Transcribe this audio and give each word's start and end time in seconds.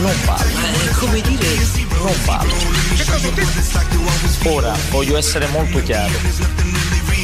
Non 0.00 0.12
vale. 0.24 0.52
come 0.98 1.20
dire. 1.20 1.48
Non 1.98 2.14
vale. 2.24 2.52
Ora 4.44 4.74
voglio 4.90 5.16
essere 5.16 5.46
molto 5.48 5.82
chiaro. 5.82 6.51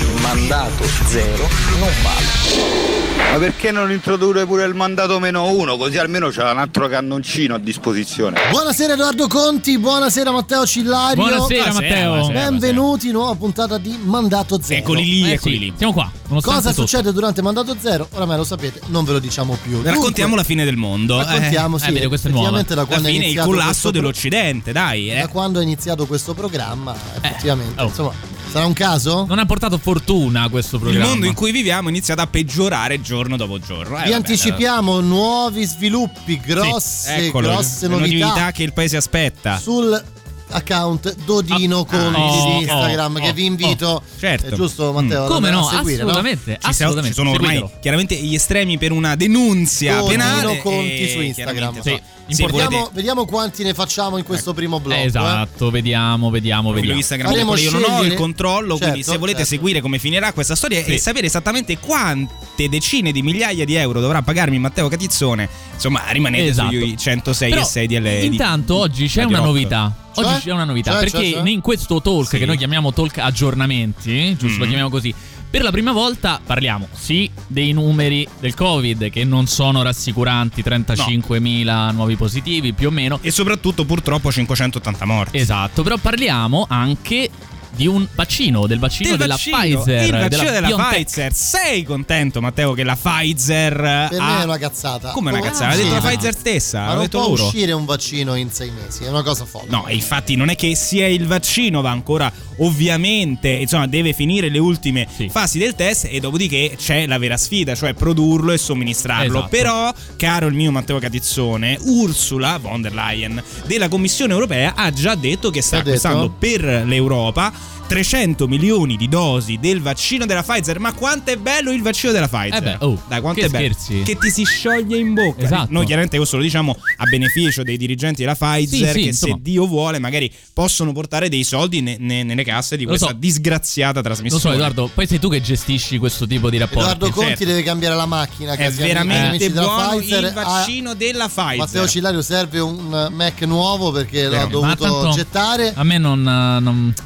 Il 0.01 0.21
mandato 0.23 0.85
zero 1.07 1.49
non 1.79 1.89
vale. 2.03 2.87
Ma 3.33 3.39
perché 3.39 3.73
non 3.73 3.91
introdurre 3.91 4.47
pure 4.47 4.65
il 4.65 4.75
mandato 4.75 5.19
meno 5.19 5.51
uno? 5.51 5.77
Così 5.77 5.99
almeno 5.99 6.29
c'è 6.29 6.49
un 6.49 6.59
altro 6.59 6.87
cannoncino 6.89 7.57
a 7.57 7.59
disposizione. 7.59 8.39
Buonasera 8.51 8.93
Edoardo 8.93 9.27
Conti, 9.27 9.77
buonasera 9.77 10.31
Matteo 10.31 10.65
Cillario. 10.65 11.17
Buonasera, 11.25 11.73
Matteo. 11.73 12.09
buonasera. 12.17 12.49
Benvenuti, 12.49 13.11
nuova 13.11 13.35
puntata 13.35 13.77
di 13.79 13.99
Mandato 14.01 14.61
Zero. 14.63 14.79
Eccoli 14.81 15.05
lì, 15.05 15.29
Eh 15.31 15.33
eccoli 15.33 15.55
sì, 15.55 15.61
lì. 15.61 15.73
Siamo 15.77 15.93
qua. 15.93 16.11
Cosa 16.41 16.71
tutto. 16.71 16.87
succede 16.87 17.13
durante 17.13 17.43
Mandato 17.43 17.77
Zero? 17.81 18.09
Oramai 18.13 18.37
lo 18.37 18.45
sapete, 18.45 18.81
non 18.87 19.05
ve 19.05 19.13
lo 19.13 19.19
diciamo 19.19 19.59
più. 19.61 19.83
Raccontiamo 19.83 20.37
la 20.37 20.45
fine 20.45 20.65
del 20.65 20.77
mondo. 20.77 21.19
Raccontiamo, 21.19 21.77
Eh, 21.77 21.81
sì, 21.81 21.93
vedi, 21.93 22.07
questa 22.07 22.29
è 22.29 22.31
nuova. 22.31 22.49
effettivamente 22.49 22.75
da 22.75 22.81
la 22.83 22.87
quando 22.87 23.09
è 23.09 23.11
fine, 23.11 23.25
il 23.25 23.31
iniziato 23.31 23.49
collasso 23.51 23.67
questo 23.71 23.91
pro- 23.91 24.01
dell'Occidente, 24.01 24.73
dai. 24.73 25.11
Eh. 25.11 25.21
Da 25.21 25.29
quando 25.29 25.59
è 25.59 25.63
iniziato 25.65 26.07
questo 26.07 26.35
programma, 26.35 26.95
effettivamente, 27.21 27.81
oh. 27.83 27.87
insomma, 27.87 28.13
sarà 28.51 28.67
un 28.67 28.73
caso? 28.73 29.25
Non 29.29 29.39
ha 29.39 29.47
portato 29.47 29.79
fortuna 29.79 30.49
questo 30.49 30.77
Il 30.77 30.83
programma. 30.83 31.07
mondo 31.09 31.27
in 31.27 31.35
cui 31.35 31.51
viviamo 31.53 31.89
è 31.89 31.91
iniziato 31.91 32.21
a 32.23 32.27
peggiorare 32.27 33.01
giorno 33.01 33.37
dopo 33.37 33.59
giorno. 33.59 33.97
Eh, 33.97 34.03
Vi 34.05 34.11
vabbè, 34.11 34.13
anticipiamo 34.15 35.01
nuovi 35.01 35.65
sviluppi, 35.65 36.41
allora. 36.45 36.69
grosse, 36.69 37.19
Sì, 37.19 37.27
eccolo, 37.27 37.49
grosse 37.49 37.89
le 37.89 37.97
novità, 37.97 38.51
che 38.53 38.63
il 38.63 38.73
paese 38.73 38.97
aspetta. 38.97 39.59
sul 39.59 40.03
account 40.51 41.15
Dodino 41.27 41.85
Conti 41.85 42.19
oh, 42.19 42.31
di 42.57 42.63
Instagram 42.63 43.17
oh, 43.17 43.21
che 43.21 43.33
vi 43.35 43.45
invito 43.45 44.03
certo. 44.19 44.47
è 44.47 44.53
giusto 44.57 44.95
Matteo 44.95 45.25
ad 45.25 45.31
Come 45.31 45.51
no? 45.51 45.63
seguire, 45.69 46.03
no? 46.03 46.09
assolutamente. 46.09 46.53
Ci, 46.59 46.73
siamo- 46.73 46.93
assolutamente. 46.93 47.09
ci 47.09 47.15
sono 47.15 47.31
ormai 47.33 47.51
Seguitelo. 47.57 47.81
chiaramente 47.83 48.15
gli 48.17 48.35
estremi 48.35 48.79
per 48.79 48.93
una 48.93 49.15
denunzia 49.15 49.97
Dodino 49.97 50.09
penale. 50.09 50.59
Conti 50.63 51.09
su 51.11 51.21
Instagram. 51.21 51.55
chiaramente, 51.83 52.03
Sì. 52.29 52.45
Vediamo, 52.45 52.91
vediamo 52.93 53.25
quanti 53.25 53.63
ne 53.63 53.73
facciamo 53.75 54.19
in 54.19 54.25
questo 54.25 54.53
primo 54.53 54.81
blog. 54.81 54.99
Eh, 54.99 55.03
eh. 55.03 55.05
esatto, 55.07 55.71
vediamo, 55.71 56.29
vediamo, 56.31 56.71
Profilo 56.73 56.93
vediamo. 56.95 56.99
Instagram 56.99 57.33
io 57.33 57.39
non 57.45 57.49
ho 57.49 57.55
il 57.55 57.59
scegliere- 57.99 58.15
controllo, 58.17 58.77
quindi 58.77 58.97
Certo, 58.99 59.13
se 59.13 59.19
volete 59.19 59.39
certo. 59.39 59.55
seguire 59.55 59.81
come 59.81 59.99
finirà 59.99 60.33
questa 60.33 60.55
storia 60.55 60.83
Sì. 60.85 60.93
e 60.93 60.99
sapere 60.99 61.27
esattamente 61.27 61.79
quante 61.79 62.69
decine 62.69 63.13
di 63.13 63.23
migliaia 63.23 63.65
di 63.65 63.75
euro 63.75 64.01
dovrà 64.01 64.21
pagarmi 64.23 64.59
Matteo 64.59 64.89
Catizzone, 64.89 65.49
insomma 65.75 66.03
rimanete 66.11 66.47
Esatto. 66.49 66.71
sui 66.71 66.97
106 66.99 67.51
Però, 67.51 67.63
e 67.63 67.65
6 67.65 67.87
di 67.87 67.99
LA. 67.99 68.11
Intanto 68.21 68.75
oggi 68.77 69.07
c'è 69.09 69.25
una 69.25 69.41
novità. 69.41 69.95
Cioè? 70.15 70.25
Oggi 70.27 70.41
c'è 70.47 70.53
una 70.53 70.65
novità 70.65 70.91
Cioè, 70.93 71.01
perché 71.01 71.31
cioè, 71.31 71.41
cioè? 71.41 71.49
in 71.51 71.61
questo 71.61 72.03
talk 72.03 72.29
Sì. 72.29 72.39
che 72.39 72.45
noi 72.47 72.57
chiamiamo 72.57 72.93
talk 72.93 73.19
aggiornamenti, 73.19 74.37
giusto 74.37 74.59
lo 74.59 74.65
Mm. 74.65 74.69
chiamiamo 74.69 74.91
così. 74.91 75.15
Per 75.51 75.63
la 75.63 75.71
prima 75.71 75.93
volta 75.93 76.41
parliamo 76.45 76.89
sì 76.93 77.31
dei 77.47 77.73
numeri 77.73 78.29
del 78.39 78.55
Covid 78.55 79.09
che 79.09 79.25
non 79.25 79.47
sono 79.47 79.81
rassicuranti, 79.81 80.63
35.000 80.63 81.95
nuovi 81.95 82.17
positivi 82.17 82.75
più 82.75 82.89
o 82.89 82.91
meno. 82.91 83.19
E 83.23 83.31
soprattutto 83.31 83.87
purtroppo 83.87 84.31
580 84.31 85.05
morti. 85.07 85.39
Esatto, 85.39 85.83
però 85.83 85.97
parliamo 85.97 86.67
anche 86.69 87.31
di 87.79 87.87
un 87.87 88.05
vaccino, 88.13 88.67
del 88.67 88.81
vaccino 88.81 89.11
Del 89.11 89.19
della 89.19 89.35
vaccino, 89.35 89.57
Pfizer, 89.57 90.03
il 90.03 90.11
vaccino 90.11 90.51
della, 90.51 90.67
BioNTech. 90.67 91.05
Pfizer. 91.05 91.33
Sei 91.33 91.85
contento, 91.85 92.41
Matteo, 92.41 92.73
che 92.73 92.83
la 92.83 92.97
Pfizer 93.01 93.73
Per 94.11 94.21
ha... 94.21 94.35
me 94.35 94.41
è 94.41 94.45
una 94.45 94.59
cazzata. 94.59 95.11
Come 95.13 95.31
una 95.31 95.41
cazzata? 95.41 95.67
L'ha 95.69 95.75
sì, 95.77 95.83
detto 95.85 95.95
la 95.95 96.01
Pfizer 96.01 96.35
stessa, 96.35 96.79
Ma 96.81 96.87
l'ha 96.87 96.93
non 96.95 97.03
detto 97.05 97.19
può 97.21 97.29
loro. 97.29 97.45
uscire 97.47 97.71
un 97.71 97.85
vaccino 97.85 98.35
in 98.35 98.51
sei 98.51 98.73
mesi, 98.73 99.05
è 99.05 99.09
una 99.09 99.23
cosa 99.23 99.45
folle. 99.45 99.71
No, 99.71 99.87
e 99.87 99.95
infatti 99.95 100.35
non 100.35 100.49
è 100.49 100.57
che 100.57 100.75
sia 100.75 101.07
il 101.07 101.25
vaccino, 101.29 101.81
va 101.81 101.91
ancora 101.91 102.33
ovviamente, 102.57 103.49
insomma, 103.49 103.87
deve 103.87 104.13
finire 104.13 104.49
le 104.49 104.59
ultime 104.59 105.07
Sì. 105.15 105.29
fasi 105.29 105.59
del 105.59 105.77
test 105.77 106.09
e 106.11 106.19
dopodiché 106.19 106.75
c'è 106.77 107.07
la 107.07 107.19
vera 107.19 107.37
sfida, 107.37 107.77
cioè 107.77 107.95
produrlo 107.95 108.51
e 108.51 108.59
somministrarlo. 108.59 109.39
Esatto. 109.39 109.49
Però, 109.49 109.93
caro 110.17 110.47
il 110.49 110.55
mio 110.55 110.73
Matteo 110.73 110.99
Catizzone, 110.99 111.79
Ursula 111.83 112.59
von 112.59 112.83
der 112.83 112.93
Leyen 112.93 113.41
della 113.67 113.87
Commissione 113.89 114.33
europea 114.33 114.75
ha 114.75 114.91
già 114.93 115.15
detto 115.15 115.51
che 115.51 115.63
sta 115.63 115.79
acquistando 115.79 116.29
per 116.37 116.63
l'Europa 116.85 117.53
300 117.89 118.47
milioni 118.47 118.97
di 118.97 119.09
dosi 119.09 119.57
del 119.59 119.81
vaccino 119.81 120.27
della 120.27 120.43
Pfizer. 120.43 120.79
Ma 120.79 120.93
quanto 120.93 121.31
è 121.31 121.37
bello 121.37 121.73
il 121.73 121.81
vaccino 121.81 122.13
della 122.13 122.29
Pfizer? 122.29 122.55
Eh 122.55 122.61
beh, 122.61 122.77
oh, 122.85 123.03
Dai, 123.09 123.21
quanto 123.23 123.41
che 123.41 123.47
è 123.47 123.49
bello? 123.49 123.73
scherzi. 123.75 124.03
Che 124.03 124.17
ti 124.19 124.31
si 124.31 124.45
scioglie 124.45 124.99
in 124.99 125.15
bocca. 125.15 125.43
Esatto. 125.43 125.69
Noi 125.71 125.87
chiaramente 125.87 126.17
questo 126.19 126.37
lo 126.37 126.43
diciamo 126.43 126.77
a 126.99 127.05
beneficio 127.07 127.63
dei 127.63 127.79
dirigenti 127.79 128.21
della 128.23 128.35
Pfizer 128.35 128.87
Sì, 128.89 128.93
sì, 128.93 129.01
che 129.01 129.07
insomma. 129.09 129.35
se 129.37 129.41
Dio 129.43 129.67
vuole 129.67 129.99
magari 129.99 130.31
possono 130.53 130.93
portare 130.93 131.29
dei 131.31 131.45
soldi 131.45 131.81
ne- 131.81 131.97
ne- 131.99 132.23
nelle 132.25 132.45
casse 132.45 132.77
di 132.77 132.83
Lo 132.83 132.91
questa 132.91 133.09
so. 133.09 133.13
disgraziata 133.15 134.01
Lo 134.01 134.05
trasmissione. 134.05 134.43
so 134.43 134.53
Edoardo, 134.53 134.91
poi 134.95 135.07
sei 135.07 135.19
tu 135.19 135.31
che 135.31 135.41
gestisci 135.41 135.97
questo 135.97 136.27
tipo 136.27 136.51
di 136.51 136.59
rapporti. 136.59 136.81
Edoardo 136.83 137.11
Conti 137.11 137.29
certo. 137.31 137.45
deve 137.47 137.63
cambiare 137.63 137.95
la 137.97 138.07
macchina. 138.07 138.53
È 138.53 138.71
veramente 138.71 139.47
amici 139.47 139.51
buono 139.51 139.97
Pfizer. 139.97 140.25
il 140.25 140.33
vaccino 140.35 140.95
della 140.95 141.27
Pfizer. 141.29 141.53
A 141.53 141.57
Matteo 141.57 141.89
Cillario 141.89 142.21
serve 142.23 142.61
un 142.61 143.09
Mac 143.13 143.41
nuovo 143.43 143.91
perché 143.93 144.29
l'ha 144.29 144.45
dovuto 144.45 145.11
gettare. 145.15 145.73
A 145.75 145.85
me 145.85 145.97
non, 145.97 146.21
non, 146.23 146.61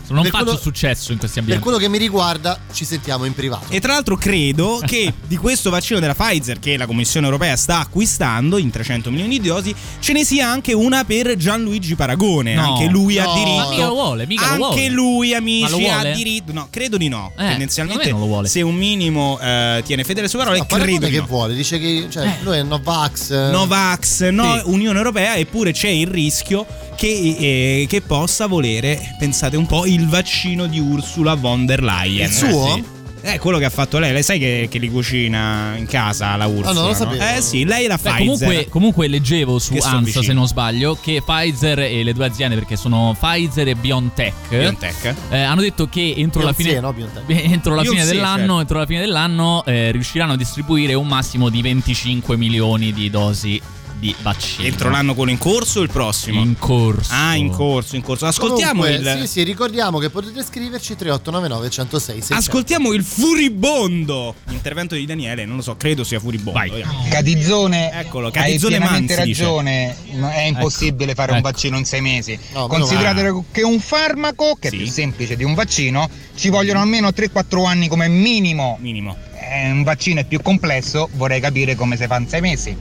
non 0.09 0.25
faccio 0.25 0.31
quello- 0.45 0.59
successo 0.73 1.13
in 1.13 1.19
questi 1.19 1.35
Per 1.41 1.43
ambienti. 1.43 1.63
quello 1.63 1.79
che 1.79 1.89
mi 1.89 1.99
riguarda, 1.99 2.59
ci 2.73 2.85
sentiamo 2.85 3.25
in 3.27 3.35
privato. 3.35 3.67
E 3.69 3.79
tra 3.81 3.93
l'altro 3.93 4.17
credo 4.17 4.81
che 4.85 5.13
di 5.27 5.37
questo 5.37 5.69
vaccino 5.71 6.01
della 6.01 6.15
Pfizer 6.15 6.59
che 6.59 6.77
la 6.77 6.87
Commissione 6.87 7.27
europea 7.27 7.57
sta 7.57 7.81
acquistando 7.81 8.57
in 8.57 8.71
300 8.71 9.11
milioni 9.11 9.39
di 9.39 9.49
dosi, 9.49 9.75
ce 10.01 10.13
ne 10.13 10.25
sia 10.25 10.49
anche 10.49 10.73
una 10.73 11.05
per 11.05 11.37
Gianluigi 11.37 11.95
Paragone. 11.95 12.55
No. 12.55 12.73
anche 12.75 12.87
lui 12.87 13.17
No. 13.17 13.23
ha 13.31 13.35
diritto. 13.35 13.57
Ma 13.63 13.69
mica 13.71 13.87
lo 13.87 13.93
vuole, 13.95 14.27
mica 14.27 14.47
lo 14.57 14.65
anche 14.69 14.81
vuole. 14.81 14.89
lui, 14.89 15.31
lo 15.31 15.37
amici, 15.37 15.87
ha 15.89 16.13
diritto. 16.15 16.53
No, 16.53 16.69
credo 16.71 16.97
di 16.97 17.09
no. 17.09 17.33
Eh, 17.37 17.47
Tendenzialmente, 17.49 18.11
non 18.11 18.21
lo 18.21 18.27
vuole. 18.27 18.49
se 18.49 18.63
un 18.63 18.75
minimo 18.75 19.39
eh, 19.41 19.83
tiene 19.85 20.05
fede 20.05 20.21
alle 20.21 20.29
sue 20.29 20.39
parole, 20.39 20.59
Ma 20.59 20.65
Paragone 20.65 20.99
credo 20.99 21.13
che 21.13 21.21
no. 21.21 21.27
vuole? 21.27 21.55
Dice 21.55 21.79
che 21.79 22.07
cioè, 22.11 22.27
Eh. 22.27 22.37
lui 22.43 22.57
è 22.57 22.63
Novax. 22.63 23.51
Novax, 23.51 24.29
no 24.31 24.55
Sì. 24.57 24.63
Unione 24.71 24.97
Europea, 24.99 25.37
eppure 25.37 25.73
c'è 25.73 25.89
il 25.89 26.07
rischio 26.07 26.67
che, 27.03 27.37
eh, 27.37 27.87
che 27.89 28.01
possa 28.01 28.47
volere, 28.47 29.17
pensate 29.19 29.57
un 29.57 29.67
po', 29.67 29.87
il 29.87 30.07
vaccino 30.07 30.69
di 30.69 30.79
Ursula 30.79 31.35
von 31.35 31.67
der 31.67 31.83
Leyen. 31.83 32.29
Il 32.29 32.33
suo? 32.33 32.69
Eh, 32.69 32.73
sì. 32.75 32.85
Eh, 33.23 33.39
quello 33.41 33.59
che 33.59 33.65
ha 33.65 33.71
fatto 33.71 33.99
lei, 33.99 34.13
lei 34.13 34.23
sai 34.23 34.39
che, 34.39 34.69
che 34.71 34.79
li 34.79 34.89
cucina 34.89 35.75
in 35.77 35.87
casa 35.87 36.37
la 36.37 36.47
Ursula? 36.47 36.71
Ah, 36.71 36.73
non 36.73 36.83
lo 36.83 36.89
no? 36.91 36.95
sapevo. 36.95 37.25
Eh 37.25 37.41
sì, 37.41 37.65
lei 37.65 37.87
è 37.87 37.89
la 37.89 37.99
Pfizer. 37.99 38.19
comunque, 38.19 38.67
comunque 38.69 39.09
leggevo 39.09 39.59
su 39.59 39.77
ANSA, 39.81 40.23
se 40.23 40.33
non 40.33 40.47
sbaglio, 40.47 40.97
che 41.01 41.23
Pfizer 41.25 41.81
e 41.81 42.05
le 42.05 42.13
due 42.13 42.27
aziende, 42.27 42.55
perché 42.55 42.77
sono 42.77 43.17
Pfizer 43.19 43.67
e 43.67 43.75
BioNTech, 43.75 44.35
BioNTech. 44.51 45.15
eh, 45.31 45.43
hanno 45.43 45.61
detto 45.61 45.89
che 45.89 46.15
entro 46.17 46.43
la 46.43 46.53
fine, 46.53 46.79
no, 46.79 46.93
Beyoncé. 46.93 47.23
entro 47.27 47.75
la 47.75 47.83
fine 47.83 47.95
Beyoncé, 47.95 48.13
dell'anno, 48.13 48.39
certo. 48.39 48.61
entro 48.61 48.79
la 48.79 48.87
fine 48.87 49.01
dell'anno 49.01 49.65
eh, 49.65 49.91
riusciranno 49.91 50.35
a 50.35 50.37
distribuire 50.37 50.95
un 50.95 51.09
massimo 51.09 51.49
di 51.49 51.63
25 51.63 52.37
milioni 52.37 52.93
di 52.93 53.11
dosi 53.11 53.61
di 54.03 54.13
vaccino. 54.21 54.67
Entro 54.67 54.91
l'anno 54.91 55.15
quello 55.15 55.31
in 55.31 55.39
corso 55.39 55.79
o 55.79 55.83
il 55.85 55.89
prossimo? 55.89 56.41
in 56.41 56.59
corso. 56.59 57.13
Ah, 57.15 57.37
in 57.37 57.51
corso, 57.51 57.95
in 57.95 58.03
corso. 58.03 58.27
Ascoltiamo 58.27 58.83
Comunque, 58.83 59.13
il. 59.13 59.21
Sì, 59.21 59.27
sì, 59.29 59.43
ricordiamo 59.45 59.99
che 59.99 60.11
potete 60.11 60.43
scriverci 60.43 60.97
3899 60.97 61.71
106 61.71 62.15
600. 62.17 62.35
Ascoltiamo 62.35 62.93
il 62.93 63.05
furibondo 63.05 64.35
intervento 64.51 64.97
di 64.97 65.07
Daniele, 65.07 65.45
non 65.45 65.55
lo 65.57 65.63
so, 65.63 65.77
credo 65.77 66.03
sia 66.03 66.19
furibondo. 66.19 66.59
Vai. 66.59 66.85
Catizzone, 67.11 67.93
Eccolo, 67.93 68.27
hai 68.27 68.33
Catizzone 68.33 68.77
pienamente 68.79 69.15
Manzi, 69.15 69.29
dice. 69.29 69.43
ragione, 69.45 69.97
no, 70.15 70.29
è 70.31 70.41
impossibile 70.43 71.15
fare 71.15 71.31
un 71.31 71.39
ecco. 71.39 71.49
vaccino 71.51 71.79
in 71.79 71.85
sei 71.85 72.01
mesi. 72.01 72.37
No, 72.55 72.67
Considerate 72.67 73.23
male. 73.23 73.45
che 73.53 73.63
un 73.63 73.79
farmaco, 73.79 74.57
che 74.59 74.69
Sì. 74.71 74.75
è 74.75 74.79
più 74.79 74.89
semplice 74.91 75.37
di 75.37 75.45
un 75.45 75.55
vaccino, 75.55 76.09
ci 76.35 76.49
vogliono 76.49 76.81
almeno 76.81 77.11
3-4 77.11 77.65
anni 77.67 77.87
come 77.87 78.09
minimo. 78.09 78.79
Minimo. 78.81 79.17
Eh, 79.39 79.71
un 79.71 79.85
vaccino 79.85 80.19
è 80.21 80.25
più 80.25 80.41
complesso, 80.43 81.09
vorrei 81.13 81.41
capire 81.41 81.77
come 81.77 81.97
si 81.97 82.07
fa 82.07 82.17
in 82.19 82.29
sei 82.29 82.41
mesi. 82.41 82.77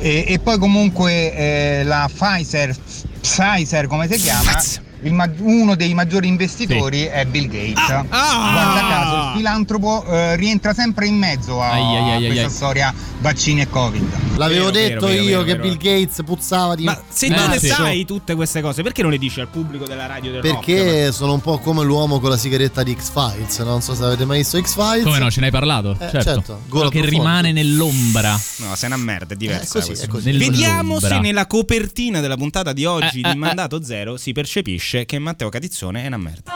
E, 0.00 0.24
e 0.28 0.38
poi 0.38 0.58
comunque 0.58 1.34
eh, 1.34 1.82
la 1.84 2.08
Pfizer, 2.12 2.74
Pfizer 3.20 3.86
come 3.86 4.08
si 4.08 4.16
chiama, 4.16 4.52
Pfizer. 4.54 4.87
Il 5.02 5.12
ma- 5.12 5.30
uno 5.38 5.74
dei 5.74 5.94
maggiori 5.94 6.26
investitori 6.28 7.02
è 7.04 7.24
Bill 7.24 7.46
Gates. 7.48 7.88
Ah, 7.90 8.04
ah. 8.08 8.52
Guarda 8.52 8.88
caso, 8.88 9.16
il 9.16 9.36
filantropo 9.36 10.04
eh, 10.06 10.36
rientra 10.36 10.74
sempre 10.74 11.06
in 11.06 11.16
mezzo 11.16 11.60
a 11.62 11.70
Ai, 11.70 11.82
ai, 11.82 11.96
ai, 11.96 12.12
ai, 12.12 12.26
questa 12.26 12.44
ai. 12.46 12.50
storia 12.50 12.94
vaccini 13.20 13.60
e 13.60 13.68
Covid. 13.68 14.36
L'avevo 14.36 14.70
Vero, 14.70 14.88
detto 14.88 15.06
vero, 15.06 15.22
io 15.22 15.28
vero, 15.28 15.42
che 15.42 15.56
vero. 15.56 15.62
Bill 15.62 15.76
Gates 15.76 16.22
puzzava 16.24 16.74
di 16.74 16.84
Ma 16.84 17.00
se 17.08 17.26
Eh, 17.26 17.34
tu 17.34 17.46
ne 17.48 17.58
sì. 17.58 17.66
sai 17.68 18.04
tutte 18.04 18.34
queste 18.34 18.60
cose, 18.60 18.82
perché 18.82 19.02
non 19.02 19.10
le 19.10 19.18
dici 19.18 19.40
al 19.40 19.48
pubblico 19.48 19.86
della 19.86 20.06
radio 20.06 20.30
del 20.32 20.42
rock? 20.42 20.64
Perché 20.64 21.12
sono 21.12 21.32
un 21.34 21.40
po' 21.40 21.58
come 21.58 21.84
l'uomo 21.84 22.20
con 22.20 22.30
la 22.30 22.36
sigaretta 22.36 22.82
di 22.82 22.96
X-Files. 22.98 23.58
Non 23.60 23.80
so 23.82 23.94
se 23.94 24.04
avete 24.04 24.24
mai 24.24 24.38
visto 24.38 24.60
X-Files. 24.60 25.04
Come 25.04 25.18
no, 25.18 25.30
ce 25.30 25.40
ne 25.40 25.46
hai 25.46 25.52
parlato? 25.52 25.92
Eh, 25.92 25.96
certo. 26.10 26.20
certo. 26.22 26.60
Quello 26.68 26.88
che 26.88 27.04
rimane 27.04 27.52
nell'ombra. 27.52 28.32
No, 28.58 28.74
sei 28.76 28.88
una 28.88 28.96
merda, 28.96 29.34
è 29.34 29.36
diversa. 29.36 29.78
È 29.78 29.80
così, 29.80 29.86
questa. 29.88 30.04
è 30.06 30.08
così. 30.08 30.32
Vediamo 30.32 31.00
se 31.00 31.18
nella 31.18 31.46
copertina 31.46 32.20
della 32.20 32.36
puntata 32.36 32.72
di 32.72 32.84
oggi 32.84 33.20
Eh, 33.20 33.22
di 33.22 33.30
eh, 33.30 33.34
Mandato 33.34 33.82
Zero 33.82 34.16
si 34.16 34.32
percepisce 34.32 34.87
che 34.88 35.18
Matteo 35.18 35.50
Catizzone 35.50 36.04
è 36.04 36.06
una 36.06 36.16
merda. 36.16 36.50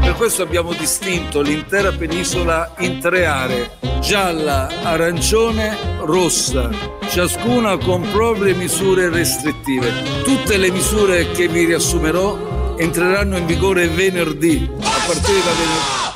Per 0.00 0.14
questo 0.14 0.42
abbiamo 0.42 0.72
distinto 0.72 1.42
l'intera 1.42 1.92
penisola 1.92 2.74
in 2.78 2.98
tre 2.98 3.26
aree, 3.26 3.72
gialla, 4.00 4.68
arancione, 4.82 5.76
rossa, 5.98 6.70
ciascuna 7.10 7.76
con 7.76 8.08
proprie 8.10 8.54
misure 8.54 9.10
restrittive. 9.10 9.92
Tutte 10.22 10.56
le 10.56 10.70
misure 10.70 11.30
che 11.32 11.46
vi 11.48 11.66
riassumerò 11.66 12.76
entreranno 12.78 13.36
in 13.36 13.44
vigore 13.44 13.86
venerdì, 13.88 14.66
a 14.80 15.06
partire 15.06 15.40
da 15.40 15.52
venerdì. 15.52 16.13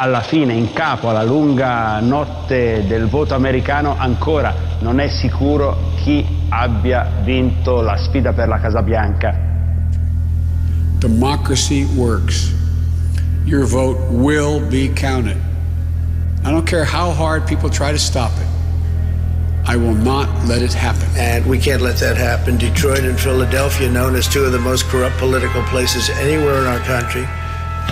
Alla 0.00 0.20
fine 0.20 0.52
in 0.52 0.72
capo 0.72 1.08
alla 1.08 1.24
lunga 1.24 1.98
notte 1.98 2.84
del 2.86 3.08
voto 3.08 3.34
americano 3.34 3.96
ancora 3.98 4.54
non 4.78 5.00
è 5.00 5.08
sicuro 5.08 5.76
chi 5.96 6.24
abbia 6.50 7.10
vinto 7.24 7.80
la 7.80 7.96
sfida 7.96 8.32
per 8.32 8.46
la 8.46 8.60
Casa 8.60 8.80
Bianca. 8.80 9.34
Democracy 11.00 11.84
works. 11.96 12.52
Your 13.44 13.66
vote 13.66 13.98
will 14.10 14.60
be 14.68 14.88
counted. 14.94 15.36
I 16.44 16.50
don't 16.50 16.66
care 16.66 16.84
how 16.84 17.10
hard 17.10 17.46
people 17.46 17.68
try 17.68 17.90
to 17.90 17.98
stop 17.98 18.30
it. 18.38 18.46
I 19.66 19.76
will 19.76 19.94
not 19.94 20.28
let 20.46 20.62
it 20.62 20.72
happen. 20.72 21.08
And 21.16 21.44
we 21.44 21.58
can't 21.58 21.82
let 21.82 21.96
that 21.96 22.16
happen. 22.16 22.56
Detroit 22.56 23.04
and 23.04 23.18
Philadelphia, 23.18 23.90
known 23.90 24.14
as 24.14 24.28
two 24.28 24.44
of 24.44 24.52
the 24.52 24.60
most 24.60 24.86
corrupt 24.86 25.18
political 25.18 25.62
places 25.64 26.08
anywhere 26.10 26.60
in 26.60 26.66
our 26.66 26.80
country. 26.80 27.26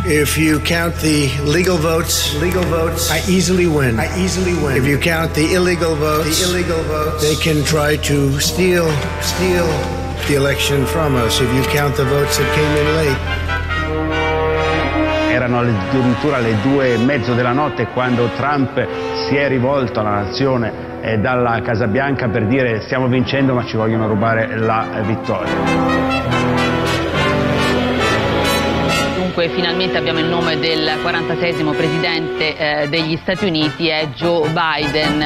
If 0.04 0.38
you 0.38 0.60
count 0.60 0.94
the 0.96 1.28
legal 1.44 1.76
votes, 1.76 2.34
legal 2.40 2.62
votes, 2.64 3.10
I 3.10 3.18
easily 3.28 3.66
win. 3.66 3.98
I 3.98 4.06
easily 4.18 4.54
win. 4.54 4.76
If 4.76 4.86
you 4.86 4.98
count 4.98 5.34
the 5.34 5.54
illegal 5.54 5.96
votes, 5.96 6.38
the 6.38 6.50
illegal 6.50 6.82
votes, 6.84 7.22
they 7.22 7.34
can 7.36 7.64
try 7.64 7.96
to 7.96 8.38
steal, 8.38 8.88
steal 9.20 9.66
the 10.28 10.34
election 10.36 10.86
from 10.86 11.16
us. 11.16 11.40
If 11.40 11.52
you 11.54 11.62
count 11.72 11.96
the 11.96 12.04
votes 12.04 12.38
that 12.38 12.54
came 12.54 12.76
in 12.76 12.94
late. 12.94 13.18
Erano 15.32 15.60
addirittura 15.60 16.38
le 16.38 16.56
due 16.62 16.94
e 16.94 16.98
mezzo 16.98 17.34
della 17.34 17.52
notte 17.52 17.86
quando 17.88 18.30
Trump 18.36 18.86
si 19.28 19.36
è 19.36 19.48
rivolto 19.48 20.00
alla 20.00 20.22
nazione 20.22 21.00
eh, 21.02 21.18
dalla 21.18 21.60
Casa 21.62 21.86
Bianca 21.86 22.28
per 22.28 22.46
dire 22.46 22.80
stiamo 22.82 23.06
vincendo 23.06 23.54
ma 23.54 23.64
ci 23.64 23.76
vogliono 23.76 24.08
rubare 24.08 24.56
la 24.56 25.02
vittoria. 25.04 26.35
Dunque 29.36 29.54
finalmente 29.54 29.98
abbiamo 29.98 30.18
il 30.18 30.24
nome 30.24 30.58
del 30.58 30.98
46 31.02 31.62
presidente 31.76 32.56
eh, 32.56 32.88
degli 32.88 33.18
Stati 33.20 33.44
Uniti, 33.44 33.86
è 33.86 34.08
Joe 34.14 34.48
Biden. 34.48 35.18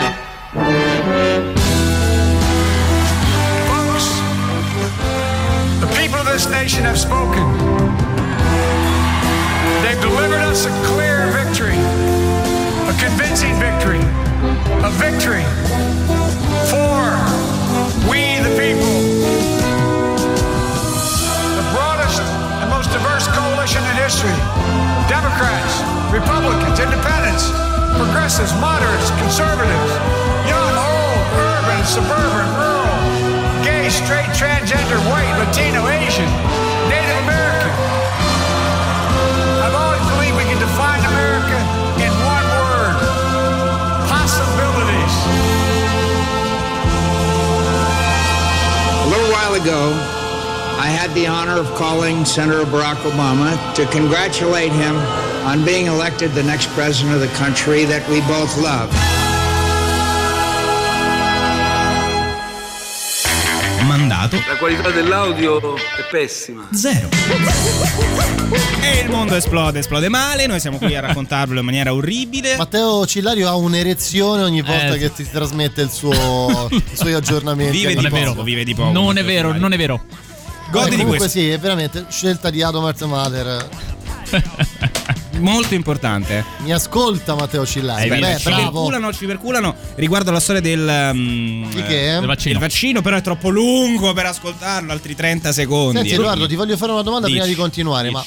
The 5.79 5.87
people 5.95 6.19
of 6.19 6.27
this 6.27 6.49
nation 6.49 6.85
have 6.85 6.99
spoken. 6.99 7.47
They've 9.83 10.01
delivered 10.01 10.43
us 10.51 10.67
a 10.67 10.71
clear 10.83 11.29
victory, 11.31 11.79
a 12.89 12.95
convincing 12.99 13.55
victory, 13.61 14.03
a 14.83 14.91
victory 14.91 15.45
for 16.67 17.15
we 18.11 18.41
the 18.43 18.51
people. 18.59 18.90
History. 24.21 24.37
Democrats, 25.09 25.81
Republicans, 26.13 26.79
Independents, 26.79 27.49
progressives, 27.97 28.53
moderates, 28.61 29.09
conservatives, 29.17 29.93
young, 30.45 30.75
old, 30.77 31.21
urban, 31.41 31.81
suburban, 31.89 32.49
rural, 32.61 33.01
gay, 33.65 33.89
straight, 33.89 34.29
transgender, 34.37 35.01
white, 35.09 35.33
Latino, 35.41 35.89
Asian, 35.89 36.29
Native 36.93 37.17
American. 37.25 37.73
I've 39.65 39.75
always 39.75 40.05
believed 40.13 40.37
we 40.37 40.45
can 40.45 40.61
define 40.61 41.01
America 41.01 41.57
in 42.05 42.13
one 42.29 42.47
word 42.61 42.97
possibilities. 44.05 45.15
A 49.01 49.09
little 49.09 49.33
while 49.33 49.55
ago, 49.57 50.20
I 50.83 50.87
had 50.89 51.13
the 51.15 51.27
honor 51.27 51.59
of 51.61 51.67
calling 51.75 52.25
Senator 52.25 52.65
Barack 52.65 52.97
Obama 53.05 53.53
to 53.75 53.85
congratulate 53.89 54.73
him 54.73 54.97
on 55.45 55.63
being 55.63 55.87
elected 55.87 56.33
the 56.33 56.43
next 56.43 56.69
president 56.75 57.15
of 57.15 57.21
the 57.21 57.29
country 57.37 57.85
that 57.85 58.03
we 58.09 58.21
both 58.23 58.57
love. 58.57 58.89
Mandato 63.87 64.37
La 64.49 64.57
qualità 64.57 64.91
dell'audio 64.91 65.77
è 65.77 66.05
pessima. 66.11 66.67
Zero. 66.73 67.09
E 68.81 69.01
il 69.01 69.11
mondo 69.11 69.35
esplode, 69.35 69.81
esplode 69.81 70.09
male. 70.09 70.47
Noi 70.47 70.61
siamo 70.61 70.79
qui 70.79 70.97
a 70.97 71.01
raccontarvelo 71.01 71.61
in 71.61 71.67
maniera 71.67 71.93
orribile. 71.93 72.57
Matteo 72.57 73.05
Cillario 73.07 73.49
ha 73.49 73.55
un'erezione 73.55 74.43
ogni 74.43 74.63
volta 74.63 74.95
Eh, 74.95 74.99
che 74.99 75.13
ti 75.13 75.29
trasmette 75.29 75.83
il 75.83 75.91
suo, 75.91 76.69
i 76.71 76.83
suoi 76.97 77.13
aggiornamenti. 77.13 77.77
Vive 77.77 77.95
di 77.97 78.09
poco, 78.09 78.43
vive 78.43 78.65
di 78.65 78.75
poco. 78.75 78.93
Non 78.93 79.19
è 79.19 79.25
vero, 79.25 79.53
non 79.53 79.73
è 79.73 79.77
vero. 79.77 80.29
Godi 80.71 80.87
Eh, 80.87 80.91
di 80.91 80.97
comunque 80.97 81.19
questo. 81.19 81.39
sì, 81.39 81.49
è 81.49 81.59
veramente 81.59 82.07
scelta 82.09 82.51
di 82.51 82.63
Adam 82.63 82.93
Mater. 83.07 83.69
Molto 85.39 85.75
importante. 85.75 86.45
Mi 86.59 86.73
ascolta 86.73 87.35
Matteo 87.35 87.65
Cillario. 87.65 88.13
Beh, 88.15 88.21
Beh, 88.21 88.37
ci 88.39 88.45
bravo. 88.45 88.63
perculano, 88.63 89.13
ci 89.13 89.27
perculano 89.27 89.75
riguardo 89.97 90.31
alla 90.31 90.41
storia 90.41 90.61
del, 90.61 91.11
um, 91.13 91.69
Di 91.73 91.83
che? 91.83 92.11
eh, 92.17 92.19
Del 92.19 92.27
vaccino. 92.27 92.55
Il 92.55 92.61
vaccino, 92.61 93.01
però 93.01 93.17
è 93.17 93.23
troppo 93.23 93.49
lungo 93.49 94.13
per 94.13 94.27
ascoltarlo, 94.27 94.93
altri 94.93 95.15
30 95.15 95.53
secondi. 95.53 95.97
Senti 95.99 96.13
Edoardo, 96.15 96.47
ti 96.47 96.57
voglio 96.57 96.77
fare 96.77 96.93
una 96.93 97.03
domanda 97.03 97.27
Dici, 97.27 97.39
prima 97.39 97.53
di 97.55 97.59
continuare, 97.59 98.11
ma 98.11 98.23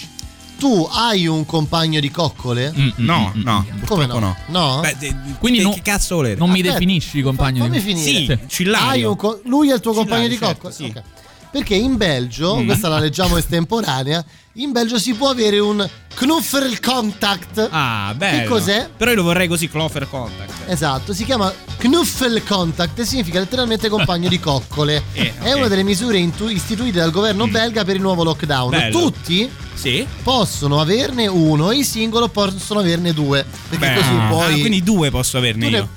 tu 0.57 0.87
hai 0.91 1.27
un 1.27 1.45
compagno 1.45 1.99
di 1.99 2.09
coccole? 2.09 2.73
Mm, 2.75 2.89
No, 2.97 3.31
no, 3.35 3.65
Come 3.85 4.05
purtroppo 4.07 4.19
no? 4.19 4.35
No? 4.47 4.79
Beh, 4.81 4.95
de- 4.97 5.15
Quindi 5.39 5.61
non- 5.61 5.73
che 5.73 5.81
cazzo 5.83 6.15
volete? 6.15 6.39
Non 6.39 6.49
mi 6.49 6.57
Aspetta, 6.59 6.73
definisci 6.73 7.21
compagno 7.21 7.63
Fammi 7.63 7.79
di 7.79 7.83
finire. 7.85 8.39
Sì, 8.41 8.47
Cillario. 8.47 9.15
Co- 9.15 9.39
lui 9.45 9.69
è 9.69 9.75
il 9.75 9.79
tuo 9.81 9.93
compagno 9.93 10.27
di 10.27 10.33
Cillario, 10.33 10.55
coccole? 10.55 10.73
certo, 10.73 10.93
sì. 10.93 10.97
Ok. 10.97 11.03
Perché 11.53 11.75
in 11.75 11.97
Belgio, 11.97 12.55
Mm. 12.57 12.65
questa 12.65 12.87
la 12.89 12.97
leggiamo 12.97 13.37
estemporanea, 13.37 14.25
in 14.53 14.71
Belgio 14.71 14.97
si 14.97 15.13
può 15.13 15.29
avere 15.29 15.59
un 15.59 15.87
Knuffelkontakt. 16.15 17.67
Ah, 17.71 18.11
bello. 18.17 18.39
Che 18.41 18.47
cos'è? 18.47 18.89
Però 18.97 19.11
io 19.11 19.17
lo 19.17 19.23
vorrei 19.23 19.47
così, 19.47 19.69
Clover 19.69 20.09
Contact. 20.09 20.51
Esatto, 20.67 21.13
si 21.13 21.25
chiama 21.25 21.53
Knuffelkontakt 21.77 22.97
e 22.99 23.05
significa 23.05 23.37
letteralmente 23.39 23.87
compagno 23.89 24.29
di 24.29 24.39
coccole. 24.39 25.03
Eh, 25.13 25.33
È 25.39 25.51
ok. 25.51 25.57
una 25.57 25.67
delle 25.67 25.83
misure 25.83 26.17
intu- 26.17 26.49
istituite 26.49 26.97
dal 26.99 27.11
governo 27.11 27.47
belga 27.47 27.83
per 27.83 27.95
il 27.97 28.01
nuovo 28.01 28.23
lockdown. 28.23 28.69
Bello. 28.71 28.99
Tutti 28.99 29.47
Sì? 29.75 30.05
possono 30.23 30.79
averne 30.81 31.27
uno 31.27 31.69
e 31.71 31.77
i 31.77 31.83
singolo 31.83 32.29
possono 32.29 32.79
averne 32.79 33.13
due. 33.13 33.45
Perché 33.69 33.85
Beh, 33.85 33.93
così 33.95 34.09
ah, 34.11 34.27
poi. 34.29 34.59
quindi 34.59 34.81
due 34.81 35.11
posso 35.11 35.37
averne 35.37 35.65
Tu 35.65 35.71
ne- 35.71 35.77
io. 35.77 35.89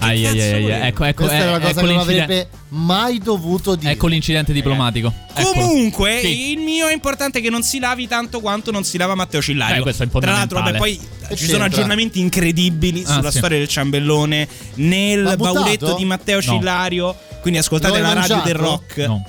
Ai, 0.00 0.26
ai, 0.26 0.40
ai, 0.40 0.72
ai, 0.72 0.86
Ecco, 0.88 1.04
ecco, 1.04 1.24
Questa 1.24 1.42
è 1.44 1.46
una 1.48 1.56
eh, 1.56 1.60
cosa 1.60 1.70
ecco 1.70 1.80
che 1.80 1.86
non 1.92 1.98
avrebbe 2.00 2.48
mai 2.68 3.18
dovuto 3.18 3.74
dire. 3.74 3.92
Ecco 3.92 4.06
l'incidente 4.06 4.52
diplomatico. 4.52 5.12
Eccolo. 5.34 5.52
Comunque, 5.66 6.20
Sì. 6.22 6.52
il 6.52 6.58
mio 6.58 6.86
è 6.88 6.92
importante 6.92 7.40
che 7.40 7.50
non 7.50 7.62
si 7.62 7.78
lavi 7.78 8.06
tanto 8.06 8.40
quanto 8.40 8.70
non 8.70 8.84
si 8.84 8.96
lava 8.98 9.14
Matteo 9.14 9.40
Cillario. 9.42 9.76
Eh, 9.76 9.80
questo 9.80 10.02
è 10.04 10.08
Tra 10.08 10.32
l'altro, 10.32 10.60
vabbè, 10.60 10.76
poi 10.78 10.98
ci 11.34 11.46
sono 11.46 11.64
aggiornamenti 11.64 12.20
incredibili 12.20 13.02
Ah, 13.06 13.14
sulla 13.14 13.30
sì. 13.30 13.38
storia 13.38 13.58
del 13.58 13.68
ciambellone 13.68 14.48
nel 14.74 15.22
L'ha 15.22 15.36
buttato? 15.36 15.54
bauletto 15.54 15.94
di 15.94 16.04
Matteo 16.04 16.36
No. 16.36 16.42
Cillario. 16.42 17.16
Quindi 17.40 17.58
ascoltate 17.60 18.00
la 18.00 18.08
hai 18.08 18.14
radio 18.14 18.40
del 18.44 18.56
mangiato? 18.56 18.62
rock. 18.64 18.96
No. 19.06 19.24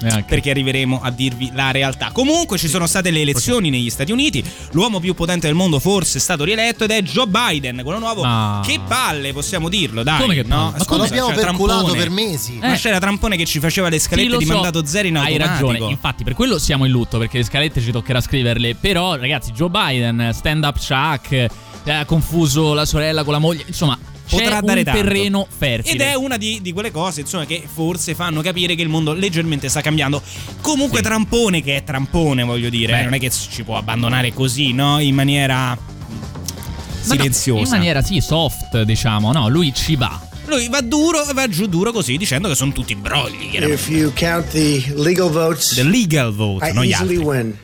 Neanche. 0.00 0.24
Perché 0.28 0.50
arriveremo 0.50 1.00
a 1.02 1.10
dirvi 1.10 1.50
la 1.54 1.70
realtà. 1.70 2.10
Comunque 2.12 2.58
ci 2.58 2.68
sono 2.68 2.86
state 2.86 3.10
le 3.10 3.20
elezioni 3.20 3.70
negli 3.70 3.90
Stati 3.90 4.12
Uniti. 4.12 4.42
L'uomo 4.72 5.00
più 5.00 5.14
potente 5.14 5.46
del 5.46 5.54
mondo 5.56 5.78
forse 5.78 6.18
è 6.18 6.20
stato 6.20 6.44
rieletto 6.44 6.84
ed 6.84 6.90
è 6.90 7.02
Joe 7.02 7.26
Biden, 7.26 7.80
quello 7.82 7.98
nuovo. 7.98 8.22
Ah. 8.24 8.60
Che 8.64 8.78
palle, 8.86 9.32
possiamo 9.32 9.68
dirlo, 9.68 10.02
dai. 10.02 10.20
Come 10.20 10.34
che 10.34 10.44
palle? 10.44 10.54
no? 10.54 10.64
Ma 10.70 10.70
Ma 10.76 10.84
Scusa, 10.84 11.02
l'abbiamo 11.02 11.28
c'era 11.30 11.40
perculato 11.46 11.92
per 11.92 12.10
mesi. 12.10 12.58
Ma 12.60 12.74
Eh. 12.74 12.76
c'era 12.78 12.98
Trampone 12.98 13.36
che 13.36 13.44
ci 13.44 13.60
faceva 13.60 13.88
le 13.88 13.98
Sì, 13.98 14.06
scalette 14.06 14.28
lo 14.28 14.38
di 14.38 14.44
so. 14.44 14.52
mandato 14.54 14.84
zero 14.86 15.06
in 15.08 15.16
Hai 15.16 15.32
automatico. 15.36 15.68
ragione, 15.70 15.90
infatti 15.92 16.24
per 16.24 16.34
quello 16.34 16.58
siamo 16.58 16.84
in 16.84 16.90
lutto 16.90 17.18
perché 17.18 17.38
le 17.38 17.44
scalette 17.44 17.80
ci 17.80 17.90
toccherà 17.90 18.20
scriverle. 18.20 18.74
Però 18.76 19.14
ragazzi, 19.16 19.52
Joe 19.52 19.68
Biden, 19.70 20.30
stand 20.32 20.64
up 20.64 20.78
Chuck, 20.78 21.32
eh, 21.32 21.48
ha 21.92 22.04
confuso 22.04 22.72
la 22.74 22.84
sorella 22.84 23.22
con 23.24 23.32
la 23.32 23.38
moglie, 23.38 23.64
insomma 23.66 23.98
potrà 24.30 24.60
C'è 24.60 24.64
dare 24.64 24.78
un 24.78 24.84
tanto. 24.84 25.00
terreno 25.02 25.46
fertile. 25.54 25.94
Ed 25.94 26.00
è 26.00 26.14
una 26.14 26.36
di, 26.36 26.60
di 26.62 26.72
quelle 26.72 26.90
cose, 26.90 27.20
insomma, 27.22 27.44
che 27.44 27.62
forse 27.72 28.14
fanno 28.14 28.40
capire 28.40 28.74
che 28.74 28.82
il 28.82 28.88
mondo 28.88 29.12
leggermente 29.12 29.68
sta 29.68 29.80
cambiando. 29.80 30.22
Comunque, 30.60 31.02
Trampone, 31.02 31.62
che 31.62 31.76
è 31.76 31.84
Trampone, 31.84 32.44
voglio 32.44 32.68
dire, 32.70 32.92
Beh. 32.94 33.02
non 33.04 33.14
è 33.14 33.18
che 33.18 33.30
ci 33.30 33.62
può 33.64 33.76
abbandonare 33.76 34.32
così, 34.32 34.72
no? 34.72 34.98
In 35.00 35.14
maniera 35.14 35.56
Ma 35.56 37.14
no, 37.14 37.14
silenziosa. 37.14 37.62
in 37.62 37.68
maniera 37.70 38.02
sì, 38.02 38.20
soft, 38.20 38.82
diciamo, 38.82 39.32
no, 39.32 39.48
lui 39.48 39.72
ci 39.74 39.96
va. 39.96 40.20
Lui 40.46 40.68
va 40.68 40.80
duro, 40.80 41.22
va 41.32 41.48
giù 41.48 41.66
duro 41.66 41.92
così, 41.92 42.16
dicendo 42.16 42.48
che 42.48 42.54
sono 42.56 42.72
tutti 42.72 42.94
brogli. 42.96 43.54
If 43.54 43.88
you 43.88 44.12
count 44.16 44.48
the 44.50 44.82
legal 44.96 45.30
votes, 45.30 45.74
The 45.74 45.84
legal 45.84 46.32
vote, 46.34 46.66
I 46.68 46.72
non 46.72 46.84
gli 46.84 46.90
easily 46.90 47.16
altri. 47.16 47.24
win. 47.28 47.58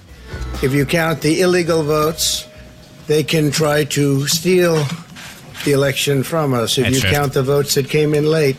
If 0.61 0.73
you 0.73 0.87
count 0.87 1.18
the 1.20 1.38
illegal 1.40 1.82
votes, 1.85 2.46
they 3.06 3.25
can 3.25 3.50
try 3.50 3.85
to 3.88 4.25
steal 4.26 4.87
the 5.64 5.72
election 5.72 6.22
from 6.22 6.54
us. 6.54 6.78
If 6.78 6.86
Eh, 6.86 6.88
you 6.90 7.00
count 7.00 7.32
the 7.32 7.42
votes 7.42 7.75
that 7.75 7.88
came 7.88 8.14
in 8.14 8.26
late, 8.26 8.56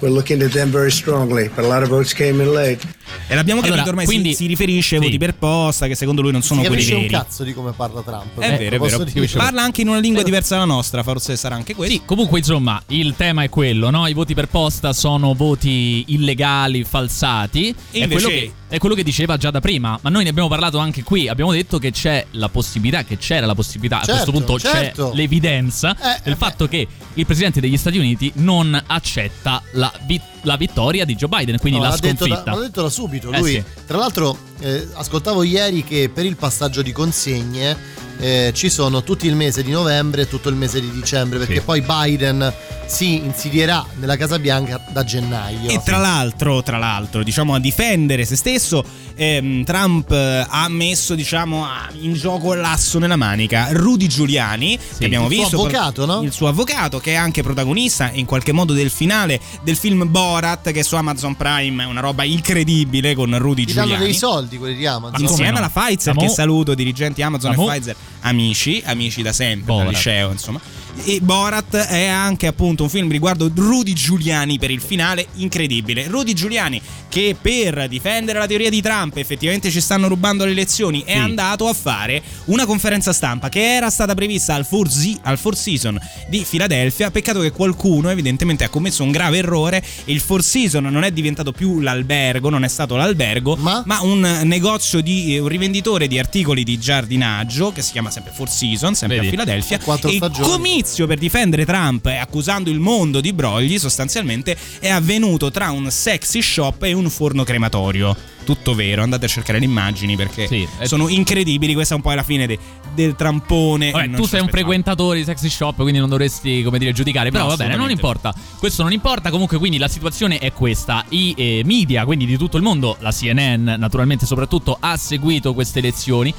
we're 0.00 0.08
looking 0.10 0.42
at 0.42 0.52
them 0.52 0.68
very 0.68 0.92
strongly. 0.92 1.48
But 1.48 1.64
a 1.64 1.68
lot 1.68 1.82
of 1.82 1.88
votes 1.90 2.12
came 2.14 2.40
in 2.40 2.52
late. 2.52 2.84
E 3.26 3.34
l'abbiamo 3.34 3.60
Allora, 3.60 3.74
capito 3.82 3.90
ormai, 3.90 4.06
si- 4.06 4.12
quindi- 4.12 4.34
si, 4.34 4.46
riferisce 4.46 4.94
ai 4.96 5.00
sì. 5.02 5.06
voti 5.06 5.18
per 5.18 5.34
posta, 5.34 5.86
che 5.86 5.94
secondo 5.94 6.22
lui 6.22 6.32
non 6.32 6.42
sono 6.42 6.60
si 6.62 6.66
quelli 6.66 6.82
capisce 6.82 7.00
un 7.00 7.08
veri. 7.08 7.22
cazzo 7.24 7.44
di 7.44 7.52
come 7.54 7.72
parla 7.72 8.00
Trump. 8.02 8.38
È 8.40 8.46
Eh, 8.46 8.56
vero, 8.56 8.76
è 8.76 8.78
vero. 8.88 9.28
Parla 9.36 9.62
anche 9.62 9.80
in 9.82 9.88
una 9.88 9.98
lingua 9.98 10.22
diversa 10.22 10.54
dalla 10.54 10.66
nostra, 10.66 11.02
forse 11.02 11.36
sarà 11.36 11.54
anche 11.54 11.74
questo. 11.74 11.94
Sì, 11.94 12.02
comunque 12.04 12.38
insomma 12.38 12.80
il 12.88 13.14
tema 13.16 13.42
è 13.42 13.48
quello, 13.48 13.90
no? 13.90 14.06
I 14.06 14.12
voti 14.14 14.34
per 14.34 14.48
posta 14.48 14.92
sono 14.92 15.34
voti 15.34 16.04
illegali, 16.08 16.84
falsati. 16.84 17.68
E 17.90 17.98
è, 17.98 18.02
invece- 18.04 18.22
quello 18.24 18.28
che, 18.28 18.52
è 18.68 18.78
quello 18.78 18.94
che 18.94 19.02
diceva 19.02 19.36
già 19.36 19.50
da 19.50 19.60
prima, 19.60 19.98
ma 20.00 20.10
noi 20.10 20.24
ne 20.24 20.30
abbiamo 20.30 20.48
parlato 20.48 20.78
anche 20.78 21.02
qui. 21.02 21.28
Abbiamo 21.28 21.52
detto 21.52 21.78
che 21.78 21.90
c'è 21.90 22.26
la 22.32 22.48
possibilità, 22.48 23.04
che 23.04 23.16
c'era 23.18 23.46
la 23.46 23.54
possibilità, 23.54 23.96
a 24.00 24.04
Certo, 24.04 24.12
questo 24.12 24.32
punto 24.32 24.58
certo. 24.58 25.10
c'è 25.10 25.16
l'evidenza 25.16 25.96
Eh, 25.96 26.20
del 26.24 26.32
eh, 26.34 26.36
fatto 26.36 26.66
che 26.68 26.86
il 27.14 27.26
presidente 27.26 27.60
degli 27.60 27.76
Stati 27.76 27.98
Uniti 27.98 28.30
non 28.36 28.80
accetta 28.86 29.62
la, 29.72 29.92
vi- 30.06 30.20
la 30.42 30.56
vittoria 30.56 31.04
di 31.04 31.14
Joe 31.16 31.28
Biden, 31.28 31.58
quindi 31.58 31.78
No, 31.78 31.84
la 31.84 31.90
l'ha 31.90 31.96
detto 32.00 32.26
da, 32.26 32.34
sconfitta. 32.34 32.54
l'ha 32.54 32.60
detto 32.66 32.82
da 32.82 32.88
subito. 32.98 33.30
Eh, 33.30 33.38
Lui, 33.38 33.52
sì. 33.52 33.64
tra 33.86 33.96
l'altro, 33.98 34.36
eh, 34.60 34.88
ascoltavo 34.94 35.44
ieri 35.44 35.84
che 35.84 36.10
per 36.12 36.24
il 36.24 36.34
passaggio 36.34 36.82
di 36.82 36.90
consegne 36.90 37.76
eh, 38.20 38.50
ci 38.52 38.68
sono 38.68 39.04
tutto 39.04 39.26
il 39.26 39.36
mese 39.36 39.62
di 39.62 39.70
novembre 39.70 40.22
e 40.22 40.28
tutto 40.28 40.48
il 40.48 40.56
mese 40.56 40.80
di 40.80 40.90
dicembre, 40.90 41.38
perché 41.38 41.54
Sì. 41.56 41.60
poi 41.60 41.82
Biden 41.82 42.52
si 42.86 43.16
insidierà 43.16 43.84
nella 43.96 44.16
Casa 44.16 44.38
Bianca 44.38 44.82
da 44.90 45.04
gennaio. 45.04 45.70
E 45.70 45.80
tra 45.84 45.98
l'altro, 45.98 46.62
tra 46.62 46.78
l'altro, 46.78 47.22
diciamo 47.22 47.54
a 47.54 47.60
difendere 47.60 48.24
se 48.24 48.34
stesso, 48.34 48.82
ehm, 49.14 49.62
Trump 49.62 50.10
eh, 50.10 50.44
ha 50.48 50.68
messo, 50.68 51.14
diciamo, 51.14 51.64
in 52.00 52.14
gioco 52.14 52.54
l'asso 52.54 52.98
nella 52.98 53.16
manica. 53.16 53.68
Rudy 53.70 54.06
Giuliani, 54.06 54.76
che 54.98 55.04
abbiamo 55.04 55.26
Il 55.28 55.34
suo 55.34 55.42
visto, 55.42 55.56
avvocato, 55.60 56.06
no? 56.06 56.22
il 56.22 56.32
suo 56.32 56.48
avvocato, 56.48 56.98
che 56.98 57.12
è 57.12 57.14
anche 57.16 57.42
protagonista 57.42 58.10
in 58.10 58.24
qualche 58.24 58.52
modo 58.52 58.72
del 58.72 58.90
finale 58.90 59.38
del 59.62 59.76
film 59.76 60.10
Borat, 60.10 60.72
che 60.72 60.82
su 60.82 60.96
Amazon 60.96 61.36
Prime 61.36 61.84
è 61.84 61.86
una 61.86 62.00
roba 62.00 62.24
incredibile 62.24 62.87
con 63.14 63.36
Rudy 63.38 63.64
danno 63.64 63.80
Giuliani. 63.82 64.04
dei 64.04 64.14
soldi 64.14 64.56
quelli 64.58 64.76
di 64.76 64.86
Amazon. 64.86 65.20
Insieme 65.20 65.50
no? 65.52 65.58
alla 65.58 65.68
Pfizer, 65.70 66.12
Amo- 66.12 66.20
che 66.22 66.28
saluto, 66.28 66.74
dirigenti 66.74 67.22
Amazon 67.22 67.52
Amo- 67.52 67.70
e 67.70 67.74
Pfizer, 67.76 67.96
amici, 68.20 68.82
amici 68.84 69.22
da 69.22 69.32
sempre, 69.32 69.66
dal 69.66 69.76
Borat. 69.76 69.92
liceo, 69.92 70.30
insomma. 70.30 70.60
E 71.04 71.20
Borat 71.22 71.74
è 71.74 72.04
anche 72.06 72.46
appunto 72.46 72.82
un 72.82 72.88
film 72.90 73.10
riguardo 73.10 73.50
Rudy 73.54 73.94
Giuliani 73.94 74.58
per 74.58 74.70
il 74.70 74.80
finale 74.80 75.26
incredibile. 75.36 76.06
Rudy 76.06 76.34
Giuliani 76.34 76.80
che 77.08 77.34
per 77.40 77.88
difendere 77.88 78.38
la 78.38 78.46
teoria 78.46 78.68
di 78.68 78.82
Trump 78.82 79.16
effettivamente 79.16 79.70
ci 79.70 79.80
stanno 79.80 80.08
rubando 80.08 80.44
le 80.44 80.50
elezioni 80.50 81.02
è 81.06 81.12
Sì. 81.12 81.18
andato 81.18 81.66
a 81.66 81.72
fare 81.72 82.22
una 82.46 82.66
conferenza 82.66 83.14
stampa 83.14 83.48
che 83.48 83.76
era 83.76 83.88
stata 83.88 84.14
prevista 84.14 84.54
al 84.54 84.66
Four, 84.66 84.90
Z- 84.90 85.20
al 85.22 85.38
Four 85.38 85.56
Season 85.56 85.98
di 86.28 86.44
Filadelfia. 86.44 87.10
Peccato 87.10 87.40
che 87.40 87.50
qualcuno 87.52 88.10
evidentemente 88.10 88.64
ha 88.64 88.68
commesso 88.68 89.02
un 89.02 89.10
grave 89.10 89.38
errore 89.38 89.82
e 90.04 90.12
il 90.12 90.20
Four 90.20 90.42
Season 90.42 90.84
non 90.84 91.02
è 91.04 91.10
diventato 91.10 91.52
più 91.52 91.80
l'albergo, 91.80 92.50
non 92.50 92.64
è 92.64 92.68
stato 92.68 92.96
l'albergo, 92.96 93.56
Ma? 93.56 93.82
un 94.02 94.40
negozio 94.44 95.00
di 95.00 95.38
un 95.38 95.48
rivenditore 95.48 96.06
di 96.08 96.18
articoli 96.18 96.62
di 96.64 96.78
giardinaggio 96.78 97.72
che 97.72 97.80
si 97.80 97.92
chiama 97.92 98.10
sempre 98.10 98.32
Four 98.34 98.50
Season, 98.50 98.94
sempre 98.94 99.16
Vedi? 99.16 99.28
a 99.28 99.30
Filadelfia. 99.30 99.78
Quattro 99.78 100.10
e 100.10 100.16
stagioni. 100.16 100.46
Comizio 100.88 101.06
per 101.06 101.18
difendere 101.18 101.66
Trump 101.66 102.06
e 102.06 102.16
accusando 102.16 102.70
il 102.70 102.80
mondo 102.80 103.20
di 103.20 103.34
brogli 103.34 103.78
sostanzialmente 103.78 104.56
è 104.78 104.88
avvenuto 104.88 105.50
tra 105.50 105.70
un 105.70 105.90
sexy 105.90 106.40
shop 106.40 106.82
e 106.84 106.94
un 106.94 107.10
forno 107.10 107.44
crematorio. 107.44 108.16
Tutto 108.44 108.74
vero, 108.74 109.02
andate 109.02 109.26
a 109.26 109.28
cercare 109.28 109.58
le 109.58 109.66
immagini 109.66 110.16
perché 110.16 110.46
Sì, 110.46 110.66
è- 110.78 110.86
sono 110.86 111.08
incredibili. 111.08 111.74
Questa 111.74 111.92
è 111.92 111.96
un 111.96 112.02
po' 112.02 112.12
la 112.14 112.22
fine 112.22 112.46
de- 112.46 112.58
del 112.94 113.14
trampone. 113.16 113.90
Vabbè, 113.90 114.10
tu 114.16 114.24
sei 114.26 114.40
un 114.40 114.48
frequentatore 114.48 115.18
di 115.18 115.24
sexy 115.24 115.50
shop, 115.50 115.76
quindi 115.76 115.98
non 115.98 116.08
dovresti, 116.08 116.62
come 116.62 116.78
dire, 116.78 116.92
giudicare. 116.92 117.30
Però 117.30 117.42
No, 117.44 117.50
va 117.50 117.56
bene, 117.56 117.76
non 117.76 117.90
importa. 117.90 118.34
Questo 118.58 118.82
non 118.82 118.92
importa. 118.92 119.28
Comunque, 119.28 119.58
quindi 119.58 119.76
la 119.76 119.88
situazione 119.88 120.38
è 120.38 120.52
questa. 120.54 121.04
I 121.10 121.34
eh, 121.36 121.62
media, 121.66 122.06
quindi 122.06 122.24
di 122.24 122.38
tutto 122.38 122.56
il 122.56 122.62
mondo, 122.62 122.96
la 123.00 123.12
CNN, 123.12 123.74
naturalmente, 123.76 124.24
soprattutto, 124.24 124.78
ha 124.80 124.96
seguito 124.96 125.52
queste 125.52 125.80
elezioni. 125.80 126.32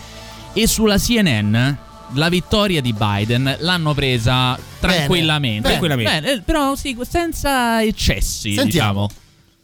E 0.53 0.65
sulla 0.67 0.97
CNN 0.97 1.75
la 2.13 2.29
vittoria 2.29 2.81
di 2.81 2.93
Biden 2.93 3.55
l'hanno 3.59 3.93
presa 3.93 4.57
tranquillamente. 4.79 5.61
bene. 5.61 5.77
Tranquillamente. 5.79 6.21
Bene, 6.21 6.31
eh, 6.33 6.41
però 6.41 6.75
sì, 6.75 6.97
senza 7.07 7.81
eccessi, 7.83 8.53
Sentiamo. 8.53 9.07
diciamo. 9.07 9.09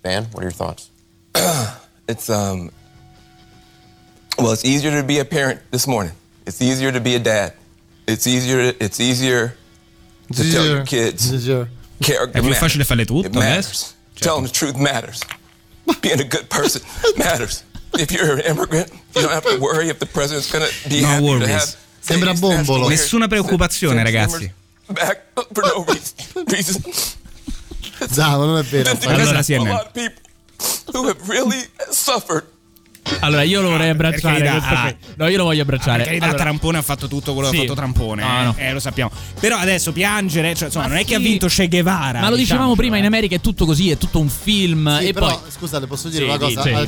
Dan, 0.01 0.27
what 0.31 0.35
are 0.37 0.43
your 0.43 0.53
thoughts? 0.53 0.89
it's 2.07 2.27
um 2.29 2.69
well, 4.37 4.51
it's 4.51 4.63
easier 4.63 4.91
to 4.91 5.03
be 5.03 5.19
a 5.19 5.25
parent 5.25 5.61
this 5.71 5.85
morning. 5.87 6.13
It's 6.45 6.61
easier 6.61 6.91
to 6.91 6.99
be 6.99 7.15
a 7.15 7.19
dad. 7.19 7.53
It's 8.07 8.27
easier 8.27 8.73
it's 8.79 8.99
easier 8.99 9.55
to 10.33 10.43
tell 10.51 10.65
your 10.65 10.83
kids 10.83 11.31
È 11.31 11.37
più 11.97 12.41
matters. 12.41 12.57
facile 12.57 12.83
farle 12.83 13.05
tutto 13.05 13.39
adesso. 13.39 13.93
Telling 14.19 14.45
the 14.45 14.51
truth 14.51 14.75
matters. 14.75 15.19
Being 16.01 16.19
a 16.19 16.23
good 16.27 16.47
person 16.49 16.81
matters. 17.17 17.63
If 17.97 18.11
you're 18.11 18.33
an 18.33 18.41
immigrant, 18.41 18.91
you 19.15 19.21
don't 19.21 19.31
have 19.31 19.45
to 19.45 19.57
worry 19.59 19.89
if 19.89 19.99
the 19.99 20.05
president's 20.05 20.51
gonna 20.51 20.67
be 20.89 21.01
No 21.01 21.07
happy 21.07 21.21
to 21.25 21.29
worries. 21.31 21.47
have 21.49 21.75
Sembra 22.05 22.33
bombolo. 22.33 22.87
Nessuna 22.87 23.27
preoccupazione, 23.27 24.03
ragazzi. 24.03 24.51
Zavo, 28.09 28.45
non 28.45 28.57
è 28.59 28.63
vero. 28.63 28.91
Allora, 29.05 29.41
CNN. 29.41 29.69
who 30.93 31.07
have 31.07 31.27
really 31.27 31.67
suffered 31.91 32.45
Allora, 33.19 33.43
io 33.43 33.61
lo 33.61 33.69
vorrei 33.69 33.89
Ah, 33.89 33.91
abbracciare. 33.91 34.41
carità, 34.43 34.67
questo 34.67 34.73
ah. 34.75 34.95
No, 35.17 35.27
io 35.27 35.37
lo 35.37 35.43
voglio 35.43 35.61
abbracciare. 35.61 35.97
Per 35.99 36.05
carità, 36.07 36.25
Allora- 36.25 36.39
Trampone 36.43 36.77
ha 36.77 36.81
fatto 36.81 37.07
tutto 37.07 37.33
quello 37.33 37.49
che 37.49 37.55
Sì. 37.55 37.61
ha 37.61 37.65
fatto 37.67 37.75
Trampone, 37.79 38.23
No, 38.23 38.39
eh, 38.39 38.43
no. 38.43 38.55
eh, 38.57 38.73
lo 38.73 38.79
sappiamo. 38.79 39.11
Però 39.39 39.57
adesso 39.57 39.91
piangere, 39.91 40.55
cioè, 40.55 40.65
insomma, 40.67 40.85
Ma 40.85 40.91
non 40.93 41.01
è 41.01 41.05
che 41.05 41.15
ha 41.15 41.17
sì. 41.19 41.23
vinto 41.23 41.47
Che 41.47 41.67
Guevara. 41.67 42.19
Ma 42.19 42.29
lo 42.29 42.35
dicevamo 42.35 42.71
diciamocelo, 42.71 42.75
prima, 42.75 42.95
eh. 42.95 42.99
in 42.99 43.05
America 43.05 43.35
è 43.35 43.41
tutto 43.41 43.65
così, 43.65 43.89
è 43.91 43.97
tutto 43.97 44.19
un 44.19 44.29
film. 44.29 44.99
Sì, 44.99 45.07
e 45.07 45.13
però, 45.13 45.27
poi. 45.27 45.51
scusate, 45.51 45.85
posso 45.87 46.09
dire 46.09 46.23
Sì, 46.23 46.29
una 46.29 46.37
cosa? 46.39 46.61
sì, 46.63 46.69
A- 46.69 46.79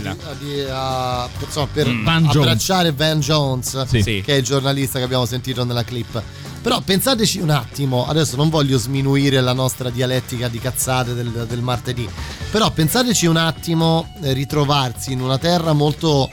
a- 0.73 1.23
a- 1.23 1.29
insomma, 1.45 1.67
per. 1.71 1.85
Van 1.85 2.23
Jones. 2.23 2.35
abbracciare 2.35 2.91
Van 2.93 3.19
Jones, 3.19 3.85
Sì. 3.85 4.01
Sì. 4.01 4.21
che 4.25 4.33
è 4.33 4.37
il 4.37 4.43
giornalista 4.43 4.97
che 4.99 5.05
abbiamo 5.05 5.25
sentito 5.25 5.63
nella 5.63 5.83
clip. 5.83 6.21
Però 6.67 6.81
pensateci 6.81 7.39
un 7.39 7.49
attimo, 7.49 8.05
adesso 8.07 8.35
non 8.35 8.49
voglio 8.49 8.77
sminuire 8.77 9.39
la 9.39 9.53
nostra 9.53 9.89
dialettica 9.89 10.49
di 10.49 10.59
cazzate 10.59 11.13
del, 11.13 11.45
del 11.47 11.61
martedì, 11.61 12.05
però 12.51 12.71
pensateci 12.71 13.25
un 13.25 13.37
attimo 13.37 14.13
eh, 14.21 14.33
ritrovarsi 14.33 15.13
in 15.13 15.21
una 15.21 15.37
terra 15.37 15.71
molto 15.71 16.29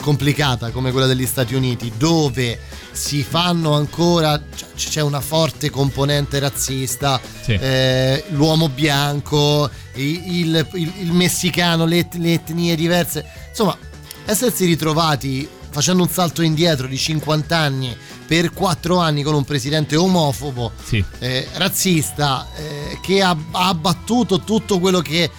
complicata 0.00 0.70
come 0.70 0.90
quella 0.90 1.06
degli 1.06 1.26
Stati 1.26 1.54
Uniti, 1.54 1.92
dove 1.98 2.58
si 2.92 3.22
fanno 3.22 3.74
ancora, 3.74 4.40
c'è 4.74 5.02
una 5.02 5.20
forte 5.20 5.68
componente 5.68 6.38
razzista, 6.38 7.20
Sì. 7.42 7.52
eh, 7.52 8.24
l'uomo 8.30 8.70
bianco, 8.70 9.68
il, 9.96 10.66
il- 10.72 10.92
il 11.00 11.12
messicano, 11.12 11.84
le, 11.84 12.08
le 12.14 12.32
etnie 12.32 12.74
diverse, 12.74 13.22
insomma, 13.50 13.76
essersi 14.24 14.64
ritrovati 14.64 15.46
facendo 15.70 16.02
un 16.02 16.08
salto 16.08 16.42
indietro 16.42 16.86
di 16.86 16.96
50 16.98 17.56
anni 17.56 17.96
per 18.26 18.52
4 18.52 18.98
anni 18.98 19.22
con 19.22 19.34
un 19.34 19.44
presidente 19.44 19.96
omofobo, 19.96 20.72
Sì. 20.84 21.04
eh, 21.18 21.48
razzista, 21.54 22.46
eh, 22.56 22.98
che 23.02 23.22
ha, 23.22 23.36
ha 23.52 23.68
abbattuto 23.68 24.40
tutto 24.40 24.78
quello 24.78 25.00
che 25.00 25.30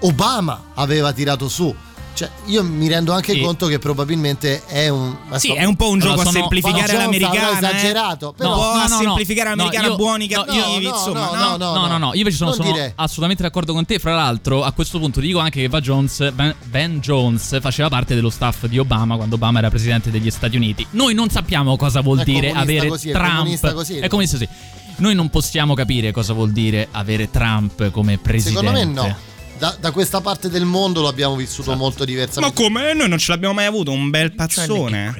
Obama 0.00 0.70
aveva 0.74 1.12
tirato 1.12 1.48
su. 1.48 1.74
Cioè, 2.12 2.28
io 2.46 2.62
mi 2.62 2.86
rendo 2.88 3.12
anche 3.12 3.32
Sì. 3.32 3.40
conto 3.40 3.66
che 3.66 3.78
probabilmente 3.78 4.62
è 4.66 4.88
un. 4.88 5.16
Sì, 5.36 5.52
è 5.54 5.64
un 5.64 5.76
po' 5.76 5.88
un 5.88 5.98
gioco 6.00 6.20
a 6.20 6.24
sono- 6.24 6.30
semplificare 6.32 6.92
Van 6.92 7.10
Jones 7.10 7.20
l'americana. 7.20 7.50
eh. 7.70 7.74
esagerato, 7.76 8.32
però- 8.36 8.50
un 8.50 8.56
po' 8.56 8.62
No, 8.62 8.70
a 8.70 8.86
no, 8.86 8.94
no, 8.96 9.00
semplificare 9.02 9.48
no. 9.50 9.54
l'americana 9.56 9.86
No, 9.86 9.92
io- 9.92 9.96
buoni, 9.98 10.28
no, 10.28 10.42
cattivi, 10.44 10.84
no, 10.84 10.90
insomma, 10.90 11.20
no, 11.30 11.34
no? 11.34 11.56
no, 11.56 11.72
No, 11.74 11.86
no, 11.86 11.98
no, 11.98 12.06
io 12.12 12.18
invece 12.18 12.36
sono, 12.36 12.52
sono 12.52 12.74
assolutamente 12.96 13.42
d'accordo 13.42 13.72
con 13.72 13.84
te. 13.86 13.98
Fra 13.98 14.14
l'altro, 14.14 14.64
a 14.64 14.72
questo 14.72 14.98
punto 14.98 15.20
ti 15.20 15.26
dico 15.28 15.38
anche 15.38 15.60
che 15.62 15.68
Van 15.68 15.80
Jones, 15.80 16.32
Van, 16.34 16.54
Van 16.64 17.00
Jones 17.00 17.58
faceva 17.60 17.88
parte 17.88 18.14
dello 18.14 18.30
staff 18.30 18.66
di 18.66 18.78
Obama 18.78 19.16
quando 19.16 19.36
Obama 19.36 19.58
era 19.60 19.70
presidente 19.70 20.10
degli 20.10 20.30
Stati 20.30 20.56
Uniti. 20.56 20.86
Noi 20.90 21.14
non 21.14 21.30
sappiamo 21.30 21.76
cosa 21.76 22.00
vuol 22.02 22.18
È 22.20 22.24
dire 22.24 22.50
avere 22.52 22.88
così, 22.88 23.08
è 23.10 23.12
Trump. 23.12 23.30
comunista 23.36 23.72
così. 23.72 23.96
È 23.98 24.08
comunista 24.08 24.36
sì. 24.36 24.48
Noi 24.96 25.14
non 25.14 25.30
possiamo 25.30 25.72
capire 25.72 26.12
cosa 26.12 26.34
vuol 26.34 26.50
dire 26.50 26.88
avere 26.90 27.30
Trump 27.30 27.90
come 27.90 28.18
presidente. 28.18 28.66
Secondo 28.66 28.78
me 28.78 28.84
no. 29.08 29.16
Da, 29.60 29.76
da 29.78 29.90
questa 29.90 30.22
parte 30.22 30.48
del 30.48 30.64
mondo 30.64 31.02
lo 31.02 31.08
abbiamo 31.08 31.36
vissuto 31.36 31.74
molto 31.76 31.98
Ma 32.00 32.04
diversamente. 32.06 32.54
come? 32.54 32.94
Noi 32.94 33.10
non 33.10 33.18
ce 33.18 33.30
l'abbiamo 33.30 33.52
mai 33.52 33.66
avuto 33.66 33.92
un 33.92 34.08
bel 34.08 34.32
pazzone. 34.32 35.14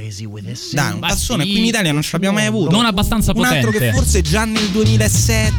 Dai, 0.73 0.93
un 0.93 0.99
Ma 0.99 1.09
pazzone. 1.09 1.45
Qui 1.45 1.59
in 1.59 1.65
Italia 1.67 1.93
non 1.93 2.01
ce 2.01 2.09
l'abbiamo 2.13 2.39
mai 2.39 2.47
avuto. 2.47 2.71
Non 2.71 2.87
abbastanza 2.87 3.33
Un 3.35 3.45
altro 3.45 3.71
potente. 3.71 3.91
che 3.91 3.93
forse 3.93 4.23
già 4.23 4.47
nel 4.47 4.67
2007, 4.71 5.53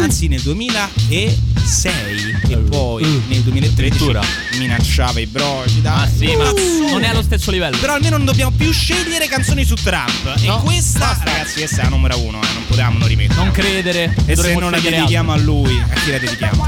anzi 0.00 0.26
nel 0.26 0.40
2006 0.40 2.36
e 2.48 2.56
poi 2.56 3.22
nel 3.28 3.40
2013 3.42 4.58
minacciava 4.58 5.20
i 5.20 5.26
broci. 5.26 5.80
Dai. 5.80 5.92
Ah, 6.02 6.08
sì, 6.08 6.34
ma 6.34 6.44
Pazzone. 6.52 6.90
non 6.90 7.02
è 7.04 7.08
allo 7.08 7.22
stesso 7.22 7.52
livello. 7.52 7.78
Però 7.78 7.94
almeno 7.94 8.16
non 8.16 8.26
dobbiamo 8.26 8.50
più 8.50 8.72
scegliere 8.72 9.28
canzoni 9.28 9.64
su 9.64 9.76
Trump. 9.76 10.34
e 10.42 10.50
questa, 10.64 11.16
ragazzi, 11.22 11.58
questa 11.58 11.82
è 11.82 11.84
la 11.84 11.90
numero 11.90 12.18
uno, 12.18 12.42
eh, 12.42 12.52
non 12.52 12.64
potevamo 12.66 12.98
non 12.98 13.06
rimettere. 13.06 13.40
Non 13.40 13.52
credere. 13.52 14.12
E 14.26 14.34
se 14.34 14.54
non 14.56 14.72
la 14.72 14.80
dedichiamo 14.80 15.30
a 15.32 15.36
lui, 15.36 15.78
a 15.88 15.94
chi 16.00 16.10
la 16.10 16.18
dedichiamo? 16.18 16.66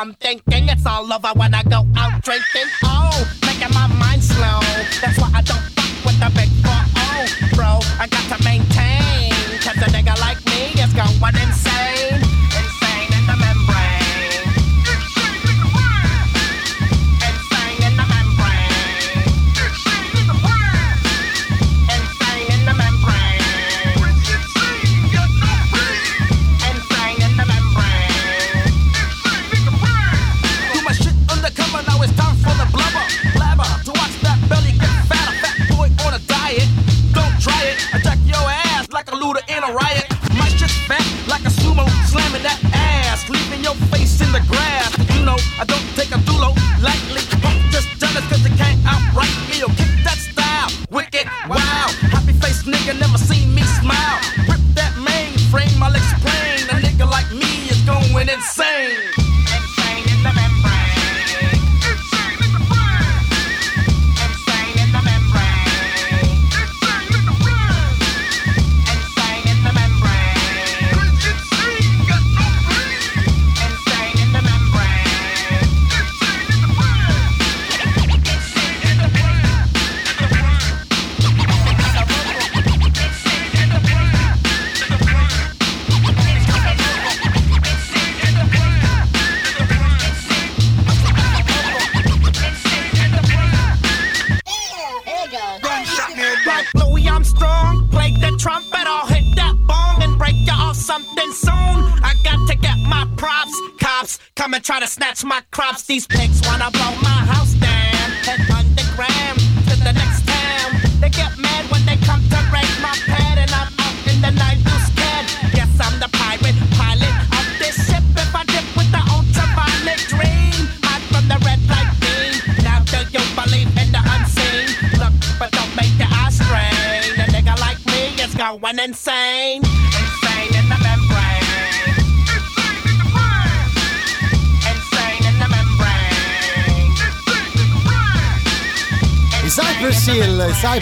I'm 0.00 0.14
thinking 0.14 0.70
it's 0.70 0.86
all 0.86 1.12
over 1.12 1.28
when 1.34 1.52
I 1.52 1.62
go 1.62 1.86
out 1.94 2.22
drinking. 2.22 2.89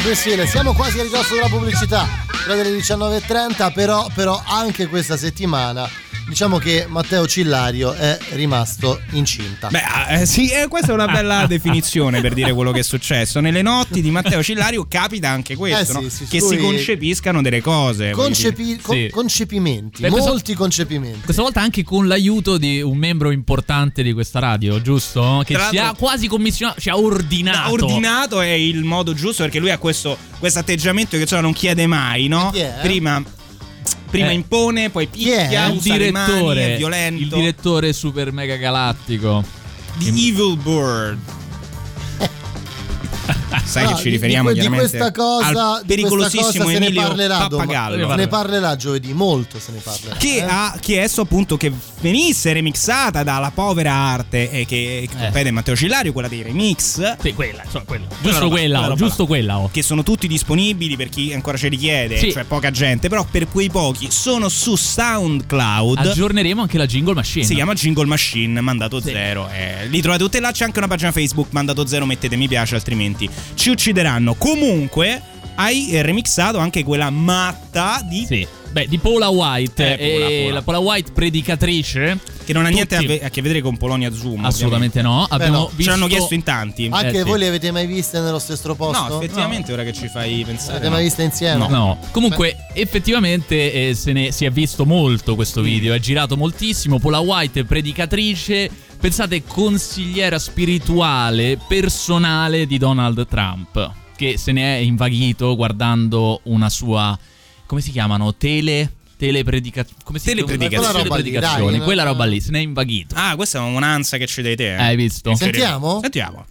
Hill, 0.08 0.46
siamo 0.46 0.72
quasi 0.72 1.00
a 1.00 1.02
ridosso 1.02 1.34
della 1.34 1.48
pubblicità, 1.48 2.06
quella 2.46 2.62
delle 2.62 2.78
19.30, 2.78 3.72
però, 3.74 4.06
però 4.14 4.42
anche 4.46 4.86
questa 4.86 5.18
settimana 5.18 5.86
diciamo 6.38 6.58
che 6.58 6.86
Matteo 6.88 7.26
Cillario 7.26 7.94
è 7.94 8.16
rimasto 8.34 9.00
incinta. 9.10 9.66
Beh, 9.70 10.20
eh, 10.20 10.24
sì, 10.24 10.50
eh, 10.52 10.68
questa 10.68 10.92
è 10.92 10.94
una 10.94 11.08
bella 11.08 11.46
definizione 11.50 12.20
per 12.20 12.32
dire 12.32 12.52
quello 12.52 12.70
che 12.70 12.78
è 12.78 12.82
successo. 12.84 13.40
Nelle 13.40 13.60
notti 13.60 14.00
di 14.00 14.12
Matteo 14.12 14.40
Cillario 14.40 14.86
capita 14.88 15.30
anche 15.30 15.56
questo, 15.56 15.80
Eh 15.80 15.84
sì, 15.84 16.04
no? 16.04 16.08
sì, 16.08 16.24
che 16.26 16.40
si 16.40 16.56
concepiscano 16.58 17.42
delle 17.42 17.60
cose. 17.60 18.12
Concepi- 18.12 18.78
con- 18.80 18.94
Sì. 18.94 19.08
concepimenti, 19.10 20.00
Beh, 20.02 20.10
questo- 20.10 20.28
molti 20.30 20.54
concepimenti. 20.54 21.22
Questa 21.24 21.42
volta 21.42 21.60
anche 21.60 21.82
con 21.82 22.06
l'aiuto 22.06 22.56
di 22.56 22.80
un 22.82 22.96
membro 22.96 23.32
importante 23.32 24.04
di 24.04 24.12
questa 24.12 24.38
radio, 24.38 24.80
giusto? 24.80 25.42
Che 25.44 25.54
Tra 25.54 25.70
ci 25.70 25.78
ha 25.78 25.92
quasi 25.94 26.28
commissionato, 26.28 26.80
ci 26.80 26.88
ha 26.88 26.96
ordinato. 26.96 27.58
Ha 27.58 27.70
ordinato 27.72 28.40
è 28.40 28.46
il 28.50 28.84
modo 28.84 29.12
giusto 29.12 29.42
perché 29.42 29.58
lui 29.58 29.72
ha 29.72 29.78
questo 29.78 30.16
atteggiamento 30.40 31.16
che 31.16 31.22
insomma 31.22 31.42
non 31.42 31.52
chiede 31.52 31.88
mai, 31.88 32.28
no? 32.28 32.52
Prima, 32.80 33.20
prima 34.10 34.30
Eh. 34.30 34.34
impone, 34.34 34.90
poi 34.90 35.06
picchia, 35.06 35.66
il 35.66 35.80
le 35.82 36.10
mani, 36.10 36.32
direttore, 36.32 36.74
è 36.74 36.76
violento. 36.76 37.22
il 37.22 37.28
direttore 37.28 37.92
super 37.92 38.32
mega 38.32 38.56
galattico. 38.56 39.44
The 39.98 40.08
Evil 40.08 40.56
Bird. 40.56 41.18
Sai 43.64 43.84
No, 43.84 43.90
che 43.90 43.96
ci 43.96 44.02
di- 44.04 44.10
riferiamo 44.10 44.48
di, 44.48 44.54
di 44.54 44.60
chiaramente 44.60 44.96
questa 44.98 45.12
cosa, 45.12 45.74
al 45.76 45.82
pericolosissimo 45.86 46.46
cosa 46.64 46.72
se 46.72 46.78
ne 46.78 46.86
Emilio 46.86 47.02
parlerà 47.02 47.46
dom- 47.48 47.60
Pappagallo. 47.66 48.08
se 48.08 48.14
ne 48.16 48.26
parlerà 48.28 48.76
giovedì, 48.76 49.12
molto 49.12 49.58
se 49.58 49.72
ne 49.72 49.78
parlerà. 49.80 50.16
che 50.16 50.36
eh. 50.36 50.42
ha 50.42 50.76
chiesto 50.80 51.20
appunto 51.22 51.56
che 51.56 51.72
venisse 52.00 52.52
remixata 52.52 53.22
dalla 53.22 53.50
povera 53.52 53.92
arte 53.92 54.50
e 54.50 54.64
che, 54.66 55.08
che 55.10 55.16
compete 55.18 55.50
Matteo 55.50 55.76
Cillario, 55.76 56.12
quella 56.12 56.28
dei 56.28 56.42
remix. 56.42 56.98
Eh. 56.98 57.16
Sì, 57.20 57.34
quella, 57.34 57.62
insomma, 57.64 57.84
quella. 57.84 58.06
Quella 58.06 58.20
Giusto 58.22 58.40
roba- 58.40 58.54
quella, 58.56 58.80
roba 58.82 58.94
giusto 58.94 59.26
quella. 59.26 59.58
oh. 59.58 59.68
Che 59.72 59.82
sono 59.82 60.02
tutti 60.02 60.26
disponibili 60.28 60.96
per 60.96 61.08
chi 61.08 61.32
ancora 61.32 61.56
ce 61.56 61.68
li 61.68 61.76
chiede, 61.76 62.18
Sì. 62.18 62.32
cioè 62.32 62.44
poca 62.44 62.70
gente, 62.70 63.08
però 63.08 63.24
per 63.30 63.48
quei 63.48 63.68
pochi 63.70 64.08
sono 64.10 64.48
su 64.48 64.76
SoundCloud. 64.76 65.98
Aggiorneremo 65.98 66.62
anche 66.62 66.78
la 66.78 66.86
jingle 66.86 67.14
machine. 67.14 67.44
Si 67.44 67.54
chiama 67.54 67.74
Jingle 67.74 68.06
Machine, 68.06 68.60
mandato 68.60 69.00
zero. 69.00 69.48
Eh, 69.50 69.86
li 69.88 70.00
trovate 70.00 70.22
tutte 70.22 70.40
là, 70.40 70.50
c'è 70.52 70.64
anche 70.64 70.78
una 70.78 70.88
pagina 70.88 71.12
Facebook, 71.12 71.48
mandato 71.52 71.86
zero, 71.86 72.06
mettete 72.06 72.36
mi 72.36 72.48
piace, 72.48 72.74
altrimenti 72.74 73.28
ci 73.54 73.70
uccideranno. 73.70 74.34
Comunque, 74.34 75.20
hai 75.56 76.00
remixato 76.02 76.58
anche 76.58 76.82
quella 76.84 77.10
matta 77.10 78.00
di... 78.08 78.24
Sì. 78.26 78.46
Beh, 78.70 78.86
di 78.86 78.98
Paula 78.98 79.28
White. 79.28 79.96
Eh, 79.98 80.10
Paula, 80.10 80.26
e 80.26 80.38
Paula. 80.38 80.54
La 80.54 80.62
Paula 80.62 80.80
White 80.80 81.12
predicatrice. 81.12 82.18
Che 82.48 82.54
non 82.54 82.64
ha 82.64 82.70
niente 82.70 82.96
a, 82.96 83.02
ve- 83.02 83.20
a 83.22 83.28
che 83.28 83.42
vedere 83.42 83.60
con 83.60 83.76
Polonia 83.76 84.10
Zoom. 84.12 84.44
Assolutamente 84.44 85.02
no. 85.02 85.26
Abbiamo 85.28 85.58
no. 85.58 85.66
visto... 85.66 85.82
Ce 85.82 85.90
l'hanno 85.90 86.06
chiesto 86.06 86.32
in 86.32 86.42
tanti. 86.42 86.88
Anche 86.90 87.08
Eh, 87.08 87.22
sì. 87.22 87.28
voi 87.28 87.38
le 87.38 87.48
avete 87.48 87.70
mai 87.70 87.86
viste 87.86 88.20
nello 88.20 88.38
stesso 88.38 88.74
posto? 88.74 89.06
No, 89.06 89.20
effettivamente, 89.20 89.70
ora 89.72 89.84
che 89.84 89.92
ci 89.92 90.08
fai 90.08 90.44
pensare. 90.46 90.72
Avete 90.72 90.88
no. 90.88 90.94
mai 90.94 91.04
viste 91.04 91.22
insieme? 91.22 91.68
No. 91.68 91.98
Comunque, 92.10 92.56
effettivamente 92.72 93.88
eh, 93.88 93.94
se 93.94 94.12
ne 94.12 94.32
si 94.32 94.46
è 94.46 94.50
visto 94.50 94.86
molto 94.86 95.34
questo 95.34 95.60
video. 95.60 95.92
È 95.92 95.98
girato 95.98 96.36
moltissimo. 96.38 96.98
Paula 96.98 97.18
White, 97.18 97.64
predicatrice. 97.64 98.70
Pensate, 98.98 99.44
consigliera 99.44 100.38
spirituale 100.38 101.58
personale 101.68 102.66
di 102.66 102.78
Donald 102.78 103.26
Trump. 103.28 103.92
Che 104.16 104.38
se 104.38 104.52
ne 104.52 104.76
è 104.76 104.80
invaghito 104.80 105.54
guardando 105.54 106.40
una 106.44 106.70
sua. 106.70 107.18
Come 107.68 107.82
si 107.82 107.90
chiamano? 107.90 108.34
Tele. 108.34 108.90
telepredicazioni. 109.18 110.00
Come 110.02 110.18
si 110.18 110.24
Telepredicazioni. 110.26 110.80
Quella 110.80 111.02
roba 111.02 111.16
lì, 111.16 111.22
Telepredicazioni, 111.22 111.76
dai, 111.76 111.84
Quella 111.86 112.02
roba 112.04 112.24
lì, 112.24 112.40
se 112.40 112.50
ne 112.50 112.58
è 112.60 112.62
invaghito. 112.62 113.14
Ah, 113.14 113.36
questa 113.36 113.58
è 113.58 113.60
un'ansia 113.60 114.16
che 114.16 114.26
ci 114.26 114.40
dai 114.40 114.56
te. 114.56 114.74
eh. 114.74 114.82
Hai 114.82 114.96
visto? 114.96 115.34
Sentiamo? 115.34 116.00
Sentiamo. 116.00 116.46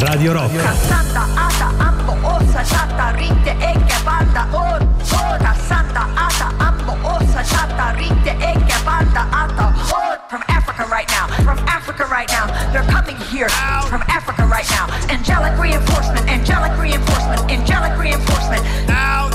Radio 0.00 0.32
Rock. 0.32 0.52
Santa 0.86 1.26
ata 1.34 1.72
ambo 1.78 2.12
osa 2.26 2.62
chata 2.62 3.10
rite 3.14 3.50
e 3.58 3.72
che 3.86 3.94
banda 4.02 4.46
or 4.50 4.82
ora 5.12 5.54
Santa 5.66 6.08
ata 6.14 6.52
ambo 6.58 6.96
osa 7.02 7.42
chata 7.42 7.90
rite 7.92 8.30
e 8.30 8.52
che 8.64 8.74
banda 8.84 9.26
ata 9.30 9.66
or 9.94 10.18
from 10.28 10.42
Africa 10.48 10.84
right 10.90 11.08
now 11.10 11.26
from 11.42 11.58
Africa 11.66 12.04
right 12.06 12.28
now 12.30 12.46
they're 12.72 12.86
coming 12.92 13.16
here 13.30 13.48
from 13.88 14.02
Africa 14.08 14.44
right 14.46 14.68
now 14.70 14.86
angelic 15.08 15.56
reinforcement 15.58 16.28
angelic 16.28 16.76
reinforcement 16.80 17.50
angelic 17.50 17.96
reinforcement 17.98 18.62
now 18.86 19.28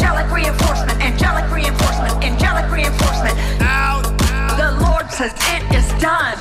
angelic 0.00 0.32
reinforcement 0.32 0.98
angelic 1.02 1.50
reinforcement 1.52 2.24
angelic 2.24 2.70
reinforcement 2.72 3.36
now 3.60 4.00
the 4.56 4.72
Lord 4.80 5.10
says 5.12 5.32
it 5.52 5.62
is 5.76 5.86
done 6.00 6.38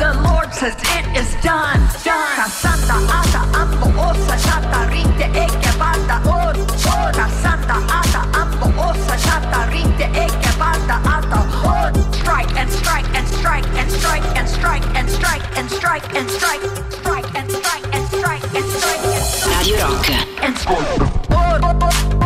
the 0.00 0.16
Lord 0.24 0.52
says 0.54 0.74
it 0.96 1.06
is 1.12 1.28
done 1.42 1.80
done 2.02 2.48
Santa 2.48 2.96
ata 3.12 3.44
ambo 3.60 3.88
osa 4.08 4.36
chata 4.36 4.88
rite 4.88 5.28
e 5.36 5.46
che 5.60 5.72
banda 5.76 6.16
or 6.24 6.56
ora 6.96 7.28
Santa 7.28 7.76
ata 7.92 8.24
ambo 8.32 8.72
osa 8.80 9.16
chata 9.16 9.68
rite 9.68 10.08
e 10.10 10.26
che 10.40 10.52
banda 10.56 10.98
ata 11.04 11.44
or 11.60 11.92
strike 12.14 12.56
and 12.56 12.70
strike 12.70 13.06
and 13.14 13.28
strike 13.28 13.66
and 13.76 13.90
strike 13.90 14.24
and 14.34 14.48
strike 14.48 14.96
and 14.96 15.10
strike 15.10 15.56
and 15.58 15.70
strike 15.70 16.16
and 16.16 16.30
strike 16.30 16.64
strike 17.04 17.34
and 17.36 17.50
strike 17.50 17.94
and 17.94 18.06
strike 18.08 18.44
and 18.54 18.54
strike 18.54 18.54
and 18.54 18.64
strike 18.64 19.58
Radio 19.58 19.76
Rock. 19.76 20.10
and 20.42 20.56
strike 20.56 22.23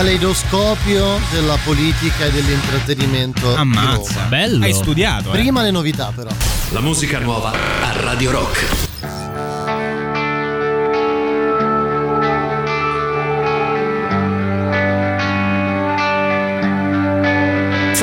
caleidoscopio 0.00 1.20
della 1.30 1.58
politica 1.62 2.24
e 2.24 2.30
dell'intrattenimento. 2.30 3.54
Ammazza. 3.54 4.22
Bello. 4.28 4.64
Hai 4.64 4.72
studiato, 4.72 5.28
eh? 5.28 5.32
Prima 5.32 5.62
le 5.62 5.70
novità, 5.70 6.10
però. 6.14 6.30
La 6.70 6.80
musica 6.80 7.18
nuova 7.18 7.50
a 7.50 8.00
Radio 8.00 8.30
Rock. 8.30 9.29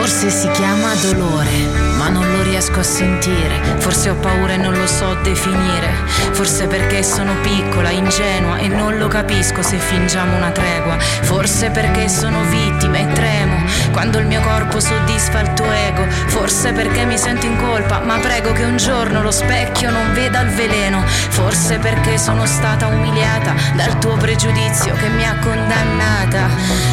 Forse 0.08 0.30
si 0.30 0.50
chiama 0.52 0.93
dolore, 1.02 1.52
ma 1.98 2.08
non 2.08 2.26
lo 2.32 2.41
riesco 2.41 2.80
a 2.80 2.84
sentire. 2.84 3.62
Forse 3.80 4.10
ho 4.10 4.15
paura 4.15 4.54
e 4.54 4.58
non 4.58 4.74
lo 4.74 4.88
so 4.88 5.15
definire. 5.22 5.89
Forse 6.32 6.65
perché 6.67 7.04
sono 7.04 7.34
piccola, 7.41 7.89
ingenua 7.89 8.56
e 8.56 8.70
non 8.70 8.98
lo 8.98 9.10
capisco 9.10 9.62
se 9.62 9.76
fingiamo 9.78 10.38
una 10.38 10.52
tregua. 10.52 10.98
Forse 10.98 11.72
perché 11.72 12.08
sono 12.08 12.41
vittima 12.46 13.00
e 13.00 13.12
tremo 13.12 13.65
quando 13.97 14.19
il 14.19 14.27
mio 14.27 14.41
corpo 14.41 14.79
soddisfa 14.79 15.39
il 15.39 15.53
tuo 15.53 15.71
ego. 15.71 16.05
Forse 16.27 16.71
perché 16.71 17.03
mi 17.03 17.17
sento 17.17 17.47
in 17.47 17.57
colpa, 17.57 17.99
ma 18.01 18.19
prego 18.19 18.51
che 18.51 18.63
un 18.63 18.77
giorno 18.77 19.23
lo 19.23 19.31
specchio 19.31 19.89
non 19.89 20.13
veda 20.13 20.41
il 20.41 20.49
veleno. 20.49 21.01
Forse 21.03 21.79
perché 21.79 22.19
sono 22.19 22.45
stata 22.45 22.86
umiliata 22.86 23.55
dal 23.73 23.97
tuo 23.97 24.15
pregiudizio 24.15 24.93
che 24.93 25.10
mi 25.10 25.25
ha 25.25 25.39
condannata. 25.39 26.47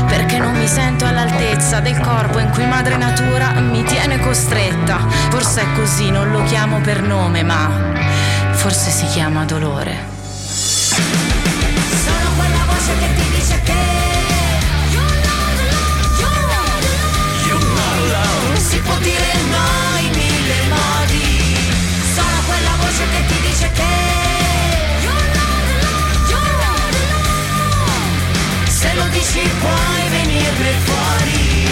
Perché 0.07 0.39
non 0.39 0.57
mi 0.57 0.67
sento 0.67 1.05
all'altezza 1.05 1.81
del 1.81 2.01
corpo 2.01 2.39
in 2.39 2.49
cui 2.49 2.65
madre 2.65 2.97
natura 2.97 3.51
mi 3.61 3.85
tiene 3.85 4.19
costretta. 4.21 5.07
Forse 5.29 5.61
è 5.61 5.67
così, 5.75 6.11
non 6.11 6.31
lo 6.31 6.43
chiamo 6.45 6.81
per 6.81 7.03
nome, 7.03 7.43
ma 7.43 7.69
forse 8.53 8.91
si 8.91 9.05
chiama 9.09 9.45
dolore. 9.45 9.95
Sono 12.01 12.31
quella 12.35 12.65
voce 12.67 12.99
che 12.99 13.15
ti 13.15 13.34
Si 18.75 18.81
può 18.81 18.97
dire 18.97 19.33
no 19.51 19.99
in 20.01 20.11
mille 20.11 20.67
modi. 20.69 21.57
Sono 22.13 22.39
quella 22.45 22.75
voce 22.81 23.05
che 23.09 23.25
ti 23.29 23.41
dice 23.47 23.71
che 23.71 23.93
Se 28.67 28.95
lo 28.95 29.07
dici 29.13 29.49
puoi 29.61 30.09
venirne 30.11 30.73
fuori. 30.87 31.69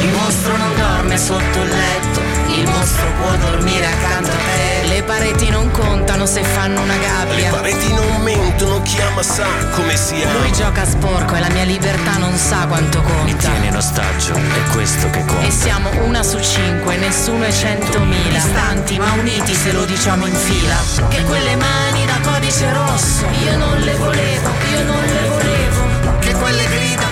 Il 0.00 0.08
mostro 0.08 0.56
non 0.56 0.74
dorme 0.74 1.18
sotto 1.18 1.60
il 1.60 1.68
letto, 1.68 2.22
il 2.60 2.68
mostro 2.68 3.06
può 3.20 3.30
dormire 3.36 3.86
accanto 3.86 4.30
a 4.30 4.34
te. 4.34 4.88
Le 4.88 5.02
pareti 5.02 5.50
non 5.50 5.70
contano 5.70 6.26
se 6.26 6.42
fanno 6.42 6.80
una 6.80 6.96
gabbia. 6.96 7.50
Le 7.50 7.56
pareti 7.56 7.92
non 7.92 8.22
mentono, 8.22 8.80
chi 8.82 9.00
ama 9.00 9.22
sa 9.22 9.46
come 9.72 9.96
si 9.96 10.22
ama. 10.22 10.38
Lui 10.40 10.52
gioca 10.52 10.82
a 10.82 10.86
sporco 10.86 11.34
e 11.34 11.40
la 11.40 11.50
mia 11.50 11.64
libertà 11.64 12.16
non 12.16 12.34
sa 12.36 12.66
quanto 12.66 13.02
conta. 13.02 13.36
Tieni 13.36 13.66
in 13.66 13.76
ostaggio, 13.76 14.34
è 14.34 14.70
questo 14.72 15.10
che 15.10 15.24
conta. 15.24 15.46
E 15.46 15.50
siamo 15.50 15.90
una 16.04 16.22
su 16.22 16.40
cinque, 16.40 16.96
nessuno 16.96 17.44
è 17.44 17.52
centomila. 17.52 18.30
Distanti 18.30 18.98
ma 18.98 19.12
uniti 19.12 19.54
se 19.54 19.72
lo 19.72 19.84
diciamo 19.84 20.26
in 20.26 20.34
fila. 20.34 20.76
Che 21.08 21.22
quelle 21.24 21.56
mani 21.56 22.06
da 22.06 22.18
codice 22.22 22.72
rosso, 22.72 23.26
io 23.44 23.56
non 23.58 23.78
le 23.80 23.94
volevo, 23.94 24.50
io 24.70 24.84
non 24.84 25.04
le 25.04 25.28
volevo. 25.28 26.18
Che 26.20 26.32
quelle 26.32 26.64
grida 26.68 27.05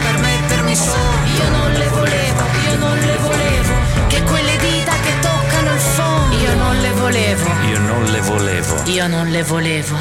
volevo, 7.05 7.51
Io 7.69 7.79
non 7.81 8.05
le 8.05 8.21
volevo. 8.23 8.83
io 8.87 9.07
non 9.09 9.27
le 9.29 9.43
volevo. 9.43 9.95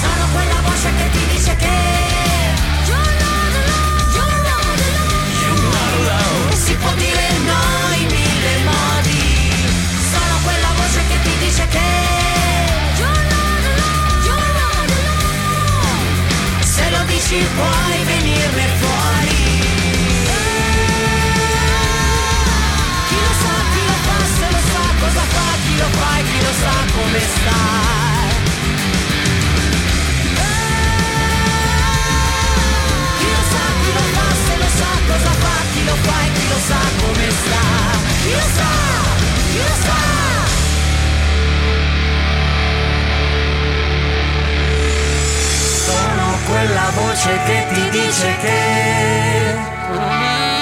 Sono 0.00 0.24
quella 0.32 0.60
voce 0.66 0.88
che 0.98 1.10
ti 1.12 1.26
dice 1.32 1.54
che 1.56 1.82
Si 6.64 6.74
può 6.74 6.92
dire 6.94 7.26
no 7.50 7.62
in 8.00 8.06
mille 8.06 8.54
modi 8.64 9.22
Sono 10.12 10.34
quella 10.44 10.70
voce 10.78 11.00
che 11.08 11.18
ti 11.22 11.34
dice 11.44 11.66
che 11.68 11.90
Se 16.64 16.90
lo 16.90 17.02
dici 17.06 17.46
puoi 17.56 17.93
quella 46.46 46.90
voce 46.94 47.40
che 47.44 47.66
ti 47.72 47.88
dice 47.90 48.36
che 48.40 50.53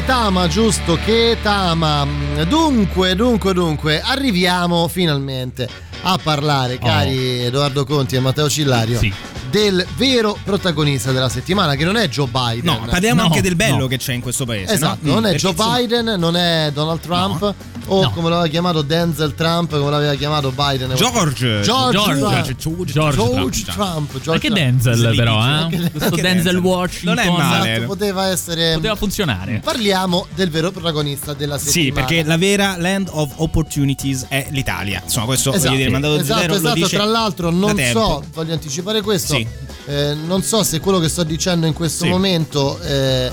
che 0.00 0.06
tama, 0.06 0.48
giusto? 0.48 0.98
Che 1.04 1.36
tama. 1.42 2.06
Dunque, 2.48 3.14
dunque, 3.14 3.52
dunque, 3.52 4.00
arriviamo 4.00 4.88
finalmente 4.88 5.68
a 6.02 6.18
parlare, 6.22 6.78
cari 6.78 7.44
Edoardo 7.44 7.84
Conti 7.84 8.16
e 8.16 8.20
Matteo 8.20 8.48
Cillario, 8.48 8.98
Sì. 8.98 9.12
Del 9.50 9.84
vero 9.96 10.38
protagonista 10.44 11.12
della 11.12 11.28
settimana, 11.28 11.74
che 11.74 11.84
non 11.84 11.96
è 11.96 12.08
Joe 12.08 12.26
Biden. 12.30 12.64
No, 12.64 12.86
parliamo 12.88 13.20
No, 13.20 13.26
anche 13.26 13.42
del 13.42 13.56
bello 13.56 13.76
no. 13.78 13.86
che 13.86 13.98
c'è 13.98 14.12
in 14.12 14.20
questo 14.20 14.44
paese. 14.44 14.72
Esatto, 14.74 14.98
no? 15.02 15.14
non 15.14 15.22
Mm, 15.22 15.26
è 15.26 15.30
perché, 15.32 15.52
Joe 15.52 15.76
Biden, 15.76 16.14
non 16.18 16.36
è 16.36 16.70
Donald 16.72 17.00
Trump 17.00 17.54
o 17.86 18.10
come 18.10 18.28
l'aveva 18.28 18.46
chiamato 18.46 18.82
Denzel 18.82 19.34
Trump, 19.34 19.70
come 19.76 19.90
l'aveva 19.90 20.14
chiamato 20.14 20.50
Biden. 20.52 20.94
George. 20.94 21.62
George, 21.62 21.98
George, 21.98 22.54
Trump. 22.54 22.54
George 22.56 22.92
George 22.92 23.62
Trump. 23.64 23.76
Trump. 23.76 24.10
George 24.12 24.30
Anche 24.30 24.46
Trump. 24.48 24.60
Denzel, 24.60 25.16
però, 25.16 25.38
eh? 25.38 25.48
Anche- 25.50 25.76
Questo 25.90 26.04
anche 26.04 26.22
Denzel 26.22 26.56
Washington. 26.58 27.14
Non 27.14 27.24
è 27.24 27.30
male. 27.30 27.72
Esatto, 27.72 27.86
poteva 27.86 28.26
essere. 28.28 28.74
Poteva 28.74 28.94
funzionare. 28.94 29.60
Parliamo 29.64 30.26
del 30.34 30.50
vero 30.50 30.70
protagonista 30.70 31.34
della 31.34 31.58
settimana. 31.58 31.84
Sì, 31.86 31.92
perché 31.92 32.22
la 32.24 32.36
vera 32.36 32.76
land 32.78 33.08
of 33.10 33.32
opportunities 33.36 34.26
è 34.28 34.46
l'Italia. 34.50 35.00
Insomma, 35.04 35.26
questo 35.26 35.50
Esatto, 35.52 35.66
voglio 35.68 35.76
dire, 35.78 35.90
mandato 35.90 36.16
esatto, 36.16 36.40
zero 36.40 36.52
lo 36.52 36.58
esatto. 36.58 36.74
dice 36.74 36.96
tra 36.96 37.04
l'altro 37.04 37.50
non 37.50 37.76
so, 37.92 38.22
voglio 38.32 38.52
anticipare 38.52 39.00
questo, 39.02 39.34
Sì. 39.48 39.90
eh, 39.92 40.14
non 40.14 40.42
so 40.42 40.62
se 40.62 40.80
quello 40.80 40.98
che 40.98 41.08
sto 41.08 41.22
dicendo 41.22 41.66
in 41.66 41.72
questo 41.72 42.04
Sì. 42.04 42.10
momento 42.10 42.78
eh, 42.80 43.30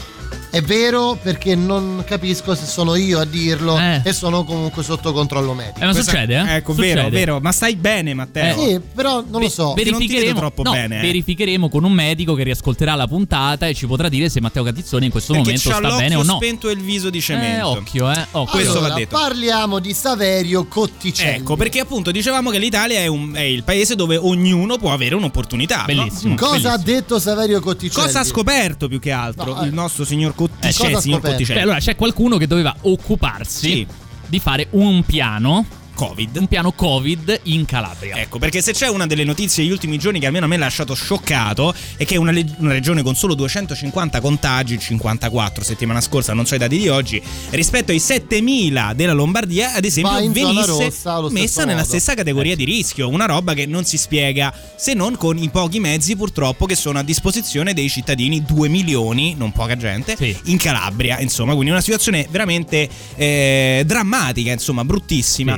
è 0.49 0.61
vero 0.61 1.17
perché 1.21 1.55
non 1.55 2.03
capisco 2.05 2.55
se 2.55 2.65
sono 2.65 2.95
io 2.95 3.19
a 3.19 3.25
dirlo 3.25 3.77
e 4.03 4.13
sono 4.13 4.43
comunque 4.43 4.83
sotto 4.83 5.11
controllo 5.11 5.53
medico. 5.53 5.79
Eh, 5.81 5.85
ma 5.85 5.93
succede, 5.93 6.35
eh? 6.35 6.55
Ecco, 6.55 6.73
Succede. 6.73 6.93
vero, 6.95 7.09
vero. 7.09 7.39
Ma 7.41 7.51
stai 7.51 7.75
bene, 7.75 8.13
Matteo? 8.13 8.57
Sì, 8.57 8.79
però 8.93 9.23
non 9.27 9.41
lo 9.41 9.49
so. 9.49 9.73
Verificheremo, 9.73 10.39
troppo 10.39 10.63
no, 10.63 10.71
bene, 10.71 10.99
eh. 10.99 11.01
verificheremo 11.01 11.69
con 11.69 11.83
un 11.83 11.91
medico 11.91 12.33
che 12.33 12.43
riascolterà 12.43 12.95
la 12.95 13.07
puntata 13.07 13.67
e 13.67 13.73
ci 13.73 13.85
potrà 13.87 14.09
dire 14.09 14.29
se 14.29 14.39
Matteo 14.41 14.63
Catizzone 14.63 15.05
in 15.05 15.11
questo 15.11 15.33
Perché 15.33 15.57
momento 15.59 15.69
sta 15.87 15.97
bene 15.97 16.15
o 16.15 16.23
no. 16.23 16.35
spento 16.35 16.69
e 16.69 16.73
il 16.73 16.81
viso 16.81 17.09
di 17.09 17.21
cemento. 17.21 17.75
Eh, 17.75 17.77
occhio, 17.79 18.11
eh. 18.11 18.25
occhio. 18.31 18.51
Questo 18.51 18.77
Allora, 18.77 18.87
va 18.89 18.95
detto. 18.95 19.17
Parliamo 19.17 19.79
di 19.79 19.93
Saverio 19.93 20.65
Cotticelli. 20.65 21.37
Ecco, 21.37 21.55
perché 21.55 21.79
appunto 21.79 22.11
dicevamo 22.11 22.49
che 22.49 22.59
l'Italia 22.59 22.99
è, 22.99 23.07
un- 23.07 23.33
è 23.33 23.41
il 23.41 23.63
paese 23.63 23.95
dove 23.95 24.17
ognuno 24.17 24.77
può 24.77 24.93
avere 24.93 25.15
un'opportunità. 25.15 25.79
no? 25.79 25.85
Bellissimo. 25.85 26.35
Cosa 26.35 26.73
ha 26.73 26.77
detto 26.77 27.19
Saverio 27.19 27.59
Cotticelli? 27.59 28.05
Cosa 28.05 28.19
ha 28.21 28.23
scoperto 28.23 28.87
più 28.87 28.99
che 28.99 29.11
altro 29.11 29.53
No, 29.53 29.61
eh. 29.61 29.65
il 29.67 29.73
nostro 29.73 30.03
signor 30.05 30.31
Eh, 30.31 30.35
Cotticelli? 30.49 30.93
c'è, 30.93 30.99
signor 30.99 31.01
signor 31.01 31.21
Cotticelli. 31.21 31.57
Beh, 31.59 31.63
allora 31.63 31.79
c'è 31.79 31.95
qualcuno 31.95 32.37
che 32.37 32.47
doveva 32.47 32.75
occuparsi 32.81 33.69
Sì. 33.69 33.87
di 34.27 34.39
fare 34.39 34.67
un 34.71 35.03
piano 35.03 35.65
Covid. 35.97 36.37
Un 36.37 36.47
piano 36.47 36.71
Covid 36.73 37.39
in 37.45 37.65
Calabria. 37.65 38.17
Ecco, 38.17 38.37
perché 38.37 38.61
se 38.61 38.71
c'è 38.71 38.87
una 38.87 39.07
delle 39.07 39.23
notizie 39.23 39.63
degli 39.63 39.71
ultimi 39.71 39.97
giorni 39.97 40.19
che 40.19 40.27
almeno 40.27 40.45
a 40.45 40.47
me 40.47 40.55
ha 40.55 40.59
lasciato 40.59 40.93
scioccato 40.93 41.73
è 41.97 42.05
che 42.05 42.17
una, 42.17 42.29
le- 42.29 42.45
una 42.59 42.71
regione 42.71 43.01
con 43.01 43.15
solo 43.15 43.33
250 43.33 44.21
contagi, 44.21 44.77
54 44.77 45.63
settimana 45.63 45.99
scorsa, 45.99 46.33
non 46.33 46.45
so 46.45 46.53
i 46.53 46.59
dati 46.59 46.77
di 46.77 46.87
oggi, 46.87 47.19
rispetto 47.49 47.91
ai 47.91 47.99
7000 47.99 48.93
della 48.95 49.13
Lombardia, 49.13 49.73
ad 49.73 49.85
esempio, 49.85 50.31
venisse 50.31 50.65
rossa 50.67 51.29
messa 51.31 51.61
nella 51.61 51.77
modo. 51.77 51.87
stessa 51.87 52.13
categoria 52.13 52.55
di 52.55 52.63
rischio, 52.63 53.09
una 53.09 53.25
roba 53.25 53.55
che 53.55 53.65
non 53.65 53.83
si 53.83 53.97
spiega 53.97 54.53
se 54.75 54.93
non 54.93 55.17
con 55.17 55.39
i 55.39 55.49
pochi 55.49 55.79
mezzi 55.79 56.15
purtroppo 56.15 56.67
che 56.67 56.75
sono 56.75 56.99
a 56.99 57.03
disposizione 57.03 57.73
dei 57.73 57.89
cittadini, 57.89 58.43
2 58.45 58.67
milioni, 58.67 59.33
non 59.35 59.51
poca 59.51 59.75
gente, 59.75 60.15
in 60.43 60.57
Calabria, 60.57 61.19
insomma, 61.19 61.53
quindi 61.53 61.71
una 61.71 61.81
situazione 61.81 62.27
veramente 62.29 62.87
eh, 63.15 63.81
drammatica, 63.83 64.51
insomma, 64.51 64.85
bruttissima. 64.85 65.57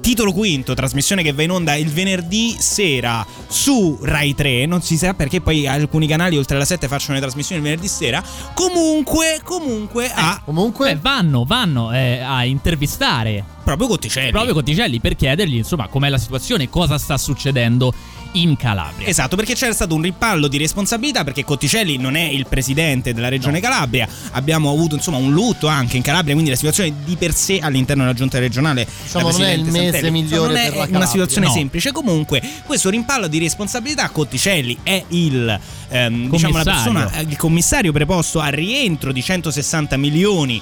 Titolo 0.00 0.32
quinto, 0.32 0.74
trasmissione 0.74 1.22
che 1.22 1.32
va 1.32 1.42
in 1.42 1.50
onda 1.50 1.74
il 1.74 1.90
venerdì 1.90 2.56
sera 2.58 3.26
su 3.46 3.98
Rai 4.02 4.34
3. 4.34 4.66
Non 4.66 4.80
si 4.82 4.96
sa 4.96 5.14
perché 5.14 5.40
poi 5.40 5.66
alcuni 5.66 6.06
canali 6.06 6.36
oltre 6.36 6.56
alla 6.56 6.64
7 6.64 6.88
facciano 6.88 7.14
le 7.14 7.20
trasmissioni 7.20 7.60
il 7.60 7.66
venerdì 7.66 7.88
sera. 7.88 8.22
Comunque, 8.54 9.40
comunque, 9.44 10.10
ha. 10.12 10.40
Comunque, 10.44 10.94
Beh, 10.94 11.00
vanno, 11.00 11.44
vanno 11.44 11.92
eh, 11.92 12.20
a 12.20 12.44
intervistare 12.44 13.44
proprio 13.68 13.88
Cotticelli. 13.88 14.30
proprio 14.30 14.54
Cotticelli 14.54 14.98
per 14.98 15.14
chiedergli 15.14 15.56
insomma 15.56 15.88
com'è 15.88 16.08
la 16.08 16.16
situazione, 16.16 16.70
cosa 16.70 16.96
sta 16.96 17.18
succedendo 17.18 17.92
in 18.32 18.56
Calabria. 18.56 19.06
Esatto, 19.06 19.36
perché 19.36 19.54
c'era 19.54 19.72
stato 19.72 19.94
un 19.94 20.02
rimpallo 20.02 20.48
di 20.48 20.58
responsabilità 20.58 21.24
perché 21.24 21.44
Cotticelli 21.44 21.96
non 21.96 22.14
è 22.16 22.22
il 22.22 22.46
presidente 22.46 23.12
della 23.14 23.28
regione 23.28 23.60
Calabria. 23.60 24.08
Abbiamo 24.32 24.70
avuto 24.70 24.94
insomma 24.94 25.16
un 25.18 25.32
lutto 25.32 25.66
anche 25.66 25.96
in 25.96 26.02
Calabria, 26.02 26.32
quindi 26.34 26.50
la 26.50 26.56
situazione 26.56 26.92
di 27.04 27.16
per 27.16 27.34
sé 27.34 27.58
all'interno 27.58 28.02
della 28.02 28.14
giunta 28.14 28.38
regionale 28.38 28.86
Diciamo, 29.02 29.30
non 29.30 29.42
è 29.42 29.52
il 29.52 29.64
mese 29.64 29.92
Santelli, 29.92 30.10
migliore 30.10 30.48
non 30.48 30.56
è 30.56 30.96
una 30.96 31.06
situazione 31.06 31.46
No. 31.46 31.52
semplice. 31.52 31.92
Comunque, 31.92 32.42
questo 32.66 32.90
rimpallo 32.90 33.26
di 33.28 33.38
responsabilità 33.38 34.08
Cotticelli 34.10 34.76
è 34.82 35.02
il 35.08 35.58
ehm, 35.88 36.28
diciamo 36.30 36.56
la 36.58 36.62
Commissario. 36.64 37.02
persona 37.02 37.20
il 37.28 37.36
commissario 37.36 37.92
preposto 37.92 38.40
al 38.40 38.52
rientro 38.52 39.12
di 39.12 39.22
160 39.22 39.96
milioni 39.96 40.60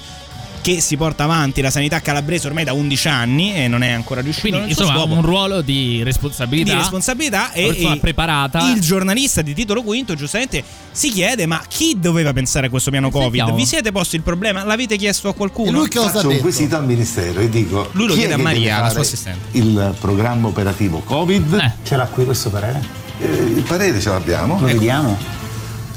che 0.67 0.81
si 0.81 0.97
porta 0.97 1.23
avanti 1.23 1.61
la 1.61 1.69
sanità 1.69 2.01
calabrese 2.01 2.45
ormai 2.47 2.65
da 2.65 2.73
11 2.73 3.07
anni 3.07 3.53
e 3.55 3.69
non 3.69 3.83
è 3.83 3.91
ancora 3.91 4.19
riuscito 4.19 4.49
Quindi 4.49 4.71
insomma 4.71 4.95
scopo 4.97 5.13
un 5.13 5.21
ruolo 5.21 5.61
di 5.61 6.03
responsabilità. 6.03 6.71
di 6.73 6.77
responsabilità 6.77 7.53
e, 7.53 7.67
e 7.69 7.97
preparata. 8.01 8.69
il 8.73 8.81
giornalista 8.81 9.41
di 9.41 9.53
titolo 9.53 9.81
quinto 9.81 10.13
giustamente 10.13 10.61
si 10.91 11.09
chiede 11.09 11.45
ma 11.45 11.61
chi 11.69 11.95
doveva 11.97 12.33
pensare 12.33 12.67
a 12.67 12.69
questo 12.69 12.91
piano 12.91 13.09
covid 13.09 13.33
Sentiamo. 13.35 13.55
vi 13.55 13.65
siete 13.65 13.93
posti 13.93 14.17
il 14.17 14.23
problema 14.23 14.65
l'avete 14.65 14.97
chiesto 14.97 15.29
a 15.29 15.33
qualcuno 15.33 15.85
Faccio 15.85 16.27
un 16.27 16.39
quesito 16.41 16.75
al 16.75 16.85
ministero 16.85 17.39
e 17.39 17.47
dico 17.47 17.87
Lui 17.93 18.07
lo 18.07 18.13
chi 18.13 18.19
chiede 18.19 18.33
a 18.33 18.37
Maria, 18.37 18.81
la 18.81 18.89
sua 18.89 18.99
assistente. 19.01 19.57
il 19.57 19.95
programma 20.01 20.49
operativo 20.49 20.99
covid 20.99 21.75
Ce 21.83 21.95
l'ha 21.95 22.07
qui 22.07 22.25
questo 22.25 22.49
parere? 22.49 22.81
il 23.19 23.63
parere 23.65 24.01
ce 24.01 24.09
l'abbiamo 24.09 24.59
Lo 24.59 24.65
vediamo. 24.65 25.17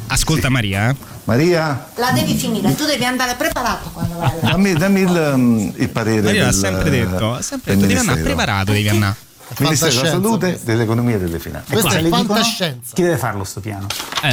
ascolta 0.06 0.48
Maria 0.48 0.90
eh. 0.90 0.94
Maria 1.31 1.87
La 1.95 2.11
devi 2.11 2.35
finire, 2.37 2.75
tu 2.75 2.85
devi 2.87 3.05
andare 3.05 3.35
preparato 3.37 3.88
quando 3.93 4.19
vai 4.19 4.33
là. 4.43 4.51
dammi, 4.51 4.73
dammi 4.73 5.01
il, 5.03 5.31
um, 5.35 5.73
il 5.77 5.88
parere 5.88 6.23
Maria 6.23 6.45
l'ha 6.47 6.51
del- 6.51 6.59
sempre 6.59 6.90
detto 6.90 7.35
ha 7.35 7.40
sempre 7.43 7.77
del 7.77 7.87
detto 7.87 7.87
devi 7.95 8.01
andare 8.09 8.21
preparato 8.23 8.73
devi 8.73 8.88
andare 8.88 9.14
Ministero 9.59 9.93
della 9.95 10.09
Salute, 10.11 10.61
dell'Economia 10.62 11.16
e 11.16 11.19
delle 11.19 11.38
Finanze 11.40 11.73
Questa 11.73 11.97
è 11.97 12.09
fantascienza. 12.09 12.95
Chi 12.95 13.03
deve 13.03 13.16
farlo 13.16 13.43
sto 13.45 13.61
piano? 13.61 13.87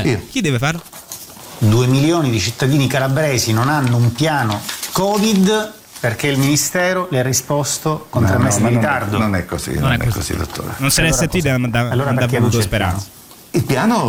Io. 0.04 0.22
chi 0.30 0.42
deve 0.42 0.58
farlo? 0.60 0.82
Due 1.60 1.88
milioni 1.88 2.30
di 2.30 2.40
cittadini 2.40 2.86
calabresi 2.88 3.52
non 3.52 3.68
hanno 3.70 3.98
un 3.98 4.12
piano 4.14 4.60
Covid 4.92 5.74
perché 6.00 6.28
il 6.28 6.38
Ministero 6.38 7.08
le 7.10 7.20
ha 7.20 7.24
risposto 7.24 8.06
con 8.12 8.22
No, 8.24 8.28
tre 8.28 8.38
no, 8.38 8.44
mesi 8.44 8.62
ma 8.62 8.68
di 8.70 8.76
non 8.76 8.84
è- 8.84 8.88
ritardo. 8.88 9.18
non 9.18 9.36
è 9.36 9.46
così, 9.46 9.74
non, 9.80 9.92
è 9.94 10.08
così, 10.08 10.36
dottore. 10.36 10.74
non 10.78 10.92
se 10.92 11.02
ne 11.02 11.08
Allora 11.08 11.22
sentite 11.22 11.52
cosa- 11.56 11.68
da, 11.68 11.80
allora 11.90 12.12
da 12.12 12.20
non 12.22 12.30
voluto 12.30 12.62
speranza 12.62 13.06
Il 13.52 13.64
piano 13.64 14.04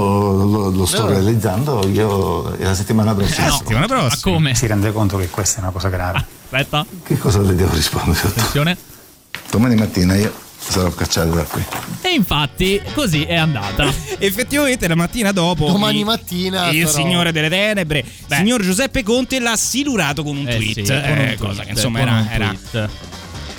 lo, 0.44 0.70
lo 0.70 0.86
sto 0.86 0.98
Allora. 0.98 1.14
realizzando 1.14 1.86
io 1.88 2.54
la 2.58 2.74
settimana 2.74 3.14
prossima. 3.14 3.46
la 3.46 3.52
settimana 3.52 3.86
Ma 3.86 3.94
prossima 4.00 4.32
come? 4.34 4.54
Si 4.54 4.66
rende 4.66 4.92
conto 4.92 5.16
che 5.16 5.28
questa 5.28 5.58
è 5.58 5.62
una 5.62 5.70
cosa 5.70 5.88
grave. 5.88 6.24
Aspetta, 6.50 6.84
Che 7.04 7.18
cosa 7.18 7.40
le 7.40 7.54
devo 7.54 7.72
rispondere? 7.74 8.26
attenzione. 8.28 8.76
Domani 9.50 9.74
mattina 9.76 10.16
io 10.16 10.32
sarò 10.58 10.90
cacciato 10.90 11.30
da 11.30 11.44
qui. 11.44 11.64
E 12.02 12.08
infatti 12.10 12.80
così 12.94 13.22
è 13.22 13.36
andata. 13.36 13.86
effettivamente 14.18 14.86
la 14.88 14.96
mattina 14.96 15.32
dopo 15.32 15.66
Domani 15.66 16.00
il- 16.00 16.04
mattina 16.04 16.68
il 16.68 16.86
sarò- 16.86 16.98
signore 17.04 17.32
delle 17.32 17.48
tenebre 17.48 18.04
Beh. 18.26 18.36
signor 18.36 18.60
Giuseppe 18.62 19.02
Conte 19.02 19.38
l'ha 19.40 19.56
silurato 19.56 20.22
con 20.22 20.36
un 20.36 20.48
Eh 20.48 20.56
tweet 20.56 20.72
sì, 20.74 20.82
con 20.82 20.96
un 20.96 21.02
eh, 21.04 21.14
tweet, 21.14 21.38
cosa 21.38 21.62
che 21.62 21.70
insomma 21.70 22.00
era. 22.30 22.54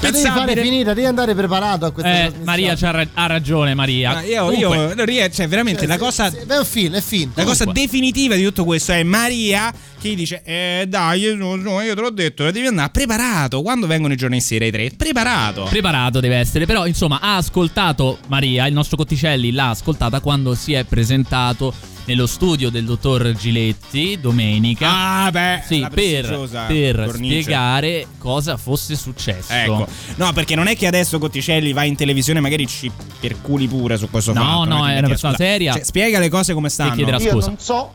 La 0.01 0.11
devi 0.11 0.23
fare 0.25 0.55
finita, 0.55 0.93
devi 0.93 1.07
andare 1.07 1.35
preparato 1.35 1.85
a 1.85 1.91
questa 1.91 2.25
Eh. 2.25 2.31
Maria 2.43 2.73
c'ha 2.75 2.91
ra- 2.91 3.07
ha 3.13 3.25
ragione 3.25 3.73
Maria. 3.73 4.13
Ma 4.13 4.21
io, 4.21 4.45
Comunque, 4.45 5.13
io 5.13 5.29
cioè 5.29 5.47
veramente 5.47 5.85
la 5.85 5.97
cosa 5.97 6.29
Beh, 6.29 6.61
è 6.61 6.63
finto, 6.63 6.97
è 6.97 7.01
finto. 7.01 7.33
La 7.35 7.43
cosa 7.45 7.65
Comunque. 7.65 7.81
definitiva 7.85 8.35
di 8.35 8.43
tutto 8.43 8.63
questo 8.63 8.93
è 8.93 9.03
Maria 9.03 9.73
che 9.99 10.15
dice: 10.15 10.41
Eh 10.45 10.85
dai, 10.87 11.19
io, 11.21 11.35
no, 11.35 11.55
no, 11.55 11.81
io 11.81 11.93
te 11.95 12.01
l'ho 12.01 12.09
detto, 12.11 12.49
devi 12.49 12.67
andare 12.67 12.89
preparato. 12.91 13.61
Quando 13.61 13.87
vengono 13.87 14.13
i 14.13 14.17
giorni 14.17 14.35
in 14.37 14.41
sera 14.41 14.65
i 14.65 14.71
tre? 14.71 14.89
Preparato. 14.95 15.63
preparato 15.69 16.19
deve 16.21 16.37
essere, 16.37 16.65
però 16.65 16.85
insomma 16.87 17.19
ha 17.19 17.35
ascoltato 17.35 18.19
Maria, 18.27 18.67
il 18.67 18.73
nostro 18.73 18.95
Cotticelli 18.95 19.51
l'ha 19.51 19.69
ascoltata 19.71 20.21
quando 20.21 20.55
si 20.55 20.73
è 20.73 20.85
presentato 20.85 21.73
nello 22.09 22.25
studio 22.25 22.71
del 22.71 22.85
dottor 22.85 23.33
Giletti 23.33 24.17
domenica. 24.19 24.89
Ah, 25.25 25.29
beh, 25.31 25.61
Sì, 25.67 25.85
per, 25.93 26.25
per 26.67 27.05
cornice. 27.05 27.41
spiegare 27.41 28.07
cosa 28.17 28.57
fosse 28.57 28.95
successo. 28.95 29.53
Ecco, 29.53 29.85
no, 30.15 30.33
perché 30.33 30.55
non 30.55 30.65
è 30.65 30.75
che 30.75 30.87
adesso 30.87 31.19
Cotticelli 31.19 31.71
va 31.71 31.83
in 31.83 31.95
televisione, 31.95 32.39
magari 32.39 32.65
ci 32.65 32.91
perculi 33.19 33.67
pure 33.67 33.95
su 33.97 34.09
questo 34.09 34.33
No, 34.33 34.41
fatto. 34.41 34.63
no, 34.65 34.77
non 34.77 34.89
è 34.89 34.97
una 34.97 35.07
persona 35.07 35.33
scusa. 35.33 35.45
seria. 35.49 35.73
Cioè, 35.73 35.83
spiega 35.83 36.17
le 36.17 36.29
cose 36.29 36.53
come 36.55 36.69
stanno. 36.69 36.95
chiederà 36.95 37.17
Io 37.17 37.29
scusa. 37.31 37.47
non 37.47 37.59
so 37.59 37.93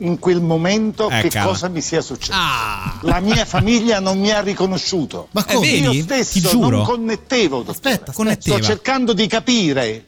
in 0.00 0.18
quel 0.18 0.42
momento 0.42 1.08
Eh, 1.08 1.22
che 1.22 1.28
cavolo. 1.30 1.52
cosa 1.52 1.68
mi 1.68 1.80
sia 1.80 2.02
successo. 2.02 2.32
Ah. 2.34 2.98
La 3.02 3.20
mia 3.20 3.46
famiglia 3.46 3.98
non 3.98 4.18
mi 4.20 4.30
ha 4.30 4.40
riconosciuto. 4.42 5.28
Ma 5.32 5.44
Eh, 5.46 5.54
come? 5.54 5.66
vedi? 5.70 5.96
Io 5.96 6.02
stesso 6.02 6.32
Ti 6.34 6.40
giuro. 6.42 6.76
non 6.76 6.84
connettevo. 6.84 7.62
dottore. 7.62 7.92
Aspetta, 7.94 8.12
Connetteva. 8.12 8.56
Sto 8.58 8.64
cercando 8.66 9.14
di 9.14 9.26
capire 9.26 9.84
eh, 9.86 10.04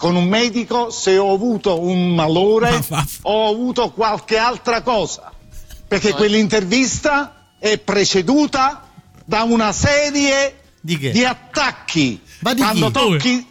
con 0.00 0.16
un 0.16 0.26
medico 0.28 0.88
se 0.88 1.18
ho 1.18 1.30
avuto 1.34 1.78
un 1.78 2.14
malore 2.14 2.82
o 3.22 3.32
ho 3.32 3.50
avuto 3.50 3.90
qualche 3.90 4.38
altra 4.38 4.80
cosa. 4.80 5.30
Perché 5.86 6.14
quell'intervista 6.14 7.50
è 7.58 7.76
preceduta 7.78 8.88
da 9.26 9.42
una 9.42 9.72
serie 9.72 10.60
Di 10.80 10.96
che? 10.96 11.10
di 11.10 11.22
attacchi. 11.24 12.18
Ma 12.38 12.54
di 12.54 12.62
Quando 12.62 12.86
chi? 12.86 12.92
tocchi 12.92 13.46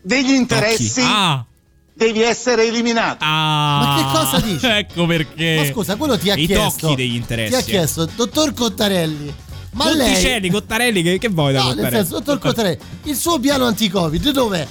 degli 0.00 0.30
interessi 0.30 1.02
Ah, 1.04 1.44
devi 1.92 2.22
essere 2.22 2.66
eliminato. 2.66 3.18
ah, 3.22 3.78
Ma 3.78 3.96
che 3.96 4.18
cosa 4.18 4.40
dici? 4.40 4.64
Ecco 4.66 5.04
perché. 5.04 5.56
Ma 5.58 5.64
scusa, 5.72 5.96
quello 5.96 6.16
ti 6.18 6.30
ha 6.30 6.34
I 6.34 6.46
chiesto. 6.46 6.86
tocchi 6.86 6.94
degli 6.94 7.14
interessi. 7.16 7.50
Ti 7.52 7.56
ha 7.58 7.62
chiesto, 7.62 8.06
dottor 8.06 8.54
Cottarelli. 8.54 9.34
Ma 9.72 9.92
lei. 9.92 10.12
Cotticelli, 10.12 10.48
Cottarelli, 10.50 11.02
che, 11.02 11.18
che 11.18 11.28
vuoi 11.28 11.52
da 11.52 11.58
No, 11.58 11.64
nel 11.66 11.74
Cottarelli? 11.76 12.02
senso, 12.06 12.18
dottor 12.20 12.38
Cottarelli, 12.38 12.78
il 13.02 13.16
suo 13.16 13.38
piano 13.38 13.64
anti-Covid 13.66 14.30
dov'è? 14.30 14.66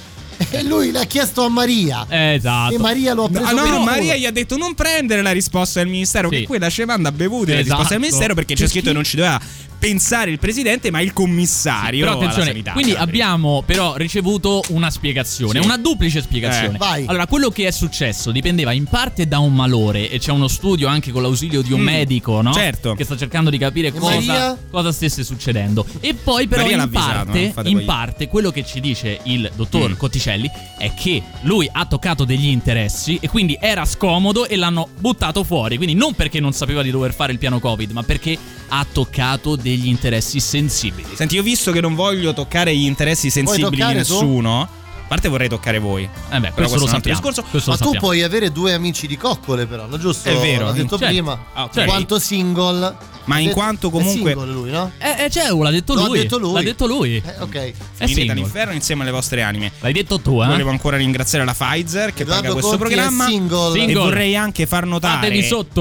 E 0.50 0.62
lui 0.62 0.90
l'ha 0.90 1.04
chiesto 1.04 1.44
a 1.44 1.48
Maria. 1.48 2.06
Esatto. 2.08 2.74
E 2.74 2.78
Maria 2.78 3.14
lo 3.14 3.24
ha 3.24 3.28
preso 3.28 3.46
Ah, 3.46 3.52
no, 3.52 3.62
culo. 3.62 3.80
Maria 3.82 4.16
gli 4.16 4.26
ha 4.26 4.30
detto 4.30 4.56
non 4.56 4.74
prendere 4.74 5.22
la 5.22 5.32
risposta 5.32 5.80
del 5.80 5.88
ministero, 5.88 6.28
Sì. 6.30 6.40
che 6.40 6.46
quella 6.46 6.70
ci 6.70 6.84
manda 6.84 7.10
bevuti 7.12 7.50
la 7.52 7.58
Esatto. 7.58 7.64
risposta 7.68 7.92
del 7.94 8.00
ministero 8.02 8.34
perché 8.34 8.54
c'è 8.54 8.66
scritto 8.68 8.86
che 8.88 8.92
non 8.92 9.04
ci 9.04 9.16
doveva 9.16 9.40
pensare 9.84 10.30
il 10.30 10.38
presidente, 10.38 10.90
ma 10.90 11.00
il 11.02 11.12
commissario. 11.12 12.00
Però 12.04 12.12
alla 12.12 12.20
attenzione, 12.22 12.48
sanità. 12.48 12.72
quindi 12.72 12.92
abbiamo 12.94 13.62
però 13.66 13.96
ricevuto 13.96 14.62
una 14.68 14.88
spiegazione, 14.88 15.60
Sì. 15.60 15.64
una 15.66 15.76
duplice 15.76 16.22
spiegazione. 16.22 16.76
Eh, 16.76 16.78
vai. 16.78 17.04
Allora, 17.06 17.26
quello 17.26 17.50
che 17.50 17.66
è 17.66 17.70
successo 17.70 18.30
dipendeva 18.30 18.72
in 18.72 18.84
parte 18.84 19.28
da 19.28 19.40
un 19.40 19.54
malore 19.54 20.08
e 20.08 20.18
c'è 20.18 20.32
uno 20.32 20.48
studio 20.48 20.88
anche 20.88 21.10
con 21.12 21.20
l'ausilio 21.20 21.60
di 21.60 21.72
un 21.72 21.80
Mm, 21.80 21.84
medico, 21.84 22.40
no? 22.40 22.52
certo. 22.54 22.94
Che 22.94 23.04
sta 23.04 23.14
cercando 23.16 23.50
di 23.50 23.58
capire 23.58 23.92
cosa, 23.92 24.56
cosa 24.70 24.90
stesse 24.90 25.22
succedendo. 25.22 25.84
E 26.00 26.14
poi 26.14 26.46
però 26.48 26.62
Maria 26.62 26.82
in, 26.84 26.90
parte, 26.90 27.50
fate 27.52 27.68
in 27.68 27.84
parte 27.84 28.28
quello 28.28 28.50
che 28.50 28.64
ci 28.64 28.80
dice 28.80 29.20
il 29.24 29.50
dottor 29.54 29.90
Mm. 29.90 29.96
Cotticelli 29.96 30.50
è 30.78 30.94
che 30.94 31.22
lui 31.42 31.68
ha 31.70 31.84
toccato 31.84 32.24
degli 32.24 32.46
interessi 32.46 33.18
e 33.20 33.28
quindi 33.28 33.56
era 33.60 33.84
scomodo 33.84 34.46
e 34.46 34.56
l'hanno 34.56 34.88
buttato 34.98 35.44
fuori. 35.44 35.76
Quindi 35.76 35.94
non 35.94 36.14
perché 36.14 36.40
non 36.40 36.52
sapeva 36.52 36.80
di 36.82 36.90
dover 36.90 37.12
fare 37.12 37.32
il 37.32 37.38
piano 37.38 37.58
Covid, 37.60 37.90
ma 37.90 38.02
perché 38.02 38.38
ha 38.68 38.86
toccato 38.90 39.56
degli 39.56 39.72
interessi 39.82 40.40
sensibili. 40.40 41.08
Senti, 41.14 41.34
io 41.34 41.42
visto 41.42 41.72
che 41.72 41.80
non 41.80 41.94
voglio 41.94 42.32
toccare 42.32 42.74
gli 42.74 42.84
interessi 42.84 43.30
sensibili 43.30 43.76
di 43.76 44.04
toccare 44.04 44.04
tu? 44.04 44.83
A 45.04 45.06
parte 45.06 45.28
vorrei 45.28 45.48
toccare 45.48 45.78
voi. 45.78 46.04
Eh 46.04 46.08
beh, 46.40 46.50
Però 46.52 46.54
questo 46.54 46.76
lo 46.78 46.86
è 46.86 46.88
un 46.88 46.94
altro 46.94 47.12
sappiamo. 47.12 47.18
discorso. 47.20 47.42
Questo 47.50 47.70
Ma 47.70 47.76
lo 47.76 47.82
tu 47.82 47.90
sappiamo. 47.92 48.06
puoi 48.06 48.22
avere 48.22 48.50
due 48.52 48.72
amici 48.72 49.06
di 49.06 49.16
coccole, 49.16 49.66
però, 49.66 49.86
no? 49.86 49.98
giusto? 49.98 50.28
È 50.28 50.36
vero, 50.36 50.64
L'ha 50.66 50.72
detto 50.72 50.96
certo. 50.98 51.06
prima. 51.06 51.44
Ah, 51.52 51.64
ok. 51.64 51.76
In 51.76 51.84
quanto 51.86 52.18
single. 52.18 52.96
Ma 53.26 53.38
in 53.38 53.44
detto- 53.46 53.56
quanto 53.56 53.88
è 53.88 53.90
comunque- 53.90 54.32
single 54.32 54.52
lui, 54.52 54.70
no? 54.70 54.90
Eh, 54.98 55.24
eh, 55.24 55.30
cioè, 55.30 55.48
l'ha 55.50 55.70
detto 55.70 55.94
Lo 55.94 56.06
lui. 56.06 56.18
detto 56.18 56.36
lui. 56.38 56.52
L'ha 56.52 56.62
detto 56.62 56.86
lui. 56.86 57.22
Eh, 57.24 57.40
ok. 57.40 57.54
È 57.54 57.72
Finite 57.94 58.14
single. 58.14 58.32
all'inferno 58.32 58.72
insieme 58.74 59.02
alle 59.02 59.10
vostre 59.12 59.42
anime. 59.42 59.72
L'hai 59.80 59.92
detto 59.94 60.20
tu, 60.20 60.42
eh? 60.42 60.46
Volevo 60.46 60.68
ancora 60.70 60.96
ringraziare 60.98 61.44
la 61.44 61.54
Pfizer 61.54 62.12
che 62.12 62.22
Edoardo 62.22 62.42
paga 62.48 62.52
questo 62.54 62.76
Conti 62.76 62.92
è 62.92 62.96
programma. 62.96 63.24
single. 63.26 63.68
E 63.78 63.80
Single. 63.80 64.02
vorrei 64.02 64.36
anche 64.36 64.66
far 64.66 64.84
notare 64.86 65.30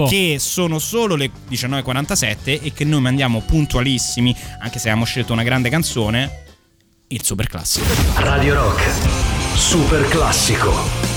che 0.10 0.38
sono 0.40 0.80
solo 0.80 1.16
le 1.16 1.32
19.47 1.50 2.62
e 2.62 2.72
che 2.74 2.86
noi 2.86 3.02
mandiamo 3.02 3.42
puntualissimi, 3.42 4.36
anche 4.62 4.80
se 4.80 4.88
abbiamo 4.90 5.06
scelto 5.06 5.34
una 5.34 5.44
grande 5.44 5.70
canzone, 5.70 6.43
il 7.14 7.24
super 7.24 7.48
classico. 7.48 7.86
Radio 8.16 8.56
Rock. 8.56 8.82
Super 9.56 10.08
classico. 10.08 11.13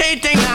shading 0.00 0.49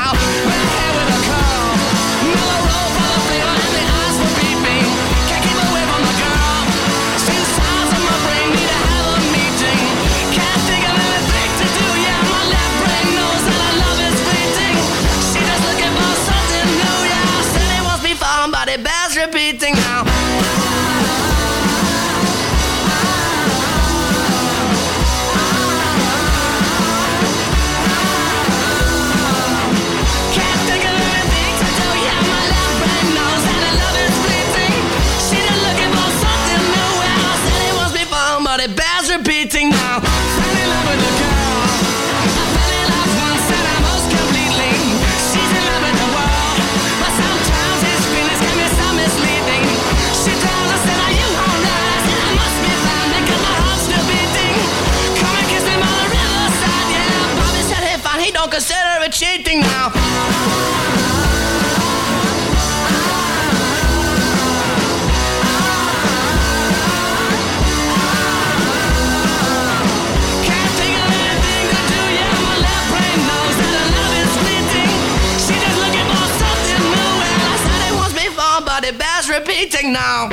it 78.86 79.00
bears 79.00 79.30
repeating 79.30 79.94
now. 79.94 80.30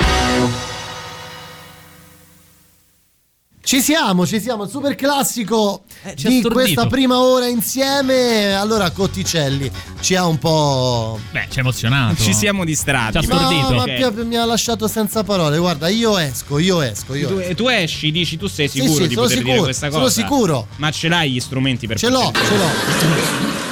Ci 3.72 3.80
siamo, 3.80 4.26
ci 4.26 4.38
siamo, 4.38 4.64
il 4.64 4.68
super 4.68 4.94
classico 4.94 5.84
Eh, 6.02 6.12
di 6.12 6.20
stordito. 6.20 6.50
questa 6.50 6.86
prima 6.88 7.20
ora 7.20 7.46
insieme. 7.46 8.52
Allora, 8.54 8.90
Cotticelli 8.90 9.70
ci 10.02 10.14
ha 10.14 10.26
un 10.26 10.36
po'. 10.38 11.18
Beh, 11.30 11.46
ci 11.48 11.56
ha 11.56 11.60
emozionato. 11.62 12.22
Ci 12.22 12.34
siamo 12.34 12.66
distratti. 12.66 13.12
Ci 13.12 13.16
ha 13.16 13.22
stordito. 13.22 13.70
No, 13.70 13.76
ma 13.76 13.84
mi- 13.86 14.24
mi 14.26 14.36
ha 14.36 14.44
lasciato 14.44 14.86
senza 14.88 15.24
parole. 15.24 15.56
Guarda, 15.56 15.88
io 15.88 16.18
esco, 16.18 16.58
io 16.58 16.82
esco, 16.82 17.14
io 17.14 17.28
Tu, 17.28 17.38
esco. 17.38 17.54
tu 17.54 17.68
esci, 17.68 18.10
dici 18.10 18.36
tu 18.36 18.46
sei 18.46 18.68
Sì, 18.68 18.80
sicuro 18.80 18.92
sì, 19.04 19.08
di 19.08 19.14
sono 19.14 19.26
poter 19.26 19.38
dire 19.38 19.48
sicuro, 19.48 19.64
questa 19.64 19.90
sono 19.90 20.02
cosa? 20.02 20.20
sicuro. 20.20 20.66
Ma 20.76 20.90
ce 20.90 21.08
l'hai 21.08 21.30
gli 21.30 21.40
strumenti 21.40 21.86
per 21.86 21.96
Ce 21.98 22.10
l'ho, 22.10 22.30
ce 22.30 22.56
l'ho. 22.58 23.71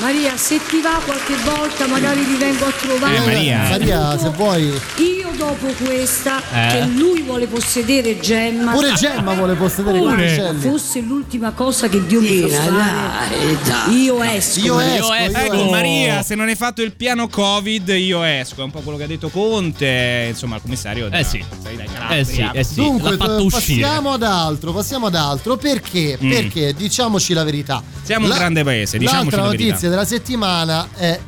Maria, 0.00 0.36
se 0.36 0.60
ti 0.68 0.80
va 0.80 1.00
qualche 1.04 1.34
volta 1.44 1.86
magari 1.88 2.24
ti 2.24 2.36
vengo 2.36 2.66
a 2.66 2.70
trovare. 2.70 3.16
Eh, 3.16 3.20
Maria. 3.20 3.58
Maria, 3.68 4.18
se 4.18 4.28
vuoi. 4.30 4.66
Io 4.96 5.30
dopo 5.36 5.66
questa, 5.84 6.40
Eh? 6.52 6.68
che 6.72 6.84
lui 6.94 7.22
vuole 7.22 7.46
possedere 7.48 8.18
Gemma. 8.20 8.72
Pure 8.72 8.92
Gemma 8.92 9.34
vuole 9.34 9.54
possedere 9.54 9.98
Pure. 9.98 10.14
Cotticelli. 10.14 10.60
Fosse 10.60 11.00
l'ultima 11.00 11.50
cosa 11.50 11.88
che 11.88 12.06
Dio 12.06 12.20
mi 12.20 12.48
fa 12.48 12.62
fare. 12.62 13.92
Io 13.92 14.22
esco. 14.22 14.60
Io 14.60 14.74
Maria. 14.76 14.94
esco, 14.94 15.14
io 15.14 15.20
Ecco 15.24 15.52
esco. 15.54 15.70
Maria, 15.70 16.22
se 16.22 16.34
non 16.36 16.46
hai 16.46 16.54
fatto 16.56 16.80
il 16.82 16.94
piano 16.94 17.26
Covid 17.28 17.88
io 17.88 18.22
esco, 18.22 18.60
è 18.60 18.64
un 18.64 18.70
po' 18.70 18.80
quello 18.80 18.98
che 18.98 19.04
ha 19.04 19.08
detto 19.08 19.28
Conte, 19.30 20.26
insomma 20.28 20.56
il 20.56 20.62
commissario 20.62 21.10
Eh 21.10 21.24
sì. 21.24 21.44
Calabria. 21.62 22.08
Eh 22.16 22.24
sì, 22.24 22.48
eh 22.52 22.64
sì. 22.64 22.74
Dunque, 22.76 23.10
L'ha 23.10 23.16
fatto 23.16 23.44
uscire. 23.44 23.80
passiamo 23.80 24.12
ad 24.12 24.22
altro, 24.22 24.72
passiamo 24.72 25.06
ad 25.06 25.14
altro. 25.16 25.56
Perché? 25.56 26.16
Mm. 26.22 26.30
Perché 26.30 26.72
diciamoci 26.74 27.32
la 27.34 27.42
verità. 27.42 27.82
Siamo 28.02 28.26
un 28.26 28.32
grande 28.32 28.62
paese, 28.62 28.96
diciamoci 28.96 29.34
la 29.36 29.48
verità. 29.48 29.86
Notizia 29.88 29.90
della 29.90 30.04
settimana 30.04 30.88
è 30.94 31.20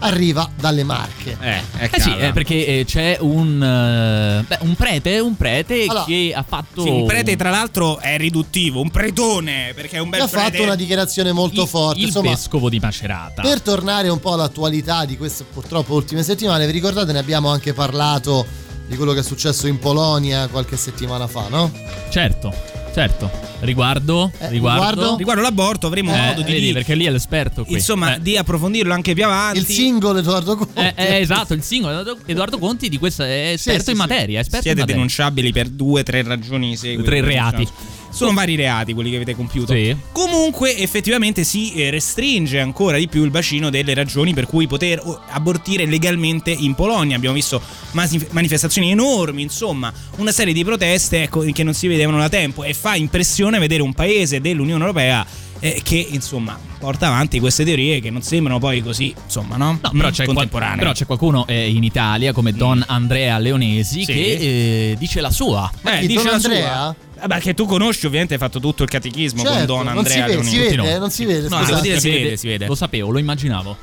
arriva 0.00 0.50
dalle 0.58 0.84
Marche. 0.84 1.36
Eh, 1.40 1.62
è 1.78 1.90
Eh 1.90 2.00
sì, 2.00 2.14
eh, 2.16 2.32
perché 2.32 2.66
eh, 2.66 2.84
c'è 2.84 3.16
un, 3.20 3.62
eh, 3.62 4.44
beh, 4.46 4.58
un 4.60 4.74
prete, 4.74 5.18
un 5.18 5.34
prete 5.36 5.86
Allora, 5.88 6.04
che 6.04 6.32
ha 6.34 6.44
fatto... 6.46 6.82
Sì, 6.82 6.90
un 6.90 7.06
prete 7.06 7.36
tra 7.36 7.48
l'altro 7.48 7.98
è 7.98 8.18
riduttivo, 8.18 8.80
un 8.80 8.90
pretone, 8.90 9.72
perché 9.74 9.96
è 9.96 10.00
un 10.00 10.10
bel 10.10 10.20
ha 10.22 10.28
prete. 10.28 10.50
fatto 10.50 10.62
una 10.62 10.74
dichiarazione 10.74 11.32
molto 11.32 11.62
il, 11.62 11.68
forte. 11.68 12.00
il 12.00 12.06
Insomma, 12.06 12.30
vescovo 12.30 12.68
di 12.68 12.78
Macerata. 12.78 13.40
per 13.40 13.62
tornare 13.62 14.08
un 14.08 14.20
po' 14.20 14.34
all'attualità 14.34 15.06
di 15.06 15.16
queste 15.16 15.44
purtroppo 15.44 15.94
ultime 15.94 16.22
settimane, 16.22 16.66
vi 16.66 16.72
ricordate 16.72 17.12
ne 17.12 17.18
abbiamo 17.18 17.48
anche 17.48 17.72
parlato 17.72 18.44
di 18.86 18.96
quello 18.96 19.12
che 19.14 19.20
è 19.20 19.22
successo 19.22 19.66
in 19.66 19.78
Polonia 19.78 20.48
qualche 20.48 20.76
settimana 20.76 21.26
fa, 21.26 21.46
no? 21.48 21.72
Certo, 22.10 22.52
certo. 22.94 23.30
Riguardo, 23.60 24.30
Eh, 24.38 24.48
riguardo... 24.50 24.88
riguardo? 24.90 25.16
Riguardo 25.16 25.42
l'aborto 25.42 25.86
avremo 25.86 26.14
Eh, 26.14 26.18
modo 26.18 26.42
di 26.42 26.52
vedi, 26.52 26.72
perché 26.72 26.94
lì 26.94 27.04
è 27.06 27.10
l'esperto 27.10 27.64
qui. 27.64 27.74
insomma, 27.74 28.16
Eh. 28.16 28.20
di 28.20 28.36
approfondirlo 28.36 28.92
anche 28.92 29.14
più 29.14 29.24
avanti. 29.24 29.58
Il 29.58 29.66
singolo 29.66 30.18
Edoardo 30.18 30.56
Conte. 30.56 30.94
Eh, 30.96 31.14
eh, 31.14 31.20
esatto, 31.20 31.54
il 31.54 31.62
singolo 31.62 31.98
Edoardo- 31.98 32.22
Edoardo 32.26 32.58
Conti 32.58 32.88
di 32.88 32.98
questo 32.98 33.22
è 33.22 33.52
esperto 33.54 33.84
sì, 33.84 33.90
in 33.90 33.96
sì. 33.96 34.02
materia. 34.02 34.38
è 34.38 34.40
esperto 34.42 34.62
Siete 34.62 34.70
in 34.70 34.86
materia. 34.86 34.94
denunciabili 34.94 35.52
per 35.52 35.68
due 35.68 36.00
o 36.00 36.02
tre 36.04 36.22
ragioni 36.22 36.76
seguite. 36.76 37.08
Tre 37.08 37.20
reati. 37.22 37.68
Sono 38.14 38.32
vari 38.32 38.54
reati 38.54 38.92
quelli 38.94 39.10
che 39.10 39.16
avete 39.16 39.34
compiuto. 39.34 39.72
Sì. 39.74 39.94
Comunque, 40.12 40.76
effettivamente 40.78 41.42
si 41.44 41.72
eh, 41.74 41.90
restringe 41.90 42.60
ancora 42.60 42.96
di 42.96 43.08
più 43.08 43.24
il 43.24 43.30
bacino 43.30 43.70
delle 43.70 43.92
ragioni 43.94 44.32
per 44.32 44.46
cui 44.46 44.66
poter 44.66 45.02
abortire 45.30 45.84
legalmente 45.86 46.50
in 46.50 46.74
Polonia. 46.74 47.16
Abbiamo 47.16 47.34
visto 47.34 47.60
manifestazioni 48.30 48.90
enormi, 48.90 49.42
insomma, 49.42 49.92
una 50.16 50.32
serie 50.32 50.52
di 50.52 50.64
proteste 50.64 51.22
ecco, 51.24 51.40
che 51.40 51.62
non 51.62 51.74
si 51.74 51.86
vedevano 51.88 52.18
da 52.18 52.28
tempo. 52.28 52.62
E 52.64 52.72
fa 52.74 52.94
impressione 52.94 53.58
vedere 53.58 53.82
un 53.82 53.92
paese 53.94 54.40
dell'Unione 54.40 54.80
Europea 54.80 55.26
eh, 55.60 55.80
che, 55.82 56.06
insomma, 56.10 56.58
porta 56.78 57.06
avanti 57.06 57.40
queste 57.40 57.64
teorie 57.64 58.00
che 58.00 58.10
non 58.10 58.22
sembrano 58.22 58.58
poi 58.58 58.82
così, 58.82 59.14
insomma, 59.24 59.56
no? 59.56 59.78
No, 59.82 59.90
però, 59.90 60.08
Mm, 60.08 60.12
c'è 60.12 60.24
qual- 60.26 60.48
però 60.48 60.92
c'è 60.92 61.06
qualcuno 61.06 61.46
eh, 61.46 61.68
in 61.70 61.82
Italia 61.82 62.32
come 62.32 62.52
Don 62.52 62.82
Andrea 62.86 63.38
Leonesi 63.38 64.04
Sì. 64.04 64.12
che 64.12 64.90
eh, 64.90 64.96
dice 64.98 65.20
la 65.20 65.30
sua. 65.30 65.70
Eh, 65.84 66.06
dice 66.06 66.24
la 66.30 66.38
sua. 66.38 66.96
Vabbè, 67.26 67.40
che 67.40 67.54
tu 67.54 67.64
conosci, 67.66 68.04
ovviamente 68.06 68.34
hai 68.34 68.38
fatto 68.40 68.60
tutto 68.60 68.82
il 68.82 68.88
catechismo 68.90 69.42
con 69.42 69.52
Certo, 69.52 69.66
Don 69.66 69.84
non 69.86 69.96
Andrea 69.98 70.12
si 70.12 70.20
vede, 70.20 70.32
Leonesi. 70.32 70.50
si 70.50 70.58
vede, 70.76 70.94
eh, 70.94 70.98
non 70.98 71.10
si 71.10 71.24
vede, 71.24 71.48
No, 71.48 71.64
devo 71.64 71.80
dire, 71.80 72.00
si 72.00 72.10
vede, 72.10 72.36
si 72.36 72.46
vede. 72.48 72.66
Lo 72.66 72.74
sapevo, 72.74 73.10
lo 73.10 73.18
immaginavo. 73.18 73.76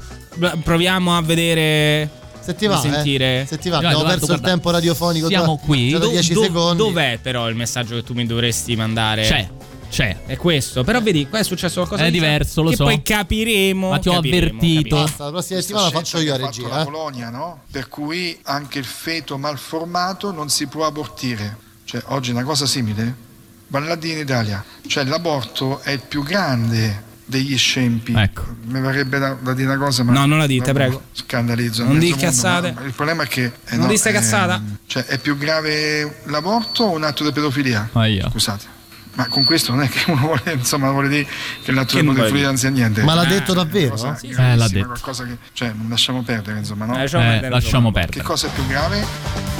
Proviamo 0.63 1.15
a 1.17 1.21
vedere. 1.21 2.09
Se 2.39 2.55
ti 2.55 2.65
va, 2.67 2.79
sentire. 2.79 3.41
eh. 3.41 3.45
Se 3.45 3.57
ti 3.57 3.69
va, 3.69 3.77
abbiamo 3.77 4.01
perso 4.03 4.19
il 4.21 4.25
guarda, 4.27 4.47
tempo 4.47 4.69
radiofonico. 4.71 5.27
siamo 5.27 5.57
qui. 5.57 5.91
da 5.91 5.97
Do- 5.99 6.09
10 6.09 6.33
do- 6.33 6.43
secondi. 6.43 6.77
Dov'è 6.77 7.19
però 7.21 7.47
il 7.49 7.55
messaggio 7.55 7.95
che 7.95 8.03
tu 8.03 8.13
mi 8.13 8.25
dovresti 8.25 8.75
mandare? 8.75 9.23
C'è, 9.23 9.47
c'è. 9.89 10.17
È 10.25 10.37
questo. 10.37 10.83
Però 10.83 10.99
vedi, 11.01 11.27
qua 11.27 11.39
è 11.39 11.43
successo 11.43 11.75
qualcosa 11.75 12.03
È 12.03 12.05
di 12.05 12.13
diverso, 12.13 12.61
lo 12.63 12.69
che 12.71 12.75
so. 12.77 12.83
poi 12.85 13.01
capiremo. 13.03 13.89
Ma 13.89 13.99
ti 13.99 14.09
ho 14.09 14.13
capiremo, 14.13 14.57
avvertito. 14.57 14.95
Basta, 14.95 15.23
la 15.25 15.29
prossima 15.31 15.59
settimana 15.61 15.85
la 15.85 15.91
faccio 15.91 16.19
io 16.19 16.33
a 16.33 16.37
regia. 16.37 16.67
la 16.67 16.81
eh. 16.81 16.83
Polonia, 16.85 17.29
no? 17.29 17.61
Per 17.71 17.87
cui 17.89 18.37
anche 18.43 18.79
il 18.79 18.85
feto 18.85 19.37
malformato 19.37 20.31
non 20.31 20.49
si 20.49 20.65
può 20.67 20.85
abortire. 20.85 21.57
Cioè, 21.83 22.01
oggi 22.07 22.29
è 22.29 22.33
una 22.33 22.43
cosa 22.43 22.65
simile? 22.65 23.29
Vale 23.71 23.89
a 23.89 23.95
dire 23.95 24.15
in 24.15 24.19
Italia. 24.19 24.63
Cioè, 24.85 25.05
l'aborto 25.05 25.79
è 25.81 25.91
il 25.91 26.01
più 26.05 26.23
grande 26.23 27.03
degli 27.23 27.57
scempi. 27.57 28.13
Ecco. 28.13 28.43
Mi 28.65 28.81
varrebbe 28.81 29.17
da, 29.17 29.37
da 29.39 29.53
dire 29.53 29.69
una 29.73 29.77
cosa, 29.77 30.03
ma. 30.03 30.11
No, 30.11 30.25
non 30.25 30.37
la 30.39 30.45
dite, 30.45 30.73
prego. 30.73 31.03
Scandalizzo. 31.13 31.83
Non 31.85 31.93
mezzo 31.93 32.03
di 32.05 32.11
mondo, 32.11 32.25
cazzate. 32.25 32.75
Il 32.83 32.91
problema 32.91 33.23
è 33.23 33.27
che. 33.27 33.45
eh, 33.45 33.75
Non 33.77 33.85
no, 33.85 33.87
di 33.87 33.97
sta 33.97 34.09
eh, 34.09 34.13
cazzata. 34.13 34.61
Cioè, 34.85 35.05
è 35.05 35.17
più 35.19 35.37
grave 35.37 36.19
l'aborto 36.25 36.83
o 36.83 36.91
un 36.95 37.03
atto 37.05 37.23
di 37.23 37.31
pedofilia? 37.31 37.89
Ahia. 37.93 38.29
Scusate. 38.29 38.79
Ma 39.13 39.27
con 39.27 39.43
questo 39.45 39.71
non 39.73 39.83
è 39.83 39.87
che 39.89 40.09
uno 40.11 40.19
vuole, 40.19 40.41
insomma, 40.51 40.91
vuole 40.91 41.07
dire 41.07 41.25
che 41.63 41.71
l'atto 41.71 41.97
di 41.97 42.05
pedofilia 42.05 42.47
non 42.47 42.57
sia 42.57 42.69
niente. 42.69 43.03
Ma 43.03 43.13
l'ha 43.13 43.23
detto 43.25 43.53
davvero? 43.53 43.91
cosa 43.91 44.15
Sì, 44.17 44.27
Eh, 44.37 44.55
l'ha 44.57 44.67
detto. 44.67 44.85
Qualcosa 44.87 45.23
che, 45.23 45.37
cioè, 45.53 45.71
non 45.73 45.87
lasciamo 45.89 46.23
perdere, 46.23 46.57
insomma, 46.59 46.83
no? 46.85 46.95
Eh, 46.95 46.99
lasciamo 46.99 47.23
Eh, 47.23 47.27
perdere, 47.29 47.49
lasciamo 47.53 47.91
perdere. 47.93 48.17
Che 48.19 48.23
cosa 48.25 48.47
è 48.47 48.49
più 48.53 48.67
grave? 48.67 49.05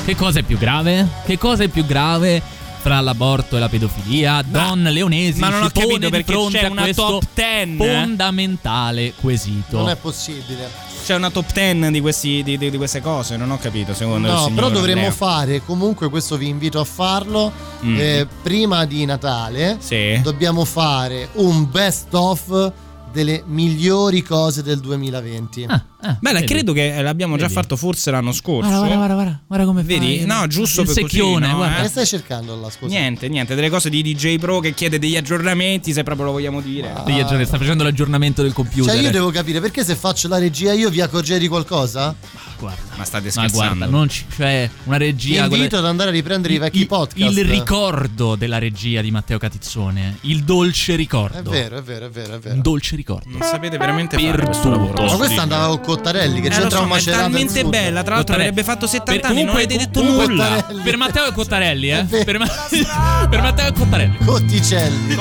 Che 0.03 0.16
cosa 0.18 0.39
è 0.39 0.43
più 0.43 0.57
grave? 0.57 1.07
Che 1.26 1.38
cosa 1.38 1.64
è 1.64 1.68
più 1.70 1.86
grave 1.86 2.41
fra 2.82 2.99
l'aborto 2.99 3.55
e 3.57 3.59
la 3.59 3.69
pedofilia? 3.69 4.41
Don 4.45 4.82
Leonesi 4.84 5.39
ma 5.39 5.49
non 5.49 5.61
si 5.61 5.65
ho 5.67 5.69
capito 5.82 6.09
perché 6.09 6.34
c'è 6.49 6.67
una 6.67 6.88
top 6.93 7.23
10. 7.34 7.77
fondamentale 7.77 9.13
quesito. 9.19 9.77
Non 9.77 9.89
è 9.89 9.95
possibile. 9.95 10.69
C'è 11.03 11.15
una 11.15 11.29
top 11.32 11.51
10 11.51 11.91
di, 11.91 11.99
questi, 12.01 12.43
di, 12.43 12.57
di- 12.57 12.69
di 12.69 12.77
queste 12.77 13.01
cose, 13.01 13.36
non 13.38 13.49
ho 13.51 13.57
capito 13.57 13.93
secondo 13.93 14.27
il 14.27 14.34
No, 14.34 14.51
però 14.53 14.69
dovremmo 14.69 15.05
Andrea. 15.07 15.11
fare, 15.11 15.63
comunque 15.65 16.09
questo 16.09 16.38
vi 16.38 16.47
invito 16.47 16.79
a 16.79 16.84
farlo, 16.84 17.51
Mm. 17.84 17.97
eh, 17.99 18.27
prima 18.43 18.86
di 18.86 19.03
Natale 19.05 19.77
Sì. 19.79 20.19
dobbiamo 20.21 20.63
fare 20.65 21.29
un 21.34 21.67
best 21.69 22.13
of 22.13 22.71
delle 23.11 23.43
migliori 23.47 24.21
cose 24.21 24.61
del 24.63 24.79
2020. 24.79 25.65
Ah, 25.67 25.84
ah, 26.02 26.18
Beh, 26.20 26.32
vedi. 26.34 26.45
credo 26.45 26.74
che 26.74 27.02
l'abbiamo 27.02 27.36
già 27.36 27.43
Vedi. 27.43 27.54
fatto 27.54 27.76
forse 27.76 28.12
l'anno 28.12 28.32
scorso. 28.32 28.70
Guarda, 28.70 28.78
guarda, 28.88 28.95
guarda, 28.97 29.14
guarda, 29.16 29.41
guarda 29.47 29.66
come 29.66 29.84
Vedi? 29.84 30.18
fai. 30.18 30.26
No, 30.26 30.47
giusto 30.47 30.82
il 30.82 30.88
per 30.88 30.95
così, 30.95 31.08
secchione, 31.08 31.47
no, 31.47 31.56
guarda. 31.56 31.78
eh? 31.80 31.82
Che 31.84 31.88
stai 31.89 32.06
cercando 32.06 32.60
là, 32.60 32.70
scusa? 32.70 32.88
Niente, 32.93 33.28
niente, 33.30 33.56
delle 33.56 33.70
cose 33.70 33.89
di 33.89 34.02
DJ 34.02 34.38
Pro 34.38 34.60
che 34.60 34.74
chiede 34.74 34.99
degli 34.99 35.16
aggiornamenti, 35.18 35.93
se 35.93 36.04
proprio 36.04 36.26
lo 36.28 36.32
vogliamo 36.34 36.62
dire. 36.62 36.93
Degli 37.06 37.20
aggiorni- 37.20 37.45
sta 37.45 37.58
facendo 37.58 37.84
l'aggiornamento 37.84 38.41
del 38.41 38.54
computer. 38.54 38.93
Cioè 38.93 39.04
io 39.04 39.12
devo 39.12 39.30
capire 39.32 39.60
perché 39.62 39.84
se 39.84 39.95
faccio 39.95 40.28
la 40.28 40.38
regia 40.38 40.74
io 40.74 40.89
vi 40.89 41.02
accorgete 41.02 41.39
di 41.39 41.47
qualcosa? 41.47 42.16
Guarda, 42.60 42.80
Ma 42.95 43.04
state 43.06 43.26
ma 43.26 43.32
scherzando? 43.32 43.76
guarda, 43.76 43.86
non 43.88 44.08
ci, 44.08 44.24
cioè 44.36 44.70
una 44.84 44.97
Vi 44.97 45.04
regia. 45.06 45.43
invito 45.45 45.58
quella- 45.70 45.78
ad 45.80 45.86
andare 45.86 46.10
a 46.10 46.14
riprendere 46.14 46.54
i 46.54 46.58
vecchi 46.60 46.80
il, 46.82 46.86
podcast. 46.88 47.36
il 47.38 47.45
ricordo 47.45 48.36
della 48.36 48.60
regia 48.60 49.02
di 49.02 49.10
Matteo 49.10 49.39
Catizzone. 49.39 50.18
Il 50.22 50.43
dolce 50.43 50.93
È 50.93 50.95
ricordo. 50.95 51.49
vero, 51.49 51.78
è 51.78 51.82
vero, 51.82 52.06
è 52.06 52.10
vero, 52.10 52.36
è 52.36 52.39
vero. 52.39 52.54
Un 52.56 52.62
dolce 52.62 52.95
ricordo. 52.95 53.30
Non 53.30 53.41
sapete 53.41 53.78
veramente 53.80 54.16
Per 54.16 54.30
fare 54.30 54.45
questo 54.45 54.70
lavoro. 54.70 55.04
Ma 55.04 55.16
questa 55.16 55.41
andava 55.41 55.80
con 55.80 55.90
Cottarelli 55.95 56.39
che 56.41 56.47
Eh, 56.47 56.51
c'entra 56.51 56.69
so, 56.77 56.81
un 56.83 56.87
ma 56.87 56.95
è 56.95 56.97
macerato 56.97 57.25
in 57.25 57.31
talmente 57.31 57.63
bella, 57.65 58.03
tra 58.03 58.15
l'altro 58.15 58.33
Cottarelli. 58.35 58.47
avrebbe 58.49 58.63
fatto 58.63 58.87
70 58.87 59.21
Per- 59.21 59.29
anni, 59.29 59.43
non 59.43 59.55
avete 59.55 59.77
detto 59.77 60.01
nulla. 60.03 60.47
Cottarelli. 60.55 60.81
Per 60.83 60.97
Matteo 60.97 61.25
e 61.27 61.31
Cottarelli, 61.33 61.89
eh? 61.91 62.03
vero. 62.03 62.23
Per, 62.23 62.37
ma- 62.39 62.47
per 63.29 63.41
Matteo 63.41 63.67
e 63.67 63.73
Cottarelli. 63.73 64.17
Cotticelli. 64.25 65.17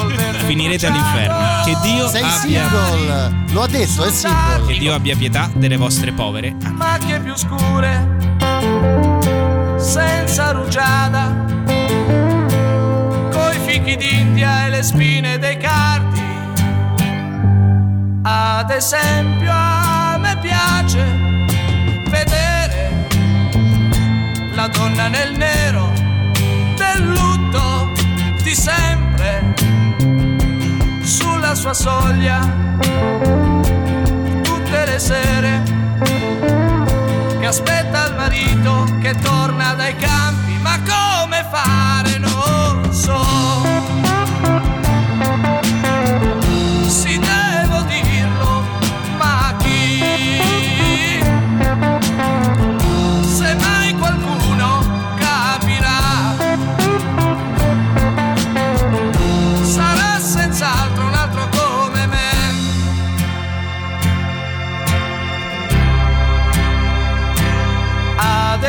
Finirete 0.47 0.87
all'inferno. 0.87 1.65
Che 1.65 1.77
Dio 1.83 2.09
Sei 2.09 2.23
abbia 2.23 2.69
single. 2.69 3.35
Lo 3.53 3.63
ha 3.63 3.67
detto, 3.69 4.05
è 4.05 4.11
single. 4.11 4.67
che 4.73 4.79
Dio 4.79 4.95
abbia 4.95 5.17
pietà 5.17 5.51
delle 5.55 5.77
vostre 5.77 6.13
povere 6.13 6.55
macchie 6.71 7.21
più 7.21 7.35
scure, 7.37 8.17
senza 9.79 10.51
rugiada, 10.53 11.35
coi 13.33 13.59
fichi 13.67 13.97
d'India 13.97 14.67
e 14.67 14.71
le 14.71 14.83
spine 14.83 15.39
dei 15.39 15.57
cardi. 15.59 16.19
Ad 18.23 18.71
esempio 18.71 19.53
piace 20.61 21.05
vedere 22.11 23.07
la 24.53 24.69
donna 24.69 25.09
nel 25.09 25.35
nero 25.35 25.91
del 26.77 27.03
lutto 27.03 27.93
di 28.43 28.55
sempre 28.55 29.55
sulla 31.03 31.55
sua 31.55 31.73
soglia 31.73 32.41
tutte 34.43 34.85
le 34.85 34.99
sere 34.99 35.63
che 37.39 37.47
aspetta 37.47 38.09
il 38.09 38.15
marito 38.17 38.85
che 39.01 39.15
torna 39.15 39.73
dai 39.73 39.97
campi, 39.97 40.59
ma 40.61 40.79
come 40.81 41.47
fare 41.51 42.19
non 42.19 42.93
so. 42.93 43.70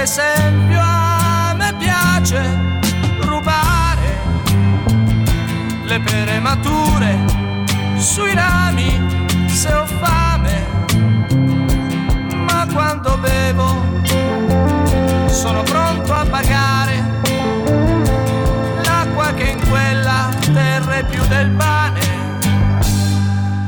Esempio 0.02 0.80
a 0.82 1.54
me 1.54 1.76
piace 1.78 2.42
rubare 3.20 4.20
le 5.86 6.00
pere 6.00 6.40
mature 6.40 7.20
sui 7.98 8.34
rami 8.34 9.28
se 9.48 9.72
ho 9.72 9.86
fame, 9.86 10.66
ma 12.48 12.66
quando 12.74 13.16
bevo 13.18 13.86
sono 15.28 15.62
pronto 15.62 16.14
a 16.14 16.26
pagare 16.26 17.04
l'acqua 18.84 19.34
che 19.34 19.50
in 19.50 19.70
quella 19.70 20.30
terra 20.52 20.96
è 20.96 21.06
più 21.06 21.24
del 21.28 21.52
pane. 21.52 22.00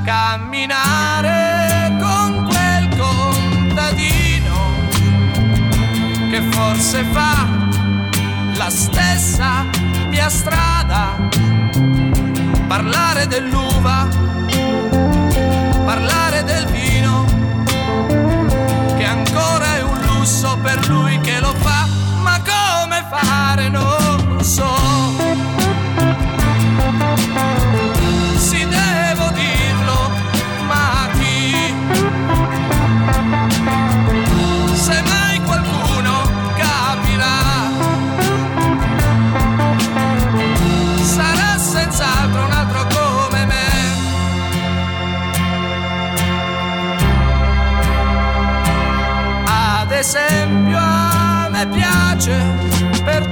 Camminare 0.03 1.42
forse 6.83 7.03
fa 7.13 7.47
la 8.57 8.69
stessa 8.69 9.65
mia 10.09 10.29
strada. 10.29 11.15
Parlare 12.67 13.25
dell'uva, 13.25 14.05
parlare 15.85 16.43
del 16.43 16.65
vino, 16.65 17.23
che 18.97 19.05
ancora 19.05 19.77
è 19.77 19.81
un 19.81 20.01
lusso 20.07 20.57
per 20.61 20.85
lui 20.89 21.02
esempio 50.03 50.77
a 50.77 51.47
me 51.49 51.65
piace 51.67 52.37
per 53.05 53.25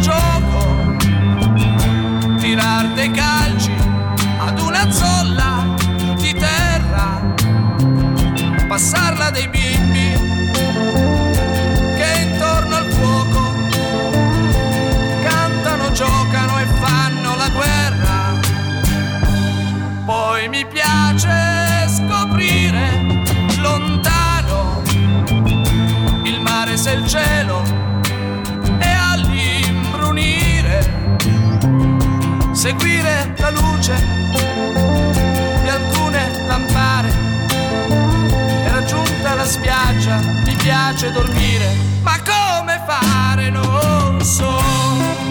seguire 32.71 33.33
la 33.37 33.49
luce 33.49 33.93
di 35.61 35.67
alcune 35.67 36.45
lampare. 36.47 37.09
È 38.63 38.69
raggiunta 38.69 39.35
la 39.35 39.45
spiaggia, 39.45 40.17
mi 40.45 40.55
piace 40.55 41.11
dormire, 41.11 41.75
ma 42.01 42.15
come 42.23 42.81
fare 42.85 43.49
non 43.49 44.21
so. 44.23 45.30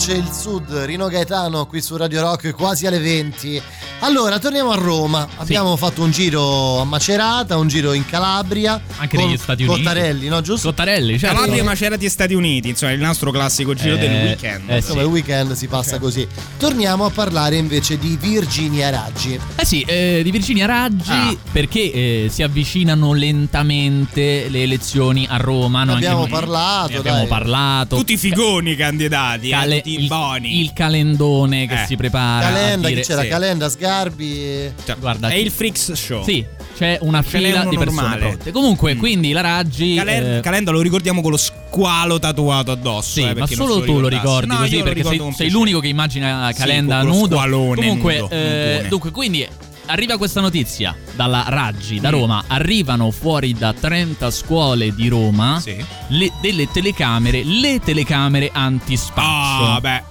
Piace 0.00 0.14
il 0.14 0.32
sud, 0.32 0.72
Rino 0.84 1.08
Gaetano 1.08 1.66
qui 1.66 1.82
su 1.82 1.94
Radio 1.94 2.22
Rock 2.22 2.54
quasi 2.54 2.86
alle 2.86 2.98
20. 2.98 3.62
Allora, 4.02 4.38
torniamo 4.38 4.70
a 4.70 4.76
Roma. 4.76 5.28
Abbiamo 5.36 5.76
fatto 5.76 6.02
un 6.02 6.10
giro 6.10 6.80
a 6.80 6.84
Macerata, 6.84 7.58
un 7.58 7.68
giro 7.68 7.92
in 7.92 8.06
Calabria. 8.06 8.80
Anche 8.96 9.16
con 9.18 9.26
negli 9.26 9.36
Stati 9.36 9.62
Uniti. 9.64 9.82
Cottarelli, 9.82 10.28
no? 10.28 10.40
Giusto? 10.40 10.68
Cottarelli, 10.68 11.18
certo. 11.18 11.36
Calabria, 11.36 11.62
Macerati 11.64 12.06
e 12.06 12.08
Stati 12.08 12.32
Uniti, 12.32 12.70
insomma, 12.70 12.92
il 12.92 13.00
nostro 13.00 13.30
classico 13.30 13.74
giro 13.74 13.96
Eh, 13.96 13.98
del 13.98 14.10
weekend. 14.10 14.70
eh, 14.70 14.76
Insomma, 14.76 15.02
il 15.02 15.06
weekend 15.08 15.52
si 15.52 15.66
passa 15.66 15.98
così. 15.98 16.26
Torniamo 16.58 17.04
a 17.04 17.10
parlare 17.10 17.56
invece 17.56 17.98
di 17.98 18.16
Virginia 18.18 18.88
Raggi. 18.88 19.38
Eh 19.56 19.64
sì, 19.66 19.82
eh, 19.82 20.22
di 20.24 20.30
Virginia 20.30 20.64
Raggi 20.64 21.10
Ah. 21.10 21.36
perché 21.52 21.92
eh, 21.92 22.28
si 22.32 22.42
avvicinano 22.42 23.12
lentamente 23.12 24.48
le 24.48 24.62
elezioni 24.62 25.26
a 25.28 25.36
Roma. 25.36 25.80
Ne 25.80 25.84
no? 25.84 25.92
Anche 25.92 26.06
abbiamo 26.06 26.22
noi- 26.26 26.30
parlato, 26.30 26.92
ne 26.92 26.98
abbiamo 26.98 27.18
dai. 27.18 27.26
parlato. 27.26 27.96
Tutti 27.96 28.14
i 28.14 28.16
figoni 28.16 28.76
candidati, 28.76 29.50
Cale- 29.50 29.74
eh, 29.74 29.82
tutti 29.82 29.90
i 29.98 30.00
il, 30.02 30.06
boni. 30.08 30.60
il 30.62 30.72
calendone 30.72 31.66
che 31.66 31.82
Eh. 31.82 31.86
si 31.86 31.96
prepara. 31.96 32.46
Calenda, 32.50 32.88
dire, 32.88 33.02
c'era? 33.02 33.20
sì. 33.22 33.28
Calenda, 33.28 33.68
Sgarbi. 33.94 34.72
Cioè, 34.84 34.96
Guarda, 34.98 35.28
è 35.28 35.34
il 35.34 35.50
Freaks 35.50 35.92
Show. 35.92 36.22
Sì, 36.22 36.44
c'è 36.76 36.98
una 37.02 37.22
Ce 37.22 37.38
fila 37.38 37.64
di 37.64 37.76
persone 37.76 37.84
normale. 38.00 38.18
pronte. 38.20 38.52
Comunque, 38.52 38.94
quindi 38.96 39.32
la 39.32 39.40
Raggi. 39.40 39.94
Calen- 39.96 40.32
eh, 40.36 40.40
Calenda 40.40 40.70
lo 40.70 40.80
ricordiamo 40.80 41.20
con 41.20 41.32
lo 41.32 41.36
squalo 41.36 42.18
tatuato 42.18 42.70
addosso. 42.72 43.10
Sì, 43.20 43.22
eh, 43.22 43.34
ma 43.34 43.46
solo 43.46 43.82
tu 43.82 43.98
lo 43.98 44.08
ricordi 44.08 44.46
No, 44.46 44.58
così 44.58 44.82
perché 44.82 45.02
sei, 45.02 45.20
sei 45.36 45.50
l'unico 45.50 45.80
che 45.80 45.88
immagina 45.88 46.50
Sì, 46.52 46.58
Calenda 46.60 47.00
quello 47.00 47.14
nudo. 47.14 47.34
squalone 47.36 47.74
Comunque, 47.74 48.18
nudo, 48.20 48.34
eh, 48.34 48.86
dunque, 48.88 49.10
quindi 49.10 49.46
arriva 49.86 50.16
questa 50.16 50.40
notizia 50.40 50.94
dalla 51.16 51.44
Raggi, 51.48 51.96
Mm. 51.96 52.00
da 52.02 52.10
Roma. 52.10 52.44
Arrivano 52.46 53.10
fuori 53.10 53.52
da 53.54 53.72
30 53.72 54.30
scuole 54.30 54.94
di 54.94 55.08
Roma 55.08 55.60
le- 56.08 56.30
delle 56.40 56.68
telecamere, 56.70 57.42
le 57.44 57.80
telecamere 57.84 58.50
antispaccio. 58.52 59.64
Ah, 59.64 59.78
beh. 59.80 60.02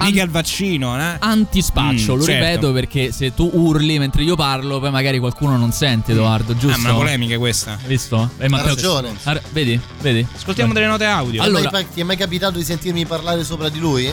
Mica 0.00 0.22
il 0.22 0.30
vaccino, 0.30 0.98
eh? 0.98 1.16
Antispaccio, 1.18 2.14
Mm, 2.14 2.18
lo 2.18 2.24
certo. 2.24 2.44
ripeto 2.46 2.72
perché 2.72 3.12
se 3.12 3.34
tu 3.34 3.50
urli 3.52 3.98
mentre 3.98 4.22
io 4.22 4.36
parlo, 4.36 4.78
poi 4.80 4.90
magari 4.90 5.18
qualcuno 5.18 5.56
non 5.56 5.72
sente, 5.72 6.12
Edoardo, 6.12 6.56
giusto? 6.56 6.78
Ah, 6.86 6.90
una 6.90 6.94
polemica 6.94 7.36
questa. 7.36 7.72
Hai 7.80 7.88
visto? 7.88 8.30
Eh, 8.38 8.48
Matteo, 8.48 8.74
ragione. 8.74 9.14
Ah, 9.24 9.38
vedi? 9.50 9.78
Vedi? 10.00 10.26
Ascoltiamo 10.34 10.72
delle 10.72 10.86
note 10.86 11.04
audio. 11.04 11.42
Allora, 11.42 11.68
Allora- 11.68 11.82
ti 11.84 12.00
è 12.00 12.04
mai 12.04 12.16
capitato 12.16 12.56
di 12.58 12.64
sentirmi 12.64 13.04
parlare 13.06 13.44
sopra 13.44 13.68
di 13.68 13.78
lui? 13.78 14.10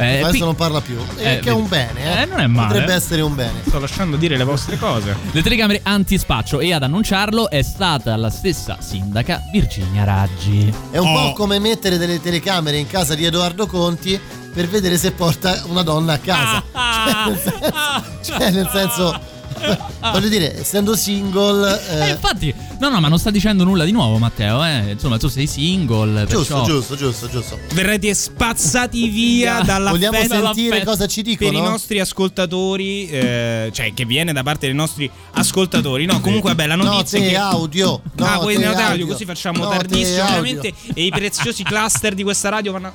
Eh, 0.00 0.16
Adesso 0.20 0.30
pi- 0.32 0.38
non 0.40 0.54
parla 0.54 0.80
più. 0.80 0.96
Eh, 1.16 1.34
Eh, 1.34 1.38
che 1.40 1.50
è 1.50 1.52
un 1.52 1.68
bene, 1.68 2.18
eh? 2.18 2.22
Eh, 2.22 2.24
non 2.26 2.40
è 2.40 2.46
male. 2.46 2.68
Potrebbe 2.68 2.94
essere 2.94 3.20
un 3.22 3.34
bene. 3.34 3.60
Sto 3.66 3.78
lasciando 3.78 4.16
dire 4.16 4.36
le 4.36 4.44
vostre 4.44 4.76
cose. 4.78 5.16
Le 5.30 5.42
telecamere 5.42 5.80
antispaccio 5.82 6.60
e 6.60 6.72
ad 6.72 6.82
annunciarlo 6.82 7.50
è 7.50 7.62
stata 7.62 8.16
la 8.16 8.30
stessa 8.30 8.78
sindaca 8.80 9.42
Virginia 9.52 10.04
Raggi. 10.04 10.72
È 10.90 10.98
un 10.98 11.08
Oh. 11.08 11.28
po' 11.28 11.32
come 11.34 11.58
mettere 11.58 11.98
delle 11.98 12.20
telecamere 12.20 12.76
in 12.78 12.86
casa 12.86 13.14
di 13.14 13.24
Edoardo 13.24 13.66
Conti 13.66 14.18
per 14.52 14.68
vedere 14.68 14.96
se 14.98 15.12
porta 15.12 15.62
una 15.66 15.82
donna 15.82 16.14
a 16.14 16.18
casa. 16.18 16.62
Ah, 16.72 17.30
Cioè, 17.30 17.30
nel 17.30 17.38
senso, 17.40 18.38
cioè, 18.38 18.50
nel 18.50 18.68
senso, 18.72 19.20
voglio 20.12 20.28
dire, 20.28 20.58
essendo 20.60 20.96
single. 20.96 21.80
Eh, 21.88 22.08
eh, 22.08 22.10
infatti, 22.10 22.54
no, 22.78 22.88
no, 22.88 23.00
ma 23.00 23.08
non 23.08 23.18
sta 23.18 23.30
dicendo 23.30 23.64
nulla 23.64 23.84
di 23.84 23.92
nuovo, 23.92 24.18
Matteo. 24.18 24.64
Eh. 24.64 24.92
Insomma, 24.92 25.18
tu 25.18 25.28
sei 25.28 25.46
single. 25.46 26.26
giusto, 26.26 26.54
perciò- 26.54 26.64
giusto, 26.64 26.96
giusto, 26.96 27.28
giusto. 27.28 27.58
Verrete 27.74 28.12
spazzati 28.14 29.08
via 29.08 29.60
dalla 29.62 29.90
Vogliamo 29.90 30.16
festa 30.18 30.40
sentire 30.42 30.84
cosa 30.84 31.06
ci 31.06 31.22
per 31.22 31.32
dicono? 31.36 31.58
i 31.58 31.60
nostri 31.60 32.00
ascoltatori, 32.00 33.08
eh, 33.08 33.70
cioè 33.72 33.92
che 33.94 34.04
viene 34.04 34.32
da 34.32 34.42
parte 34.42 34.66
dei 34.66 34.74
nostri 34.74 35.10
ascoltatori. 35.32 36.06
No, 36.06 36.20
comunque, 36.20 36.50
vabbè, 36.50 36.66
la 36.66 36.76
notizia 36.76 37.18
Note 37.18 37.28
è 37.28 37.30
che 37.32 37.36
audio. 37.36 37.94
ah, 37.94 38.00
note 38.14 38.38
voi 38.44 38.54
note 38.54 38.66
audio, 38.66 38.84
audio, 38.86 39.06
così 39.06 39.24
facciamo 39.24 39.64
note 39.64 39.76
tardissimo 39.76 40.24
veramente 40.24 40.72
e 40.94 41.02
i 41.04 41.10
preziosi 41.10 41.62
cluster 41.62 42.14
di 42.14 42.22
questa 42.22 42.48
radio 42.48 42.72
vanno 42.72 42.90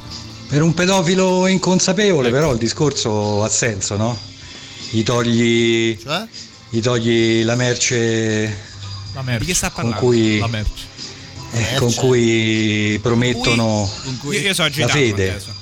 Per 0.47 0.61
un 0.61 0.74
pedofilo 0.74 1.47
inconsapevole, 1.47 2.30
però 2.32 2.51
il 2.51 2.57
discorso 2.57 3.43
ha 3.43 3.49
senso, 3.49 3.97
no? 3.97 4.18
Gli 4.89 5.03
togli. 5.03 5.97
Cioè? 6.01 6.26
Gli 6.70 6.80
togli 6.82 7.43
la 7.43 7.55
merce. 7.55 8.74
La 9.13 9.22
merce. 9.22 9.39
Di 9.39 9.45
che 9.45 9.53
sta 9.53 9.70
Con 9.70 9.89
parlando? 9.91 10.05
cui, 10.05 10.39
La 10.39 10.47
merce. 10.47 10.72
eh, 11.51 11.76
con 11.78 11.93
cui 11.93 12.99
promettono 13.01 13.89
Io, 14.32 14.32
io 14.39 14.53
so 14.53 14.63
la 14.63 14.88
fede. 14.88 15.30
adesso. 15.30 15.53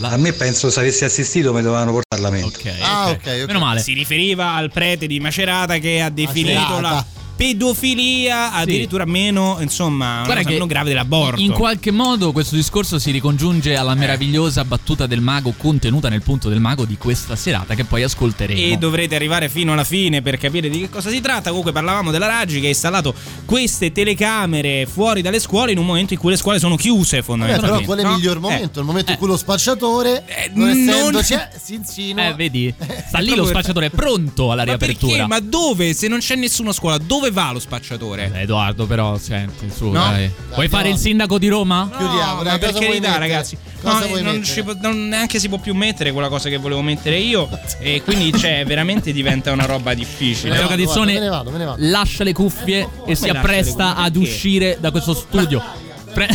A 0.00 0.16
me 0.16 0.32
penso 0.32 0.70
se 0.70 0.80
avessi 0.80 1.04
assistito 1.04 1.52
mi 1.52 1.62
dovevano 1.62 1.92
portare 1.92 2.20
Parlamento. 2.22 2.58
Ok. 2.58 2.74
Ah, 2.80 3.10
ok. 3.10 3.16
ok, 3.16 3.26
ok. 3.42 3.46
Meno 3.46 3.58
male. 3.60 3.80
Si 3.80 3.92
riferiva 3.92 4.54
al 4.54 4.70
prete 4.72 5.06
di 5.06 5.20
Macerata 5.20 5.78
che 5.78 6.00
ha 6.00 6.08
definito 6.10 6.58
Macerata. 6.58 6.80
la 6.80 7.06
pedofilia 7.36 8.52
addirittura 8.52 9.04
meno, 9.04 9.58
insomma, 9.60 10.16
una 10.16 10.24
Guarda 10.24 10.48
meno 10.50 10.66
grave 10.66 10.88
dell'aborto. 10.88 11.40
In 11.40 11.52
qualche 11.52 11.90
modo 11.90 12.32
questo 12.32 12.56
discorso 12.56 12.98
si 12.98 13.10
ricongiunge 13.10 13.72
Eh. 13.72 13.76
alla 13.76 13.94
meravigliosa 13.94 14.64
battuta 14.64 15.06
del 15.06 15.20
mago 15.20 15.52
contenuta 15.56 16.08
nel 16.08 16.22
punto 16.22 16.48
del 16.48 16.60
mago 16.60 16.84
di 16.84 16.96
questa 16.96 17.36
serata 17.36 17.74
che 17.74 17.84
poi 17.84 18.02
ascolteremo. 18.02 18.60
E 18.60 18.76
dovrete 18.76 19.14
arrivare 19.14 19.48
fino 19.48 19.72
alla 19.72 19.84
fine 19.84 20.22
per 20.22 20.36
capire 20.38 20.68
di 20.68 20.80
che 20.80 20.88
cosa 20.90 21.10
si 21.10 21.20
tratta. 21.20 21.48
Comunque 21.48 21.72
parlavamo 21.72 22.10
della 22.10 22.26
Raggi 22.26 22.60
che 22.60 22.66
ha 22.66 22.70
installato 22.70 23.14
queste 23.44 23.92
telecamere 23.92 24.86
fuori 24.86 25.22
dalle 25.22 25.38
scuole 25.40 25.72
in 25.72 25.78
un 25.78 25.86
momento 25.86 26.12
in 26.14 26.18
cui 26.18 26.30
le 26.30 26.36
scuole 26.36 26.58
sono 26.58 26.76
chiuse 26.76 27.18
Eh, 27.18 27.22
fondamentalmente. 27.22 27.84
però 27.84 27.86
qual 27.86 27.98
è 27.98 28.02
il 28.02 28.08
no? 28.08 28.14
miglior 28.16 28.36
Eh, 28.36 28.40
momento? 28.40 28.80
Il 28.80 28.86
momento 28.86 29.10
in 29.12 29.18
cui 29.18 29.26
lo 29.26 29.36
spacciatore, 29.36 30.24
non 30.54 30.68
non- 30.68 30.78
essendoci, 30.88 31.34
eh, 31.34 31.48
si 31.62 31.74
insinua. 31.74 32.28
Eh, 32.28 32.34
vedi? 32.34 32.74
Sta 33.08 33.18
lì 33.18 33.34
lo 33.36 33.46
spacciatore, 33.46 33.86
è 33.86 33.90
pronto 33.90 34.50
alla 34.50 34.62
Ma 34.64 34.70
riapertura. 34.70 35.12
perché? 35.12 35.26
Ma 35.28 35.40
dove? 35.40 35.92
Se 35.94 36.08
non 36.08 36.18
c'è 36.18 36.36
nessuno 36.36 36.70
a 36.70 36.72
scuola, 36.72 36.98
dove 36.98 37.23
va 37.30 37.52
lo 37.52 37.58
spacciatore? 37.58 38.30
Eh, 38.34 38.42
Edoardo, 38.42 38.86
però, 38.86 39.16
senti, 39.18 39.70
su, 39.70 39.86
No? 39.86 39.92
dai. 39.92 40.30
Vuoi 40.54 40.68
fare 40.68 40.88
il 40.88 40.96
sindaco 40.96 41.38
di 41.38 41.48
Roma? 41.48 41.88
Chiudiamo, 41.96 42.36
No, 42.36 42.42
dai, 42.42 42.52
ma 42.52 42.58
per 42.58 42.72
carità, 42.72 43.16
ragazzi. 43.18 43.56
Cosa 43.82 44.06
No, 44.06 44.20
non, 44.20 44.42
può- 44.64 44.74
non 44.80 45.08
neanche 45.08 45.38
si 45.38 45.48
può 45.48 45.58
più 45.58 45.74
mettere 45.74 46.12
quella 46.12 46.28
cosa 46.28 46.48
che 46.48 46.56
volevo 46.58 46.80
mettere 46.82 47.18
io. 47.18 47.48
e 47.80 48.02
quindi, 48.02 48.32
cioè, 48.38 48.64
veramente 48.66 49.12
diventa 49.12 49.52
una 49.52 49.66
roba 49.66 49.94
difficile. 49.94 50.50
Matteo 50.50 50.68
vado, 50.68 50.80
Catizzone 50.82 51.12
me 51.14 51.20
ne 51.20 51.28
vado, 51.28 51.50
me 51.50 51.58
ne 51.58 51.64
vado. 51.64 51.76
lascia 51.80 52.24
le 52.24 52.32
cuffie 52.32 52.88
e 53.06 53.14
si 53.14 53.28
appresta 53.28 53.96
ad 53.96 54.16
uscire 54.16 54.78
da 54.80 54.90
questo 54.90 55.14
studio. 55.14 55.62
Pre- 56.14 56.28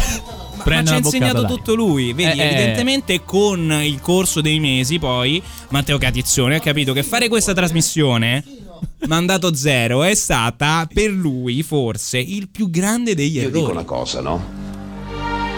Ma 0.60 0.64
prende 0.66 0.90
ci 0.90 0.94
ha 0.94 0.98
insegnato 0.98 1.42
d'aria. 1.42 1.56
tutto 1.56 1.74
lui, 1.74 2.12
vedi, 2.12 2.38
Eh, 2.38 2.44
eh. 2.44 2.48
evidentemente 2.50 3.24
con 3.24 3.72
il 3.82 4.02
corso 4.02 4.42
dei 4.42 4.60
mesi 4.60 5.00
poi 5.00 5.42
Matteo 5.70 5.98
Catizzone 5.98 6.56
ha 6.56 6.60
capito 6.60 6.92
che 6.92 7.02
fare 7.02 7.30
questa 7.30 7.54
trasmissione 7.54 8.44
mandato 9.08 9.54
zero 9.56 10.04
è 10.04 10.14
stata 10.16 10.88
per 10.92 11.10
lui 11.12 11.64
forse 11.64 12.18
il 12.20 12.50
più 12.50 12.70
grande 12.70 13.16
degli 13.16 13.36
Io 13.38 13.42
errori. 13.48 13.60
dico 13.60 13.72
una 13.72 13.84
cosa, 13.84 14.22
no? 14.22 14.44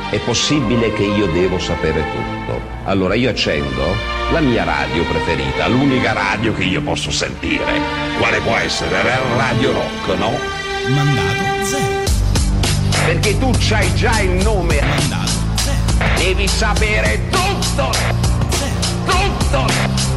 È 0.09 0.19
possibile 0.19 0.91
che 0.93 1.03
io 1.03 1.28
devo 1.32 1.57
sapere 1.57 2.03
tutto. 2.11 2.59
Allora 2.84 3.13
io 3.15 3.30
accendo 3.30 3.82
la 4.32 4.41
mia 4.41 4.63
radio 4.65 5.03
preferita, 5.05 5.67
l'unica 5.67 6.11
radio 6.11 6.53
che 6.53 6.63
io 6.63 6.82
posso 6.82 7.11
sentire. 7.11 7.80
Quale 8.17 8.39
può 8.41 8.55
essere? 8.57 9.01
Radio 9.38 9.72
Rock, 9.72 10.17
no? 10.19 10.32
Mandato 10.93 11.65
zero. 11.65 11.99
Perché 13.05 13.38
tu 13.39 13.51
c'hai 13.57 13.93
già 13.95 14.19
il 14.19 14.32
nome. 14.43 14.82
Mandato 14.82 15.32
zero. 15.55 16.17
Devi 16.17 16.47
sapere 16.47 17.22
tutto! 17.30 17.89
Tutto! 19.05 19.65
Tutto! 19.65 20.11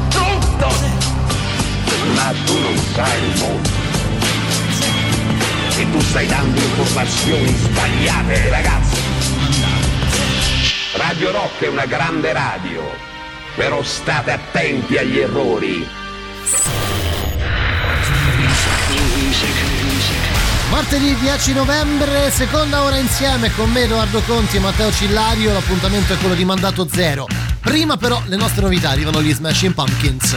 Tu 2.32 2.58
non 2.58 2.78
sai 2.94 3.22
il 3.22 3.38
mondo. 3.38 3.68
E 5.76 5.90
tu 5.90 6.00
stai 6.00 6.26
dando 6.26 6.58
informazioni 6.58 7.54
sbagliate 7.54 8.48
ragazzi. 8.48 9.00
Radio 10.94 11.32
Rock 11.32 11.64
è 11.64 11.68
una 11.68 11.84
grande 11.84 12.32
radio. 12.32 12.82
Però 13.56 13.82
state 13.82 14.30
attenti 14.30 14.96
agli 14.96 15.18
errori. 15.18 15.86
Martedì 20.70 21.14
10 21.16 21.52
novembre, 21.52 22.30
seconda 22.30 22.82
ora 22.82 22.96
insieme 22.96 23.52
con 23.54 23.70
me 23.70 23.82
Edoardo 23.82 24.22
Conti 24.22 24.56
e 24.56 24.60
Matteo 24.60 24.90
Cillario, 24.90 25.52
l'appuntamento 25.52 26.14
è 26.14 26.16
quello 26.16 26.34
di 26.34 26.44
Mandato 26.44 26.88
Zero. 26.90 27.26
Prima 27.60 27.96
però 27.96 28.20
le 28.26 28.36
nostre 28.36 28.62
novità 28.62 28.90
arrivano 28.90 29.22
gli 29.22 29.32
Smashing 29.32 29.74
Pumpkins. 29.74 30.36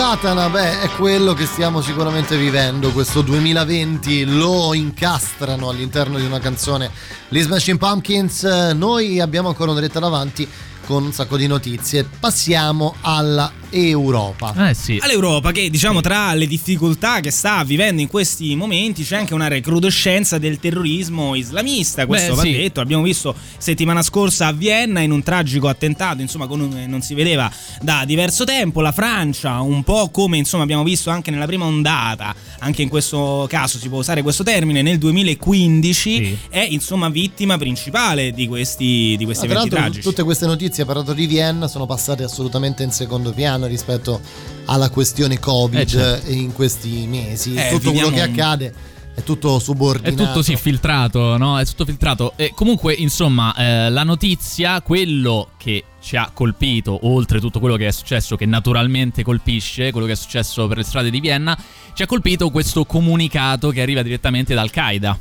Satana, 0.00 0.48
beh, 0.48 0.80
è 0.80 0.88
quello 0.92 1.34
che 1.34 1.44
stiamo 1.44 1.82
sicuramente 1.82 2.38
vivendo. 2.38 2.90
Questo 2.90 3.20
2020 3.20 4.24
lo 4.24 4.72
incastrano 4.72 5.68
all'interno 5.68 6.16
di 6.16 6.24
una 6.24 6.38
canzone. 6.38 6.90
Gli 7.28 7.42
Smashing 7.42 7.76
Pumpkins, 7.76 8.44
noi 8.74 9.20
abbiamo 9.20 9.48
ancora 9.48 9.72
un'oretta 9.72 9.98
davanti 9.98 10.48
con 10.90 11.04
un 11.04 11.12
sacco 11.12 11.36
di 11.36 11.46
notizie. 11.46 12.04
Passiamo 12.18 12.96
alla 13.02 13.52
Europa. 13.70 14.68
Eh 14.70 14.74
sì. 14.74 14.98
All'Europa 15.00 15.52
che 15.52 15.70
diciamo 15.70 16.00
tra 16.00 16.34
le 16.34 16.48
difficoltà 16.48 17.20
che 17.20 17.30
sta 17.30 17.62
vivendo 17.62 18.00
in 18.02 18.08
questi 18.08 18.56
momenti 18.56 19.04
c'è 19.04 19.16
anche 19.16 19.32
una 19.32 19.46
recrudescenza 19.46 20.38
del 20.38 20.58
terrorismo 20.58 21.36
islamista, 21.36 22.06
questo 22.06 22.30
Beh, 22.30 22.36
va 22.36 22.42
sì. 22.42 22.52
detto, 22.52 22.80
abbiamo 22.80 23.04
visto 23.04 23.34
settimana 23.56 24.02
scorsa 24.02 24.48
a 24.48 24.52
Vienna 24.52 24.98
in 25.00 25.12
un 25.12 25.22
tragico 25.22 25.68
attentato, 25.68 26.20
insomma 26.20 26.48
con 26.48 26.60
un- 26.60 26.84
non 26.88 27.00
si 27.02 27.14
vedeva 27.14 27.48
da 27.80 28.02
diverso 28.04 28.42
tempo, 28.44 28.80
la 28.80 28.90
Francia 28.92 29.60
un 29.60 29.84
po' 29.84 30.10
come 30.10 30.36
insomma 30.38 30.64
abbiamo 30.64 30.82
visto 30.82 31.10
anche 31.10 31.30
nella 31.30 31.46
prima 31.46 31.64
ondata, 31.66 32.34
anche 32.60 32.82
in 32.82 32.88
questo 32.88 33.46
caso 33.48 33.78
si 33.78 33.88
può 33.88 33.98
usare 33.98 34.22
questo 34.22 34.42
termine, 34.42 34.82
nel 34.82 34.98
2015 34.98 36.38
è 36.50 36.60
insomma 36.70 37.08
vittima 37.08 37.56
principale 37.58 38.32
di 38.32 38.46
questi, 38.46 39.14
di 39.18 39.24
questi 39.24 39.46
Ah, 39.46 39.48
tra 39.48 39.58
eventi 39.58 39.74
tragici. 39.76 40.00
tutte 40.02 40.22
queste 40.22 40.46
notizie 40.46 40.84
parlato 40.84 41.12
di 41.12 41.26
Vienna 41.26 41.68
sono 41.68 41.86
passate 41.86 42.22
assolutamente 42.22 42.82
in 42.82 42.90
secondo 42.92 43.32
piano 43.32 43.66
rispetto 43.66 44.20
alla 44.66 44.90
questione 44.90 45.38
Covid 45.38 45.78
Eh, 45.80 45.86
certo. 45.86 46.30
in 46.32 46.52
questi 46.52 47.06
mesi. 47.08 47.54
Eh, 47.54 47.68
Tutto 47.70 47.92
quello 47.92 48.10
che 48.10 48.20
un- 48.22 48.28
accade 48.30 48.74
è 49.20 49.22
tutto 49.22 49.56
È 49.56 49.60
subordinato. 49.60 50.24
tutto 50.24 50.42
sì 50.42 50.56
filtrato, 50.56 51.36
no? 51.36 51.58
È 51.58 51.64
tutto 51.64 51.84
filtrato. 51.84 52.32
E 52.36 52.52
comunque, 52.54 52.92
insomma, 52.94 53.54
eh, 53.54 53.90
la 53.90 54.02
notizia, 54.02 54.80
quello 54.82 55.50
che 55.56 55.84
ci 56.02 56.16
ha 56.16 56.30
colpito, 56.32 56.98
oltre 57.02 57.40
tutto 57.40 57.60
quello 57.60 57.76
che 57.76 57.86
è 57.86 57.92
successo, 57.92 58.36
che 58.36 58.46
naturalmente 58.46 59.22
colpisce, 59.22 59.92
quello 59.92 60.06
che 60.06 60.12
è 60.12 60.16
successo 60.16 60.66
per 60.66 60.78
le 60.78 60.82
strade 60.82 61.10
di 61.10 61.20
Vienna, 61.20 61.56
ci 61.94 62.02
ha 62.02 62.06
colpito 62.06 62.50
questo 62.50 62.84
comunicato 62.84 63.70
che 63.70 63.82
arriva 63.82 64.02
direttamente 64.02 64.54
da 64.54 64.62
Al-Qaeda. 64.62 65.18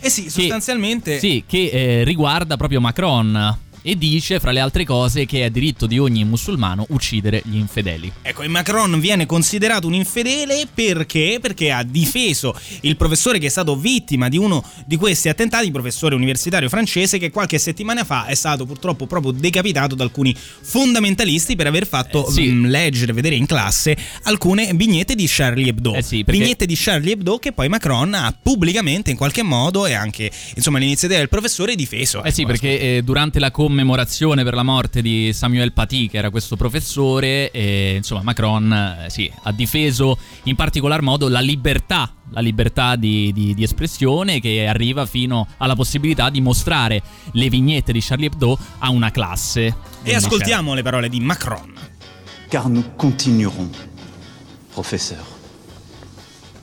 Eh 0.00 0.10
sì, 0.10 0.30
sostanzialmente. 0.30 1.18
Sì, 1.18 1.44
che 1.46 1.70
eh, 1.72 2.04
riguarda 2.04 2.56
proprio 2.56 2.80
Macron. 2.80 3.58
E 3.82 3.96
dice, 3.96 4.40
fra 4.40 4.50
le 4.50 4.60
altre 4.60 4.84
cose, 4.84 5.24
che 5.26 5.44
è 5.44 5.50
diritto 5.50 5.86
di 5.86 5.98
ogni 5.98 6.24
musulmano 6.24 6.84
uccidere 6.90 7.42
gli 7.44 7.56
infedeli. 7.56 8.12
Ecco, 8.22 8.42
e 8.42 8.48
Macron 8.48 8.98
viene 9.00 9.26
considerato 9.26 9.86
un 9.86 9.94
infedele 9.94 10.66
perché? 10.72 11.38
Perché 11.40 11.70
ha 11.72 11.82
difeso 11.82 12.54
il 12.82 12.96
professore 12.96 13.38
che 13.38 13.46
è 13.46 13.50
stato 13.50 13.76
vittima 13.76 14.28
di 14.28 14.36
uno 14.36 14.64
di 14.84 14.96
questi 14.96 15.28
attentati, 15.28 15.66
il 15.66 15.72
professore 15.72 16.14
universitario 16.14 16.68
francese 16.68 17.18
che 17.18 17.30
qualche 17.30 17.58
settimana 17.58 18.04
fa 18.04 18.26
è 18.26 18.34
stato 18.34 18.66
purtroppo 18.66 19.06
proprio 19.06 19.32
decapitato 19.32 19.94
da 19.94 20.04
alcuni 20.04 20.34
fondamentalisti 20.78 21.56
per 21.56 21.66
aver 21.66 21.86
fatto 21.86 22.26
Eh, 22.28 22.32
sì. 22.32 22.48
mm, 22.50 22.66
leggere, 22.66 23.12
vedere 23.12 23.34
in 23.34 23.46
classe 23.46 23.96
alcune 24.24 24.70
vignette 24.74 25.14
di 25.14 25.24
Charlie 25.28 25.68
Hebdo. 25.68 25.94
Eh 25.94 26.02
sì, 26.02 26.24
perché- 26.24 26.40
Vignette 26.40 26.66
di 26.66 26.74
Charlie 26.76 27.12
Hebdo 27.12 27.38
che 27.38 27.52
poi 27.52 27.68
Macron 27.68 28.14
ha 28.14 28.34
pubblicamente 28.40 29.10
in 29.10 29.16
qualche 29.16 29.42
modo 29.42 29.86
e 29.86 29.92
anche 29.94 30.30
insomma 30.54 30.78
l'iniziativa 30.78 31.18
del 31.18 31.28
professore 31.28 31.74
difeso. 31.74 32.22
Eh 32.22 32.30
sì, 32.30 32.42
Ecco, 32.42 32.50
perché 32.50 32.80
eh, 32.96 33.02
durante 33.02 33.38
la 33.38 33.50
commemorazione 33.68 34.44
per 34.44 34.54
la 34.54 34.62
morte 34.62 35.02
di 35.02 35.30
Samuel 35.34 35.74
Paty, 35.74 36.08
che 36.08 36.16
era 36.16 36.30
questo 36.30 36.56
professore, 36.56 37.50
eh, 37.50 37.96
insomma, 37.96 38.22
Macron 38.22 38.72
eh, 38.72 39.10
sì, 39.10 39.30
ha 39.42 39.52
difeso 39.52 40.16
in 40.44 40.56
particolar 40.56 41.02
modo 41.02 41.28
la 41.28 41.40
libertà, 41.40 42.14
la 42.30 42.40
libertà 42.40 42.96
di, 42.96 43.30
di- 43.30 43.52
di 43.52 43.62
espressione 43.62 44.40
che 44.40 44.66
arriva 44.66 45.04
fino 45.04 45.46
alla 45.58 45.74
possibilità 45.74 46.30
di 46.30 46.40
mostrare 46.40 47.02
le 47.32 47.50
vignette 47.50 47.92
di 47.92 48.00
Charlie 48.00 48.28
Hebdo 48.28 48.58
a 48.78 48.88
una 48.88 49.10
classe. 49.10 49.76
E 50.02 50.14
ascoltiamo 50.14 50.72
le 50.72 50.82
parole 50.82 51.10
di 51.10 51.20
Macron. 51.20 51.74
car 52.48 52.70
nous 52.70 52.84
continuerons, 52.96 53.68
professeur. 54.72 55.22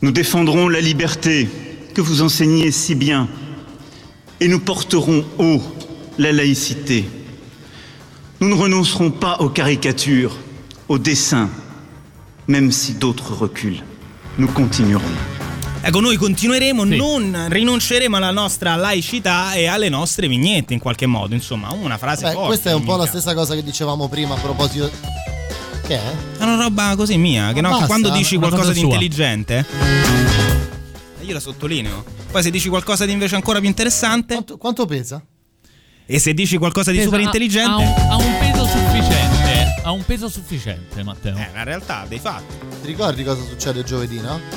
Nous 0.01 0.12
défendrons 0.12 0.68
la 0.70 0.82
liberté 0.82 1.47
que 1.93 2.01
vous 2.01 2.24
enseignez 2.24 2.72
si 2.72 2.95
bien 2.95 3.28
et 4.39 4.47
nous 4.47 4.60
porterons 4.60 5.24
haut 5.38 5.62
la 6.18 6.32
laïcité. 6.32 7.05
Nous 8.39 8.49
ne 8.49 8.55
renoncerons 8.55 9.11
pas 9.11 9.38
aux 9.39 9.49
caricatures, 9.49 10.36
aux 10.88 10.97
dessins, 10.97 11.49
même 12.47 12.72
si 12.72 12.93
d'autres 12.93 13.34
reculent. 13.34 13.82
Nous 14.38 14.47
continuerons. 14.51 15.03
Ecco, 15.82 15.99
noi 16.01 16.18
continueremo, 16.18 16.84
non 16.84 17.45
rinunceremo 17.47 18.16
alla 18.18 18.32
nostra 18.32 18.76
laicità 18.76 19.53
e 19.53 19.68
alle 19.68 19.88
nostre 19.88 20.28
vignette 20.28 20.74
in 20.74 20.80
qualche 20.80 21.05
modo. 21.05 21.36
Insomma, 21.36 21.72
una 21.74 21.97
frase 21.99 22.24
Beh, 22.26 22.32
forte. 22.32 22.47
questa 22.47 22.70
è 22.72 22.74
un 22.74 22.84
po' 22.84 22.95
la 22.95 23.05
stessa 23.05 23.36
cosa 23.36 23.53
che 23.53 23.63
dicevamo 23.63 24.09
prima 24.09 24.34
a 24.34 24.39
proposito. 24.39 24.89
Che 25.86 25.93
è? 25.95 26.11
È 26.39 26.43
una 26.43 26.55
roba 26.55 26.95
così 26.95 27.18
mia, 27.18 27.53
che, 27.53 27.61
Ma 27.61 27.68
no, 27.68 27.74
basta, 27.76 27.86
quando 27.88 28.09
dici 28.09 28.36
qualcosa 28.38 28.63
cosa 28.63 28.74
di 28.74 28.80
sua. 28.80 28.88
intelligente. 28.88 29.66
eh, 31.20 31.24
Io 31.26 31.34
la 31.34 31.39
sottolineo. 31.39 32.03
Poi 32.32 32.41
se 32.41 32.49
dici 32.49 32.68
qualcosa 32.68 33.05
di 33.05 33.11
invece 33.11 33.36
ancora 33.36 33.59
più 33.59 33.68
interessante. 33.68 34.34
Quanto, 34.34 34.57
quanto 34.57 34.86
pesa? 34.88 35.24
E 36.08 36.20
se 36.20 36.36
dici 36.36 36.58
qualcosa 36.58 36.91
di 36.91 37.01
super 37.01 37.20
intelligente. 37.20 37.72
Ha, 37.72 37.78
un, 37.78 38.12
ha 38.12 38.16
un 38.18 38.38
peso 38.38 38.64
sufficiente. 38.66 39.82
Ha 39.84 39.91
un 39.91 40.06
peso 40.06 40.30
sufficiente, 40.30 41.01
Matteo. 41.03 41.36
È 41.36 41.49
una 41.51 41.64
realtà 41.64 42.06
dei 42.08 42.20
fatti. 42.20 42.56
Ti 42.82 42.86
ricordi 42.88 43.24
cosa 43.24 43.41
succede 43.43 43.84
giovedì, 43.84 44.20
no? 44.22 44.39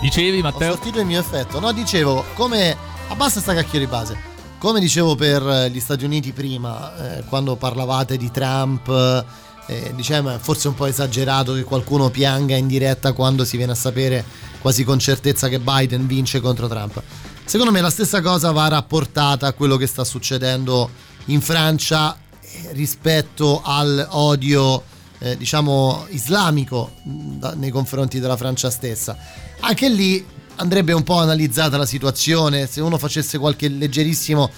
Dicevi, 0.00 0.38
Ho 0.38 0.42
Matteo? 0.42 0.74
sortito 0.74 1.00
il 1.00 1.06
mio 1.06 1.18
effetto. 1.18 1.58
No, 1.58 1.72
dicevo, 1.72 2.24
come. 2.34 2.76
Abbassa 3.08 3.40
sta 3.40 3.52
cacchio 3.54 3.80
di 3.80 3.86
base. 3.86 4.16
Come 4.58 4.78
dicevo 4.80 5.14
per 5.16 5.42
eh, 5.42 5.70
gli 5.70 5.80
Stati 5.80 6.04
Uniti 6.04 6.32
prima, 6.32 7.16
eh, 7.18 7.24
quando 7.24 7.56
parlavate 7.56 8.16
di 8.16 8.30
Trump, 8.30 9.24
eh, 9.68 9.92
diciamo, 9.94 10.38
forse 10.38 10.68
un 10.68 10.74
po' 10.74 10.86
esagerato 10.86 11.52
che 11.52 11.62
qualcuno 11.62 12.08
pianga 12.08 12.56
in 12.56 12.66
diretta 12.66 13.12
quando 13.12 13.44
si 13.44 13.56
viene 13.56 13.72
a 13.72 13.76
sapere 13.76 14.24
quasi 14.60 14.82
con 14.82 14.98
certezza 14.98 15.48
che 15.48 15.60
Biden 15.60 16.06
vince 16.06 16.40
contro 16.40 16.66
Trump. 16.68 17.02
Secondo 17.44 17.70
me 17.70 17.80
la 17.80 17.90
stessa 17.90 18.20
cosa 18.20 18.50
va 18.50 18.68
rapportata 18.68 19.46
a 19.46 19.52
quello 19.52 19.76
che 19.76 19.86
sta 19.86 20.04
succedendo 20.04 20.90
in 21.26 21.40
Francia 21.40 22.16
eh, 22.40 22.72
rispetto 22.72 23.60
all'odio, 23.62 24.82
eh, 25.18 25.36
diciamo, 25.36 26.06
islamico 26.10 26.92
mh, 27.02 27.38
da- 27.38 27.54
nei 27.54 27.70
confronti 27.70 28.20
della 28.20 28.36
Francia 28.36 28.70
stessa. 28.70 29.16
Anche 29.60 29.88
lì 29.88 30.24
andrebbe 30.56 30.92
un 30.92 31.04
po' 31.04 31.18
analizzata 31.18 31.76
la 31.76 31.86
situazione, 31.86 32.66
se 32.66 32.80
uno 32.80 32.98
facesse 32.98 33.38
qualche 33.38 33.68
leggerissimo 33.68 34.50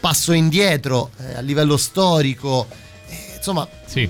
passo 0.00 0.32
indietro 0.32 1.10
eh, 1.18 1.36
a 1.36 1.40
livello 1.40 1.76
storico, 1.76 2.66
eh, 3.08 3.34
insomma, 3.36 3.68
c'è- 3.86 4.08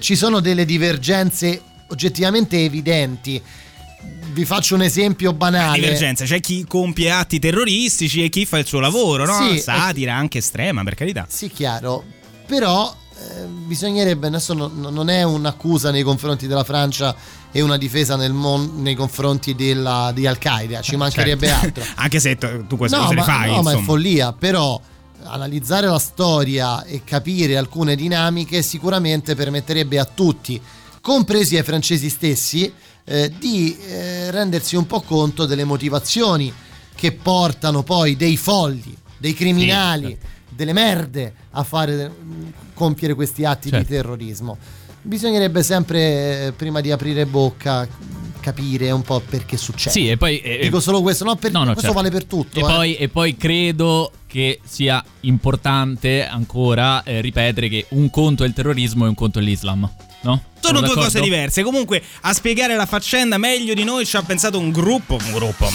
ci 0.00 0.16
sono 0.16 0.40
delle 0.40 0.64
divergenze 0.64 1.60
oggettivamente 1.88 2.62
evidenti. 2.64 3.40
Vi 4.32 4.44
faccio 4.44 4.74
un 4.74 4.82
esempio 4.82 5.32
banale. 5.32 5.78
Divergenza, 5.80 6.24
c'è 6.24 6.40
chi 6.40 6.64
compie 6.66 7.10
atti 7.10 7.38
terroristici 7.38 8.22
e 8.24 8.28
chi 8.28 8.44
fa 8.46 8.58
il 8.58 8.66
suo 8.66 8.80
lavoro, 8.80 9.24
no? 9.24 9.48
Sì, 9.50 9.58
Satira 9.58 10.14
anche 10.14 10.38
estrema, 10.38 10.82
per 10.84 10.94
carità. 10.94 11.26
Sì, 11.28 11.48
chiaro. 11.48 12.04
Però 12.46 12.94
eh, 13.18 13.44
bisognerebbe, 13.46 14.28
adesso 14.28 14.54
no- 14.54 14.70
no- 14.72 14.90
non 14.90 15.08
è 15.10 15.22
un'accusa 15.24 15.90
nei 15.90 16.02
confronti 16.02 16.46
della 16.46 16.62
Francia 16.64 17.14
e 17.50 17.60
una 17.60 17.76
difesa 17.76 18.16
mon- 18.28 18.80
nei 18.82 18.94
confronti 18.94 19.54
della- 19.54 20.12
di 20.14 20.26
Al-Qaeda, 20.26 20.80
ci 20.82 20.96
mancherebbe 20.96 21.46
Certo. 21.48 21.64
altro. 21.80 21.84
Anche 21.96 22.20
se 22.20 22.36
tu 22.36 22.66
tu 22.66 22.76
queste 22.76 22.96
no, 22.96 23.04
ma, 23.04 23.14
le 23.14 23.22
fai, 23.22 23.46
no, 23.50 23.62
ma 23.62 23.70
è 23.70 23.74
insomma. 23.74 23.82
follia, 23.82 24.32
però 24.32 24.80
analizzare 25.24 25.86
la 25.86 25.98
storia 25.98 26.84
e 26.84 27.02
capire 27.04 27.56
alcune 27.56 27.96
dinamiche 27.96 28.62
sicuramente 28.62 29.34
permetterebbe 29.34 29.98
a 29.98 30.04
tutti, 30.04 30.60
compresi 31.00 31.56
ai 31.56 31.62
francesi 31.62 32.08
stessi, 32.08 32.72
eh, 33.04 33.32
di 33.38 33.76
eh, 33.86 34.30
rendersi 34.30 34.76
un 34.76 34.86
po' 34.86 35.00
conto 35.00 35.46
delle 35.46 35.64
motivazioni 35.64 36.52
che 36.94 37.12
portano 37.12 37.82
poi 37.82 38.16
dei 38.16 38.36
folli, 38.36 38.94
dei 39.16 39.32
criminali, 39.34 40.08
certo. 40.08 40.26
delle 40.50 40.72
merde 40.72 41.34
a 41.52 41.62
fare 41.62 42.12
compiere 42.74 43.14
questi 43.14 43.44
atti 43.44 43.70
Certo. 43.70 43.84
di 43.84 43.90
terrorismo. 43.94 44.58
Bisognerebbe 45.00 45.62
sempre, 45.62 46.46
eh, 46.46 46.52
prima 46.52 46.80
di 46.80 46.90
aprire 46.90 47.24
bocca, 47.24 47.86
capire 48.40 48.90
un 48.90 49.02
po' 49.02 49.20
perché 49.20 49.56
succede. 49.56 49.90
Sì, 49.90 50.08
e 50.10 50.16
poi. 50.16 50.40
eh, 50.40 50.58
Dico 50.62 50.80
solo 50.80 51.02
questo, 51.02 51.24
no, 51.24 51.36
per, 51.36 51.50
No, 51.52 51.60
no, 51.60 51.72
questo 51.72 51.82
certo. 51.82 51.96
vale 51.96 52.10
per 52.10 52.24
tutto. 52.24 52.58
E, 52.58 52.62
eh. 52.62 52.64
poi, 52.64 52.96
e 52.96 53.08
poi 53.08 53.36
credo 53.36 54.12
che 54.26 54.60
sia 54.64 55.02
importante 55.20 56.26
ancora 56.26 57.02
eh, 57.02 57.20
ripetere 57.20 57.68
che 57.68 57.86
un 57.90 58.10
conto 58.10 58.44
è 58.44 58.46
il 58.46 58.52
terrorismo 58.52 59.04
e 59.04 59.08
un 59.08 59.14
conto 59.14 59.38
è 59.38 59.42
l'Islam, 59.42 59.90
no? 60.22 60.42
Sono 60.60 60.80
due 60.80 60.88
d'accordo? 60.88 61.04
cose 61.08 61.20
diverse. 61.20 61.62
Comunque, 61.62 62.02
a 62.22 62.32
spiegare 62.32 62.74
la 62.76 62.86
faccenda 62.86 63.38
meglio 63.38 63.74
di 63.74 63.84
noi 63.84 64.04
ci 64.04 64.16
ha 64.16 64.22
pensato 64.22 64.58
un 64.58 64.70
gruppo. 64.70 65.14
Un 65.14 65.32
gruppo. 65.32 65.68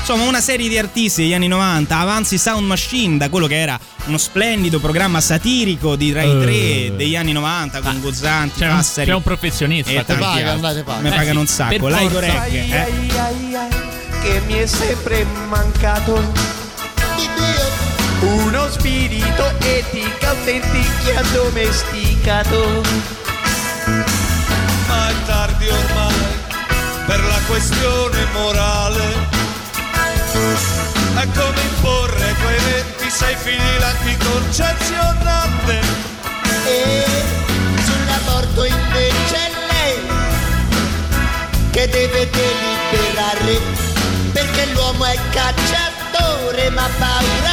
Insomma, 0.00 0.24
una 0.24 0.40
serie 0.40 0.68
di 0.68 0.76
artisti 0.76 1.22
degli 1.22 1.34
anni 1.34 1.46
90, 1.46 1.96
Avanzi 1.98 2.36
Sound 2.38 2.66
Machine, 2.66 3.16
da 3.16 3.28
quello 3.28 3.46
che 3.46 3.60
era 3.60 3.78
uno 4.06 4.18
splendido 4.18 4.80
programma 4.80 5.20
satirico 5.20 5.94
di 5.94 6.12
Rai 6.12 6.30
Eh. 6.30 6.88
3 6.90 6.96
degli 6.96 7.14
anni 7.16 7.32
90 7.32 7.80
con 7.80 8.00
Guzzanti, 8.00 8.58
C'è 8.60 8.68
un, 8.70 8.76
Passeri. 8.76 9.06
c'è 9.06 9.14
un 9.14 9.22
professionista. 9.22 9.90
e 9.90 10.04
tanti 10.04 10.22
paga, 10.22 10.34
altri. 10.34 10.48
andate, 10.50 10.82
paga. 10.82 11.00
Mi 11.00 11.08
Eh 11.08 11.10
pagano 11.16 11.40
un 11.40 11.46
sacco. 11.46 11.78
forza. 11.78 11.98
Reg, 12.20 12.54
eh. 12.54 12.76
ai, 12.76 13.10
ai, 13.10 13.54
ai, 13.54 13.68
che 14.22 14.40
mi 14.46 14.54
è 14.54 14.66
sempre 14.66 15.24
mancato. 15.48 16.32
Uno 18.20 18.70
spirito 18.70 19.52
etico 19.60 20.26
autentico 20.26 21.08
e 21.08 21.16
addomesticato. 21.16 22.82
ma 24.88 25.08
è 25.08 25.12
tardi 25.24 25.68
ormai 25.68 26.14
per 27.06 27.20
la 27.22 27.38
questione 27.46 28.24
morale. 28.32 29.48
È 31.14 31.26
come 31.34 31.60
imporre 31.60 32.34
quei 32.42 32.58
26 32.98 33.36
fili 33.36 33.82
anticoncezionate. 33.82 35.80
E 36.64 37.04
sull'aborto 37.84 38.64
invece 38.64 39.36
è 39.36 39.50
lei 39.70 39.98
che 41.70 41.88
deve 41.88 42.28
deliberare 42.30 43.60
perché 44.32 44.66
l'uomo 44.72 45.04
è 45.04 45.18
cacciatore 45.30 46.70
ma 46.70 46.88
paura 46.98 47.49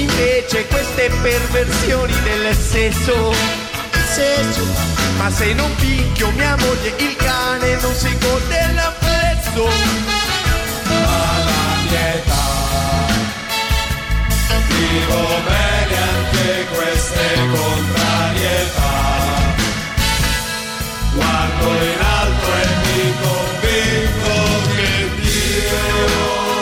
invece 0.00 0.66
queste 0.66 1.10
perversioni 1.22 2.14
del 2.22 2.54
sesso 2.56 3.32
Sesso 4.12 4.64
Ma 5.16 5.30
se 5.30 5.52
non 5.54 5.74
picchio 5.76 6.30
mia 6.32 6.56
moglie 6.56 6.94
il 6.98 7.16
cane 7.16 7.76
non 7.80 7.94
si 7.94 8.16
gode 8.18 8.72
l'apprezzo 8.74 9.68
alla 10.86 11.82
mia 11.88 12.14
età. 12.14 12.48
Vivo 14.68 15.22
bene 15.44 15.96
anche 15.96 16.66
queste 16.74 17.26
contrarietà. 17.54 18.98
Guardo 21.14 21.68
in 21.84 22.00
alto 22.00 22.48
e 22.54 22.66
mi 22.84 23.14
convinco 23.20 24.34
che 24.74 25.10
Dio 25.20 26.59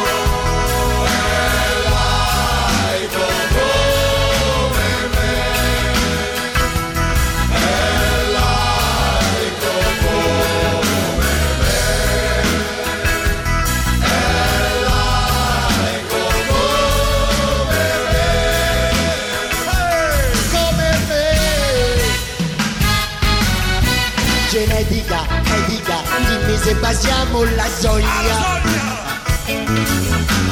se 26.63 26.75
basiamo 26.75 27.45
la 27.45 27.67
soglia. 27.79 28.61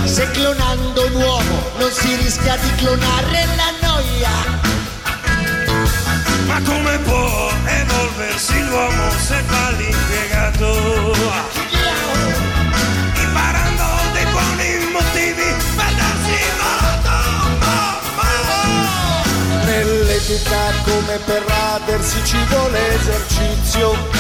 Se 0.05 0.31
clonando 0.31 1.07
un 1.07 1.15
uomo 1.15 1.71
non 1.79 1.91
si 1.91 2.15
rischia 2.17 2.57
di 2.57 2.75
clonare 2.77 3.47
la 3.57 3.71
noia. 3.87 4.31
Ma 6.47 6.61
come 6.63 6.99
può 6.99 7.51
evolversi 7.65 8.63
l'uomo 8.65 9.11
se 9.11 9.43
fa 9.47 9.71
l'impiegato? 9.71 11.15
Imparando 13.23 13.85
dei 14.13 14.27
buoni 14.27 14.91
motivi 14.93 15.55
per 15.77 15.93
darsi 15.95 16.37
Nell'etica 19.65 20.73
come 20.85 21.19
per 21.25 21.43
radersi 21.47 22.25
ci 22.25 22.39
vuole 22.49 22.95
esercizio 22.95 24.16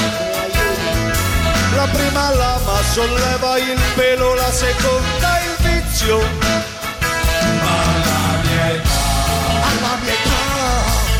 Prima 1.92 2.30
lama 2.34 2.82
solleva 2.92 3.58
il 3.58 3.80
pelo, 3.94 4.34
la 4.34 4.50
seconda 4.50 5.40
il 5.46 5.56
vizio. 5.64 6.18
Alla 7.60 8.40
mia 8.42 8.70
età. 8.74 9.00
Alla 9.68 9.94
mia 10.02 10.12
età. 10.12 10.44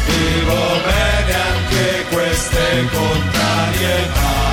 Vivo 0.07 0.81
bene 0.85 1.35
anche 1.35 2.05
queste 2.11 2.89
contrarietà. 2.93 4.45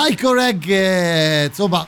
Laico 0.00 0.32
Reggae, 0.32 1.44
insomma, 1.48 1.86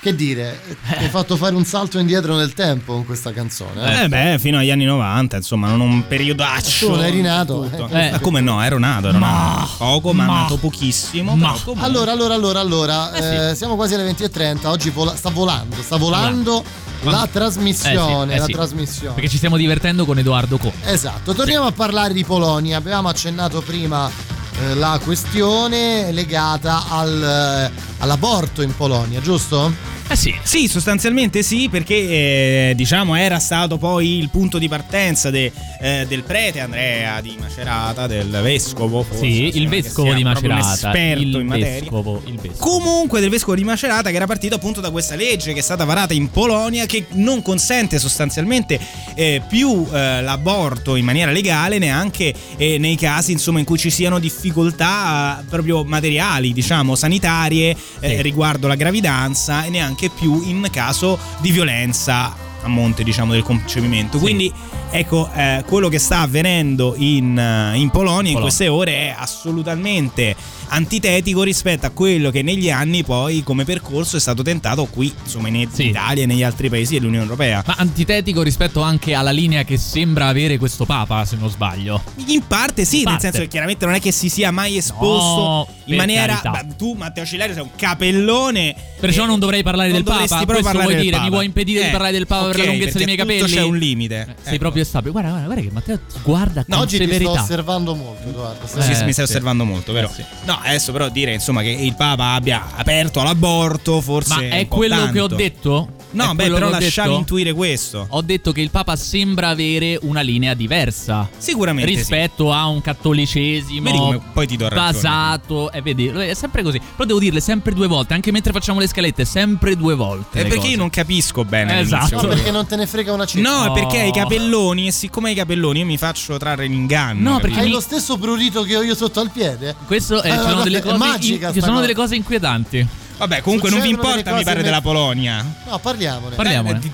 che 0.00 0.14
dire, 0.14 0.60
ti 0.88 1.04
hai 1.04 1.08
fatto 1.08 1.36
fare 1.36 1.54
un 1.54 1.64
salto 1.64 1.98
indietro 1.98 2.36
nel 2.36 2.52
tempo 2.52 2.92
con 2.92 3.06
questa 3.06 3.32
canzone. 3.32 4.02
Eh 4.02 4.08
beh, 4.08 4.38
fino 4.38 4.58
agli 4.58 4.70
anni 4.70 4.84
90, 4.84 5.36
insomma, 5.36 5.68
non 5.68 5.80
un 5.80 6.06
periodaccio. 6.06 6.86
Tu 6.86 6.92
non 6.92 7.04
eri 7.04 7.22
nato. 7.22 7.64
Eh. 7.88 8.10
Ma 8.10 8.18
come 8.18 8.40
no? 8.42 8.62
Ero 8.62 8.78
nato, 8.78 9.08
ero 9.08 9.18
nato. 9.18 9.70
Poco, 9.78 10.12
ma, 10.12 10.24
ma- 10.26 10.40
nato 10.42 10.56
pochissimo. 10.58 11.34
però 11.34 11.52
comunque- 11.64 11.86
Allora, 11.86 12.12
allora, 12.12 12.34
allora, 12.34 12.60
allora, 12.60 13.14
Eh 13.14 13.50
eh, 13.50 13.54
siamo 13.54 13.74
quasi 13.74 13.94
alle 13.94 14.04
20.30, 14.04 14.68
oggi 14.68 14.90
vola- 14.90 15.16
sta 15.16 15.30
volando, 15.30 15.76
sta 15.80 15.96
volando 15.96 16.62
la 17.04 17.26
trasmissione, 17.32 18.24
Eh 18.24 18.28
sì, 18.32 18.36
eh 18.36 18.38
la 18.40 18.44
sì. 18.46 18.52
trasmissione. 18.52 19.14
Perché 19.14 19.30
ci 19.30 19.38
stiamo 19.38 19.56
divertendo 19.56 20.04
con 20.04 20.18
Edoardo 20.18 20.58
Co. 20.58 20.70
Esatto, 20.84 21.32
torniamo 21.32 21.64
a 21.66 21.72
parlare 21.72 22.12
di 22.12 22.24
Polonia. 22.24 22.76
Abbiamo 22.76 23.08
accennato 23.08 23.62
prima 23.62 24.08
eh, 24.10 24.31
la 24.74 25.00
questione 25.02 26.12
legata 26.12 26.84
al, 26.88 27.22
eh, 27.22 27.70
all'aborto 27.98 28.62
in 28.62 28.74
Polonia, 28.76 29.20
giusto? 29.20 29.91
Eh 30.12 30.16
sì. 30.16 30.34
Sì, 30.42 30.68
sostanzialmente 30.68 31.42
sì, 31.42 31.70
perché 31.70 31.94
eh, 31.94 32.72
diciamo 32.76 33.14
era 33.14 33.38
stato 33.38 33.78
poi 33.78 34.18
il 34.18 34.28
punto 34.28 34.58
di 34.58 34.68
partenza 34.68 35.30
de- 35.30 35.50
eh, 35.80 36.04
del 36.06 36.22
prete 36.22 36.60
Andrea 36.60 37.18
di 37.22 37.34
Macerata, 37.40 38.06
del 38.06 38.28
vescovo. 38.42 39.02
forse, 39.04 39.24
Sì, 39.24 39.52
il 39.54 39.68
vescovo 39.68 40.12
di 40.12 40.22
Macerata. 40.22 40.70
esperto 40.70 41.22
Il 41.22 41.34
in 41.40 41.46
materia. 41.46 41.80
vescovo, 41.80 42.22
il 42.26 42.38
vescovo. 42.38 42.58
Comunque 42.78 43.20
del 43.20 43.30
vescovo 43.30 43.54
di 43.56 43.64
Macerata 43.64 44.10
che 44.10 44.16
era 44.16 44.26
partito 44.26 44.54
appunto 44.56 44.82
da 44.82 44.90
questa 44.90 45.14
legge 45.14 45.54
che 45.54 45.60
è 45.60 45.62
stata 45.62 45.84
varata 45.84 46.12
in 46.12 46.30
Polonia 46.30 46.84
che 46.84 47.06
non 47.12 47.40
consente 47.40 47.98
sostanzialmente 47.98 48.78
eh, 49.14 49.40
più 49.48 49.86
eh, 49.90 50.20
l'aborto 50.20 50.94
in 50.96 51.06
maniera 51.06 51.30
legale 51.30 51.78
neanche 51.78 52.34
eh, 52.58 52.76
nei 52.76 52.96
casi 52.96 53.32
insomma 53.32 53.60
in 53.60 53.64
cui 53.64 53.78
ci 53.78 53.88
siano 53.88 54.18
difficoltà 54.18 55.42
proprio 55.48 55.84
materiali 55.84 56.52
diciamo 56.52 56.94
sanitarie 56.96 57.74
Sì. 58.02 58.20
riguardo 58.20 58.66
la 58.66 58.74
gravidanza 58.74 59.64
e 59.64 59.70
neanche 59.70 60.01
più 60.10 60.42
in 60.42 60.66
caso 60.70 61.18
di 61.38 61.50
violenza 61.50 62.34
a 62.62 62.68
monte 62.68 63.02
diciamo 63.02 63.32
del 63.32 63.42
concepimento 63.42 64.18
quindi 64.18 64.52
ecco 64.90 65.28
eh, 65.34 65.64
quello 65.66 65.88
che 65.88 65.98
sta 65.98 66.20
avvenendo 66.20 66.94
in, 66.96 67.36
eh, 67.36 67.76
in 67.76 67.90
Polonia 67.90 68.30
in 68.30 68.34
Polonia. 68.34 68.40
queste 68.40 68.68
ore 68.68 68.92
è 68.92 69.14
assolutamente 69.16 70.36
antitetico 70.74 71.42
rispetto 71.42 71.84
a 71.86 71.90
quello 71.90 72.30
che 72.30 72.40
negli 72.42 72.70
anni 72.70 73.04
poi 73.04 73.42
come 73.42 73.64
percorso 73.64 74.16
è 74.16 74.20
stato 74.20 74.42
tentato 74.42 74.86
qui 74.86 75.12
insomma 75.22 75.48
in 75.48 75.56
Italia 75.76 76.22
e 76.22 76.26
negli 76.26 76.42
altri 76.42 76.70
paesi 76.70 76.94
dell'Unione 76.94 77.24
Europea 77.24 77.62
Ma 77.66 77.74
antitetico 77.76 78.40
rispetto 78.42 78.80
anche 78.80 79.12
alla 79.12 79.30
linea 79.32 79.64
che 79.64 79.76
sembra 79.76 80.28
avere 80.28 80.56
questo 80.56 80.84
Papa, 80.86 81.24
se 81.26 81.36
non 81.36 81.50
sbaglio. 81.50 82.02
in 82.26 82.46
parte 82.46 82.84
sì 82.86 82.98
In 82.98 83.02
nel 83.04 83.12
parte. 83.12 83.22
senso 83.26 83.40
che 83.42 83.48
chiaramente 83.48 83.84
non 83.84 83.94
è 83.94 84.00
che 84.00 84.12
si 84.12 84.28
sia 84.30 84.50
mai 84.50 84.76
esposto 84.78 85.40
No, 85.42 85.68
in 85.86 85.96
maniera 85.96 86.40
beh, 86.42 86.76
tu 86.76 86.94
Matteo 86.94 87.24
Cillario 87.26 87.52
sei 87.54 87.62
un 87.62 87.70
capellone 87.76 88.74
Perciò 88.98 89.26
non 89.26 89.38
dovrei 89.40 89.62
parlare 89.62 89.88
non 89.90 90.02
del 90.02 90.04
Papa. 90.04 90.44
Questo 90.44 90.62
parlare 90.62 90.92
vuoi 90.92 90.94
dire? 91.02 91.16
Mi 91.16 91.22
Papa. 91.22 91.28
vuoi 91.30 91.44
impedire 91.44 91.80
di 91.82 91.88
Eh, 91.88 91.90
parlare 91.90 92.12
del 92.12 92.26
Papa 92.26 92.46
per 92.50 92.58
la 92.58 92.64
lunghezza 92.66 92.96
dei 92.98 93.04
miei 93.06 93.16
capelli? 93.18 93.42
c'è 93.52 93.62
un 93.62 93.76
limite 93.76 94.20
Eh, 94.20 94.24
Sei 94.42 94.50
Ecco. 94.52 94.58
proprio 94.58 94.84
stabile. 94.84 95.10
Guarda, 95.10 95.30
guarda, 95.30 95.46
guarda 95.46 95.62
che 95.62 95.70
Matteo 95.72 96.00
guarda 96.22 96.64
con 96.64 96.78
Oggi 96.78 96.98
ti 96.98 97.04
sto 97.04 97.12
severità. 97.12 97.42
osservando 97.42 97.94
molto, 97.96 98.28
Edoardo. 98.28 98.66
Sì, 98.66 98.80
sì, 98.80 98.90
Eh, 98.92 99.04
mi 99.04 99.12
stai 99.12 99.12
sì. 99.12 99.20
osservando 99.22 99.64
molto, 99.64 99.92
vero? 99.92 100.10
No, 100.44 100.60
adesso 100.64 100.92
però 100.92 101.08
dire 101.08 101.32
insomma 101.32 101.62
che 101.62 101.70
il 101.70 101.94
Papa 101.94 102.32
abbia 102.34 102.70
aperto 102.74 103.20
all'aborto 103.20 104.00
forse 104.00 104.34
Ma 104.48 104.56
è 104.56 104.66
quello 104.68 105.10
che 105.10 105.20
ho 105.20 105.26
tanto. 105.28 105.34
detto? 105.36 105.88
No, 106.12 106.30
È 106.32 106.34
beh, 106.34 106.50
però 106.50 106.68
lasciavi 106.70 107.08
detto? 107.08 107.18
intuire 107.20 107.52
questo. 107.52 108.06
Ho 108.10 108.22
detto 108.22 108.52
che 108.52 108.60
il 108.60 108.70
Papa 108.70 108.96
sembra 108.96 109.48
avere 109.48 109.98
una 110.02 110.20
linea 110.20 110.54
diversa. 110.54 111.28
Sicuramente 111.36 111.90
sì. 111.90 111.96
Rispetto 111.96 112.52
a 112.52 112.66
un 112.66 112.80
cattolicesimo 112.80 113.82
Vedi 113.84 113.96
come 113.98 114.20
poi 114.32 114.46
ti 114.46 114.56
do 114.56 114.68
ragione. 114.68 114.90
basato. 114.92 115.72
Eh, 115.72 115.82
vedi, 115.82 116.06
è 116.08 116.34
sempre 116.34 116.62
così. 116.62 116.78
Però 116.78 117.04
devo 117.04 117.18
dirle 117.18 117.40
sempre 117.40 117.72
due 117.72 117.86
volte, 117.86 118.14
anche 118.14 118.30
mentre 118.30 118.52
facciamo 118.52 118.78
le 118.78 118.86
scalette, 118.88 119.24
sempre 119.24 119.76
due 119.76 119.94
volte. 119.94 120.40
È 120.40 120.42
perché 120.42 120.56
cose. 120.58 120.68
io 120.68 120.76
non 120.76 120.90
capisco 120.90 121.44
bene 121.44 121.80
Esatto. 121.80 122.20
No, 122.22 122.28
perché 122.28 122.50
non 122.50 122.66
te 122.66 122.76
ne 122.76 122.86
frega 122.86 123.12
una 123.12 123.24
cifra. 123.26 123.48
No, 123.50 123.64
è 123.74 123.78
perché 123.80 124.00
hai 124.00 124.08
i 124.08 124.12
capelloni 124.12 124.86
e 124.88 124.92
siccome 124.92 125.28
hai 125.28 125.34
i 125.34 125.36
capelloni 125.38 125.80
io 125.80 125.86
mi 125.86 125.96
faccio 125.98 126.36
trarre 126.36 126.66
in 126.66 126.72
inganno. 126.72 127.30
No, 127.32 127.38
perché 127.40 127.60
Hai 127.60 127.66
mi- 127.66 127.72
lo 127.72 127.80
stesso 127.80 128.16
prurito 128.18 128.62
che 128.62 128.76
ho 128.76 128.82
io 128.82 128.94
sotto 128.94 129.20
al 129.20 129.30
piede? 129.30 129.74
Questo 129.86 130.20
è, 130.22 130.30
Eh, 130.30 130.36
ci 130.36 130.38
sono 130.48 130.62
delle 130.62 130.82
cose, 130.82 130.96
magica 130.96 131.48
in- 131.48 131.54
sono 131.54 131.66
cosa. 131.66 131.80
delle 131.80 131.94
cose 131.94 132.14
inquietanti. 132.16 132.86
Vabbè, 133.22 133.40
comunque 133.40 133.70
non 133.70 133.80
vi 133.80 133.90
importa, 133.90 134.16
mi 134.16 134.42
pare, 134.42 134.42
cose 134.42 134.62
della 134.62 134.76
me- 134.76 134.82
Polonia. 134.82 135.46
No, 135.68 135.78
parliamone. 135.78 136.34
Parliamone. 136.34 136.76
Eh, 136.78 136.80
ti- 136.80 136.92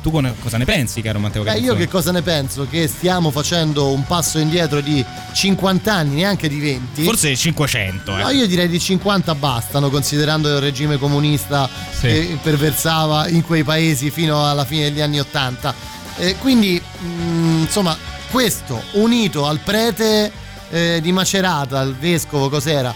tu 0.00 0.10
tu 0.10 0.34
cosa 0.40 0.56
ne 0.56 0.64
pensi, 0.64 1.02
caro 1.02 1.18
Matteo 1.18 1.42
Beh, 1.42 1.58
io 1.58 1.74
che 1.74 1.88
cosa 1.88 2.10
ne 2.12 2.22
penso? 2.22 2.66
Che 2.70 2.86
stiamo 2.88 3.30
facendo 3.30 3.88
un 3.88 4.06
passo 4.06 4.38
indietro 4.38 4.80
di 4.80 5.04
50 5.32 5.92
anni, 5.92 6.14
neanche 6.14 6.48
di 6.48 6.58
20. 6.58 7.02
Forse 7.02 7.36
500, 7.36 8.16
eh. 8.16 8.22
No, 8.22 8.30
io 8.30 8.46
direi 8.46 8.68
di 8.68 8.78
50 8.80 9.34
bastano, 9.34 9.90
considerando 9.90 10.48
il 10.48 10.60
regime 10.60 10.96
comunista 10.96 11.68
che 12.00 12.38
perversava 12.40 13.28
in 13.28 13.42
quei 13.44 13.64
paesi 13.64 14.10
fino 14.10 14.48
alla 14.48 14.64
fine 14.64 14.84
degli 14.84 15.00
anni 15.02 15.18
80. 15.18 15.74
Eh, 16.16 16.36
quindi, 16.38 16.80
mh, 16.80 17.60
insomma, 17.62 17.94
questo 18.30 18.82
unito 18.92 19.46
al 19.46 19.58
prete 19.58 20.32
eh, 20.70 21.00
di 21.02 21.12
Macerata, 21.12 21.80
al 21.80 21.94
vescovo, 21.94 22.48
cos'era? 22.48 22.94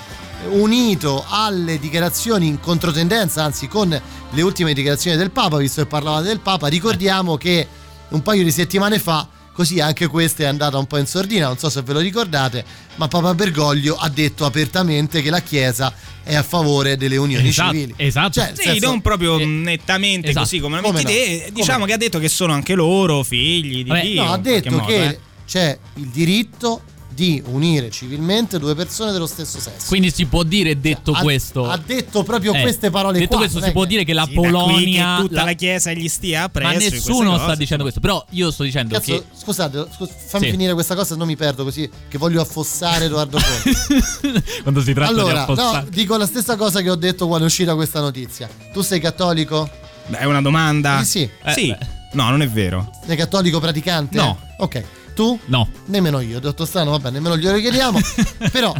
Unito 0.50 1.24
alle 1.28 1.78
dichiarazioni 1.78 2.46
in 2.46 2.60
controtendenza, 2.60 3.42
anzi 3.44 3.68
con 3.68 3.88
le 4.30 4.42
ultime 4.42 4.72
dichiarazioni 4.74 5.16
del 5.16 5.30
Papa, 5.30 5.56
visto 5.56 5.82
che 5.82 5.86
parlavate 5.88 6.26
del 6.26 6.40
Papa, 6.40 6.66
ricordiamo 6.66 7.36
che 7.36 7.66
un 8.08 8.22
paio 8.22 8.42
di 8.42 8.50
settimane 8.50 8.98
fa 8.98 9.26
Così 9.54 9.80
anche 9.80 10.06
questa 10.06 10.44
è 10.44 10.46
andata 10.46 10.78
un 10.78 10.86
po' 10.86 10.96
in 10.96 11.06
sordina, 11.06 11.46
non 11.46 11.58
so 11.58 11.68
se 11.68 11.82
ve 11.82 11.92
lo 11.92 11.98
ricordate, 11.98 12.64
ma 12.96 13.06
Papa 13.06 13.34
Bergoglio 13.34 13.96
ha 13.96 14.08
detto 14.08 14.46
apertamente 14.46 15.20
che 15.20 15.28
la 15.28 15.40
Chiesa 15.40 15.92
è 16.22 16.34
a 16.34 16.42
favore 16.42 16.96
delle 16.96 17.18
unioni 17.18 17.48
Esatto, 17.48 17.72
civili. 17.72 17.92
esatto. 17.98 18.40
Cioè, 18.40 18.52
Sì, 18.56 18.62
senso- 18.62 18.86
non 18.86 19.02
proprio 19.02 19.36
nettamente 19.44 20.28
esatto. 20.30 20.44
così 20.46 20.58
come 20.58 20.76
la 20.76 20.80
Come 20.82 21.02
metti 21.02 21.12
te. 21.12 21.38
Come 21.40 21.50
Diciamo 21.52 21.78
no? 21.80 21.84
che 21.84 21.92
ha 21.92 21.96
detto 21.98 22.18
che 22.18 22.28
sono 22.30 22.54
anche 22.54 22.74
loro 22.74 23.22
figli 23.22 23.82
di 23.82 23.88
Vabbè, 23.90 24.00
Dio. 24.00 24.24
no, 24.24 24.32
ha 24.32 24.38
detto 24.38 24.70
modo, 24.70 24.84
che 24.86 25.04
eh. 25.04 25.18
c'è 25.46 25.78
il 25.96 26.06
diritto 26.06 26.82
di 27.14 27.42
unire 27.46 27.90
civilmente 27.90 28.58
due 28.58 28.74
persone 28.74 29.12
dello 29.12 29.26
stesso 29.26 29.58
sesso. 29.60 29.86
Quindi 29.88 30.10
si 30.10 30.26
può 30.26 30.42
dire, 30.42 30.78
detto 30.80 31.12
ha- 31.12 31.20
questo. 31.20 31.68
ha 31.68 31.76
detto 31.76 32.22
proprio 32.22 32.52
Eh, 32.54 32.60
queste 32.62 32.90
parole 32.90 33.18
Detto 33.18 33.28
qua, 33.30 33.38
questo, 33.38 33.58
non 33.58 33.66
si 33.68 33.72
può 33.72 33.84
dire 33.84 34.04
che 34.04 34.12
la 34.12 34.24
Sì, 34.26 34.32
Polonia. 34.34 35.16
che 35.16 35.22
tutta 35.28 35.44
la, 35.44 35.52
Chiesa 35.52 35.92
gli 35.92 36.08
stia 36.08 36.38
Ma 36.40 36.44
appresso. 36.46 36.70
di 36.70 36.76
queste 36.88 36.94
nessuno 36.96 37.34
sta 37.36 37.44
cose. 37.44 37.56
dicendo 37.56 37.82
questo. 37.82 38.00
Però 38.00 38.24
io 38.30 38.50
sto 38.50 38.62
dicendo 38.62 38.94
Cazzo, 38.94 39.12
che. 39.12 39.24
scusate, 39.38 39.86
scus- 39.94 40.10
fammi 40.28 40.44
Sì. 40.46 40.50
finire 40.50 40.72
questa 40.74 40.94
cosa, 40.94 41.06
se 41.12 41.16
non 41.16 41.26
mi 41.26 41.36
perdo 41.36 41.64
così, 41.64 41.88
che 42.08 42.18
voglio 42.18 42.40
affossare 42.40 43.04
Edoardo 43.06 43.38
Conte. 44.22 44.42
Quando 44.62 44.80
si 44.82 44.92
tratta 44.92 45.12
di 45.12 45.18
allora, 45.20 45.34
no, 45.34 45.52
affossare. 45.52 45.86
dico 45.90 46.16
la 46.16 46.26
stessa 46.26 46.56
cosa 46.56 46.80
che 46.80 46.90
ho 46.90 46.96
detto 46.96 47.26
quando 47.26 47.44
è 47.44 47.48
uscita 47.48 47.74
questa 47.74 48.00
notizia. 48.00 48.48
Tu 48.72 48.80
sei 48.82 49.00
cattolico? 49.00 49.68
Beh, 50.06 50.18
è 50.18 50.24
una 50.24 50.40
domanda. 50.42 51.02
Sì, 51.04 51.28
sì. 51.46 51.52
sì. 51.54 51.76
No, 52.14 52.28
non 52.28 52.42
è 52.42 52.48
vero. 52.48 52.90
Sei 53.06 53.16
cattolico 53.16 53.58
praticante? 53.60 54.16
No. 54.16 54.38
Ok. 54.58 54.84
Tu? 55.14 55.38
No. 55.46 55.68
Nemmeno 55.86 56.20
io, 56.20 56.40
dottor 56.40 56.66
Strano, 56.66 56.90
vabbè, 56.92 57.10
nemmeno 57.10 57.36
glielo 57.36 57.58
chiediamo. 57.58 57.98
però. 58.50 58.74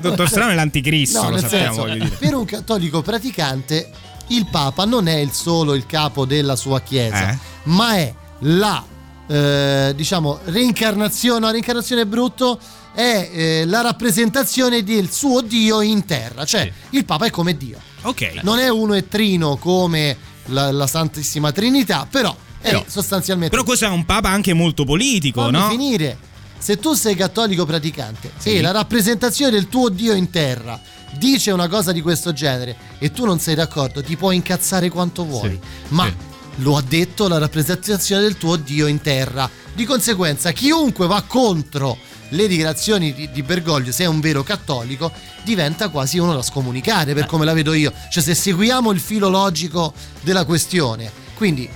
Dottor 0.00 0.28
Strano 0.28 0.50
è 0.50 0.54
l'anticristo, 0.54 1.22
No, 1.22 1.30
lo 1.30 1.38
sappiamo, 1.38 1.86
senso, 1.86 2.16
per 2.18 2.34
un 2.34 2.44
cattolico 2.44 3.00
praticante, 3.02 3.90
il 4.28 4.46
Papa 4.50 4.84
non 4.84 5.08
è 5.08 5.16
il 5.16 5.32
solo 5.32 5.74
il 5.74 5.86
capo 5.86 6.26
della 6.26 6.56
sua 6.56 6.80
Chiesa, 6.80 7.30
Eh? 7.30 7.38
ma 7.64 7.94
è 7.96 8.14
la 8.40 8.84
eh, 9.26 9.92
diciamo 9.94 10.40
reincarnazione, 10.44 11.40
no, 11.40 11.50
reincarnazione 11.50 12.02
è 12.02 12.06
brutto, 12.06 12.58
è 12.94 13.30
eh, 13.32 13.64
la 13.66 13.82
rappresentazione 13.82 14.82
del 14.82 15.10
suo 15.10 15.40
Dio 15.40 15.80
in 15.80 16.04
terra, 16.04 16.44
cioè 16.44 16.70
il 16.90 17.04
Papa 17.04 17.26
è 17.26 17.30
come 17.30 17.56
Dio. 17.56 17.78
Ok. 18.02 18.40
Non 18.42 18.58
è 18.58 18.68
uno 18.68 18.94
e 18.94 19.08
trino 19.08 19.56
come 19.56 20.16
la, 20.46 20.70
la 20.70 20.86
Santissima 20.86 21.52
Trinità, 21.52 22.06
però 22.10 22.34
è 22.60 22.68
Però- 22.70 22.84
sostanzialmente 22.86 23.50
Però 23.50 23.64
questo 23.64 23.84
è 23.86 23.88
un 23.88 24.04
papa 24.04 24.28
anche 24.28 24.52
molto 24.52 24.84
politico, 24.84 25.42
Fammi 25.42 25.52
no? 25.58 25.68
finire. 25.68 26.18
Se 26.58 26.76
tu 26.78 26.92
sei 26.94 27.14
cattolico 27.14 27.64
praticante 27.64 28.32
Sì. 28.36 28.54
e 28.56 28.60
la 28.60 28.72
rappresentazione 28.72 29.52
del 29.52 29.68
tuo 29.68 29.88
Dio 29.88 30.12
in 30.14 30.28
terra 30.30 30.80
dice 31.12 31.52
una 31.52 31.68
cosa 31.68 31.92
di 31.92 32.00
questo 32.02 32.32
genere 32.32 32.76
e 32.98 33.12
tu 33.12 33.24
non 33.24 33.38
sei 33.38 33.54
d'accordo, 33.54 34.02
ti 34.02 34.16
puoi 34.16 34.36
incazzare 34.36 34.88
quanto 34.90 35.24
vuoi. 35.24 35.58
Ma 35.88 36.12
lo 36.56 36.76
ha 36.76 36.82
detto 36.82 37.28
la 37.28 37.38
rappresentazione 37.38 38.22
del 38.22 38.36
tuo 38.36 38.56
Dio 38.56 38.88
in 38.88 39.00
terra. 39.00 39.48
Di 39.72 39.84
conseguenza, 39.84 40.50
chiunque 40.50 41.06
va 41.06 41.22
contro 41.24 41.96
le 42.30 42.48
dichiarazioni 42.48 43.14
di, 43.14 43.30
di 43.30 43.42
Bergoglio, 43.44 43.92
se 43.92 44.02
è 44.02 44.06
un 44.06 44.18
vero 44.18 44.42
cattolico, 44.42 45.12
diventa 45.44 45.88
quasi 45.88 46.18
uno 46.18 46.34
da 46.34 46.42
scomunicare, 46.42 47.14
per 47.14 47.26
come 47.26 47.44
la 47.44 47.52
vedo 47.52 47.72
io. 47.72 47.92
Cioè, 48.10 48.20
se 48.22 48.34
seguiamo 48.34 48.90
il 48.90 48.98
filo 48.98 49.28
logico 49.28 49.94
della 50.22 50.44
questione. 50.44 51.10
Quindi 51.34 51.70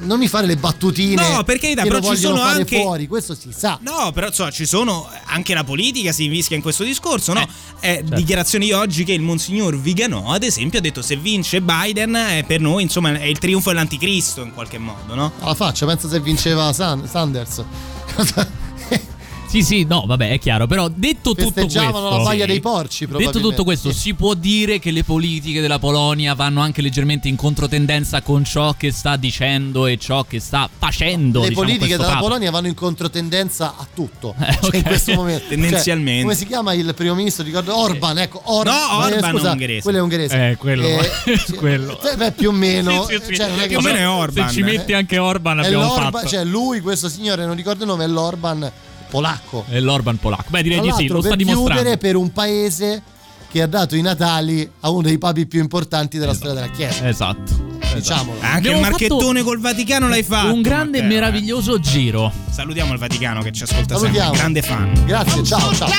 non 0.00 0.18
mi 0.18 0.28
fare 0.28 0.46
le 0.46 0.56
battutine 0.56 1.14
No, 1.28 1.42
per 1.44 1.58
carità, 1.58 1.82
che 1.82 1.88
però 1.88 2.00
ci 2.10 2.16
sono 2.16 2.40
anche- 2.40 2.80
fuori, 2.80 3.06
questo 3.06 3.34
si 3.34 3.52
sa. 3.56 3.78
No, 3.82 4.10
però 4.12 4.28
insomma, 4.28 4.50
ci 4.50 4.66
sono 4.66 5.08
anche 5.26 5.54
la 5.54 5.64
politica 5.64 6.12
si 6.12 6.24
invischia 6.24 6.56
in 6.56 6.62
questo 6.62 6.84
discorso, 6.84 7.32
no? 7.32 7.40
Eh, 7.80 7.94
certo. 7.96 8.14
Dichiarazioni 8.14 8.66
di 8.66 8.72
oggi 8.72 9.04
che 9.04 9.12
il 9.12 9.20
Monsignor 9.20 9.78
Viganò, 9.78 10.32
ad 10.32 10.42
esempio, 10.42 10.78
ha 10.78 10.82
detto 10.82 11.02
se 11.02 11.16
vince 11.16 11.60
Biden, 11.60 12.14
eh, 12.16 12.44
per 12.46 12.60
noi, 12.60 12.82
insomma, 12.82 13.12
è 13.18 13.24
il 13.24 13.38
trionfo 13.38 13.70
dell'anticristo 13.70 14.42
in 14.42 14.52
qualche 14.52 14.78
modo, 14.78 15.14
no? 15.14 15.32
Alla 15.40 15.54
faccia, 15.54 15.86
pensa 15.86 16.08
se 16.08 16.20
vinceva 16.20 16.72
San- 16.72 17.06
Sanders. 17.08 17.62
Sì, 19.52 19.62
sì, 19.62 19.84
no, 19.84 20.04
vabbè, 20.06 20.30
è 20.30 20.38
chiaro. 20.38 20.66
Però 20.66 20.88
detto 20.88 21.34
tutto 21.34 21.60
questo. 21.60 21.82
La 21.82 22.22
paglia 22.24 22.46
dei 22.46 22.60
porci, 22.60 23.06
Detto 23.06 23.38
tutto 23.38 23.64
questo, 23.64 23.92
si 23.92 24.14
può 24.14 24.32
dire 24.32 24.78
che 24.78 24.90
le 24.90 25.04
politiche 25.04 25.60
della 25.60 25.78
Polonia 25.78 26.32
vanno 26.32 26.62
anche 26.62 26.80
leggermente 26.80 27.28
in 27.28 27.36
controtendenza 27.36 28.22
con 28.22 28.44
ciò 28.44 28.72
che 28.72 28.90
sta 28.92 29.16
dicendo 29.16 29.86
e 29.86 29.98
ciò 29.98 30.24
che 30.24 30.40
sta 30.40 30.70
facendo. 30.74 31.42
Le 31.42 31.48
diciamo, 31.48 31.66
politiche 31.66 31.96
della 31.98 32.08
Papa. 32.08 32.20
Polonia 32.20 32.50
vanno 32.50 32.68
in 32.68 32.74
controtendenza 32.74 33.74
a 33.76 33.86
tutto. 33.92 34.34
Eh, 34.40 34.52
Cioè, 34.52 34.64
ok. 34.68 34.74
in 34.74 34.82
questo 34.84 35.12
momento. 35.12 35.44
Tendenzialmente. 35.48 36.12
Cioè, 36.12 36.22
come 36.22 36.34
si 36.34 36.46
chiama 36.46 36.72
il 36.72 36.94
primo 36.94 37.14
ministro? 37.14 37.44
Ricordo 37.44 37.76
Orban, 37.76 38.18
ecco. 38.20 38.40
Orban, 38.44 38.74
No, 38.74 39.04
Orban 39.04 39.36
è 39.36 39.50
ungherese. 39.50 39.82
Quello 39.82 39.98
è 39.98 40.00
ungherese. 40.00 40.48
Eh, 40.48 40.56
quello. 40.56 40.88
quello. 41.58 42.00
eh, 42.10 42.16
beh, 42.16 42.32
più 42.32 42.48
o 42.48 42.52
meno. 42.52 43.04
Sì, 43.04 43.18
sì, 43.18 43.24
sì. 43.26 43.34
Cioè, 43.34 43.68
Più 43.68 43.76
o 43.76 43.80
meno 43.82 43.98
è 43.98 44.08
Orban. 44.08 44.48
Se 44.48 44.54
ci 44.54 44.62
metti 44.62 44.94
anche 44.94 45.18
Orban 45.18 45.58
abbiamo 45.58 45.90
fatto. 45.90 46.26
cioè 46.26 46.42
lui, 46.42 46.80
questo 46.80 47.10
signore, 47.10 47.44
non 47.44 47.54
ricordo 47.54 47.82
il 47.82 47.90
nome, 47.90 48.04
è 48.04 48.08
l'Orban 48.08 48.72
polacco. 49.12 49.66
È 49.68 49.78
l'Orban 49.78 50.16
polacco. 50.16 50.46
Beh, 50.48 50.62
direi 50.62 50.80
di 50.80 50.90
sì, 50.96 51.06
lo 51.06 51.20
sta 51.20 51.28
per 51.28 51.36
dimostrando. 51.36 51.74
chiudere 51.74 51.98
per 51.98 52.16
un 52.16 52.32
paese 52.32 53.02
che 53.50 53.60
ha 53.60 53.66
dato 53.66 53.94
i 53.94 54.00
Natali 54.00 54.66
a 54.80 54.88
uno 54.88 55.02
dei 55.02 55.18
papi 55.18 55.44
più 55.46 55.60
importanti 55.60 56.16
della 56.16 56.32
storia 56.32 56.54
della 56.54 56.70
Chiesa. 56.70 57.06
Esatto. 57.06 57.70
Diciamolo. 57.92 58.38
Anche 58.40 58.56
Abbiamo 58.56 58.76
il 58.78 58.82
marchettone 58.84 59.42
col 59.42 59.60
Vaticano 59.60 60.08
l'hai 60.08 60.22
fatto. 60.22 60.54
Un 60.54 60.62
grande 60.62 61.00
e 61.00 61.02
eh. 61.02 61.06
meraviglioso 61.06 61.78
giro. 61.78 62.32
Salutiamo 62.48 62.94
il 62.94 62.98
Vaticano 62.98 63.42
che 63.42 63.52
ci 63.52 63.64
ascolta 63.64 63.98
Salutiamo. 63.98 64.34
sempre, 64.34 64.38
grande 64.38 64.62
fan. 64.62 65.04
Grazie, 65.04 65.44
ciao, 65.44 65.74
ciao. 65.74 65.90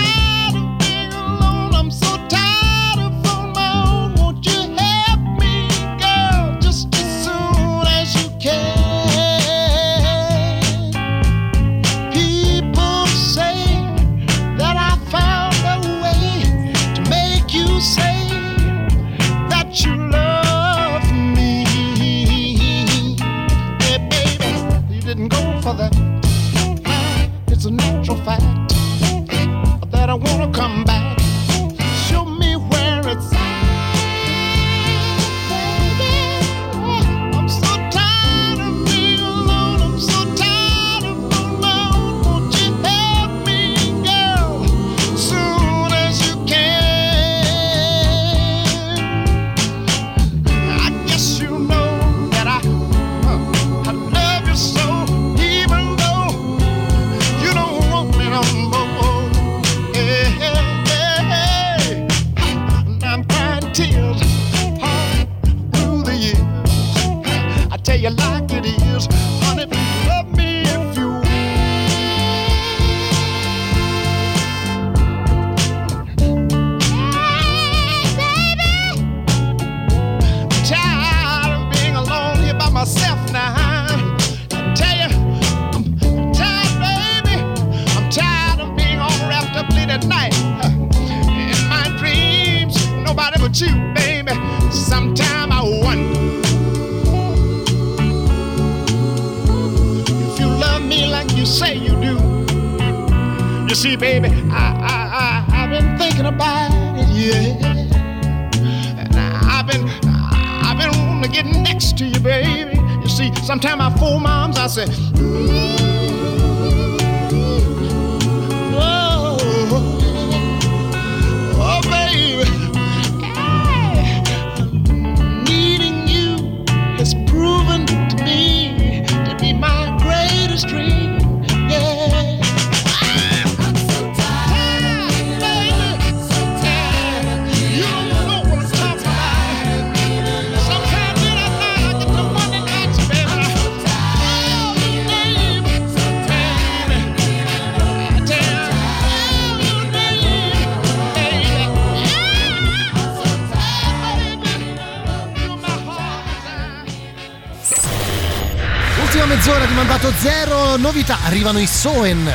novità 160.78 161.20
arrivano 161.24 161.60
i 161.60 161.68
Soen. 161.68 162.32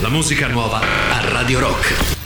La 0.00 0.08
musica 0.08 0.48
nuova 0.48 0.80
a 0.80 1.20
Radio 1.28 1.60
Rock. 1.60 2.21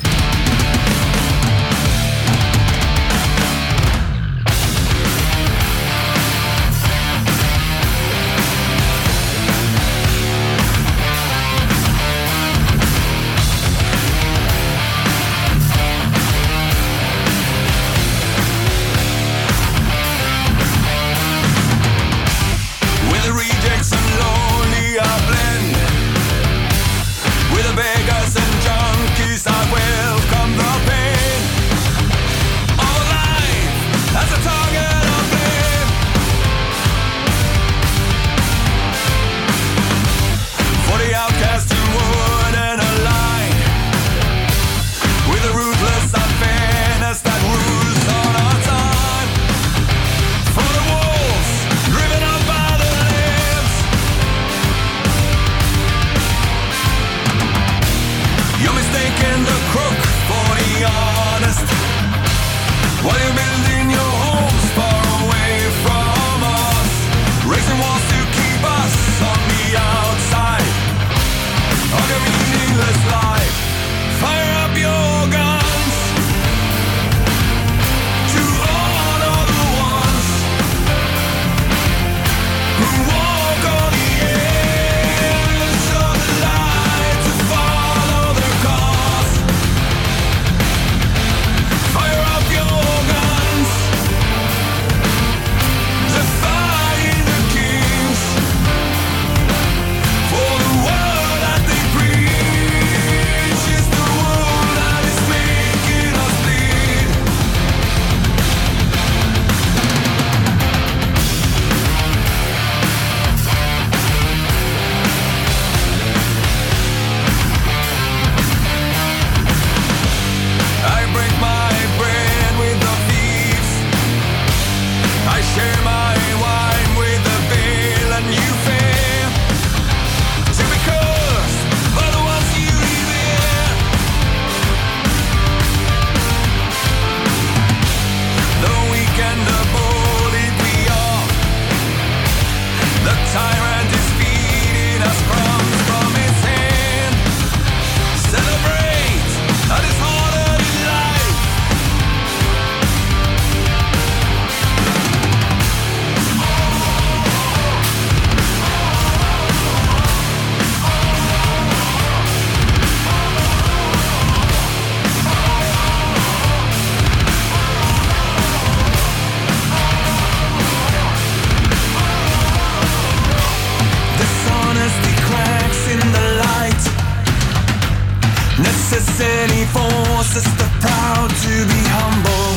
resist 178.96 179.20
any 179.20 179.64
force. 179.66 180.36
It's 180.36 180.52
the 180.56 180.68
proud 180.80 181.28
to 181.28 181.54
be 181.72 181.82
humble. 181.98 182.50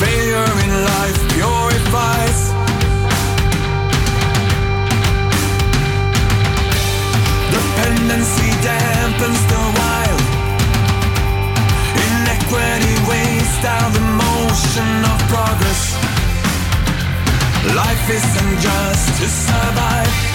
Failure 0.00 0.52
in 0.64 0.72
life 0.92 1.20
purifies. 1.32 2.40
Dependency 7.56 8.50
dampens 8.66 9.42
the 9.52 9.62
wild. 9.78 10.22
Inequity 12.06 12.94
weighs 13.08 13.52
down 13.62 13.88
the 13.98 14.04
motion 14.24 14.90
of 15.12 15.18
progress. 15.32 15.82
Life 17.74 18.06
is 18.18 18.26
unjust 18.42 19.08
to 19.18 19.26
survive. 19.28 20.31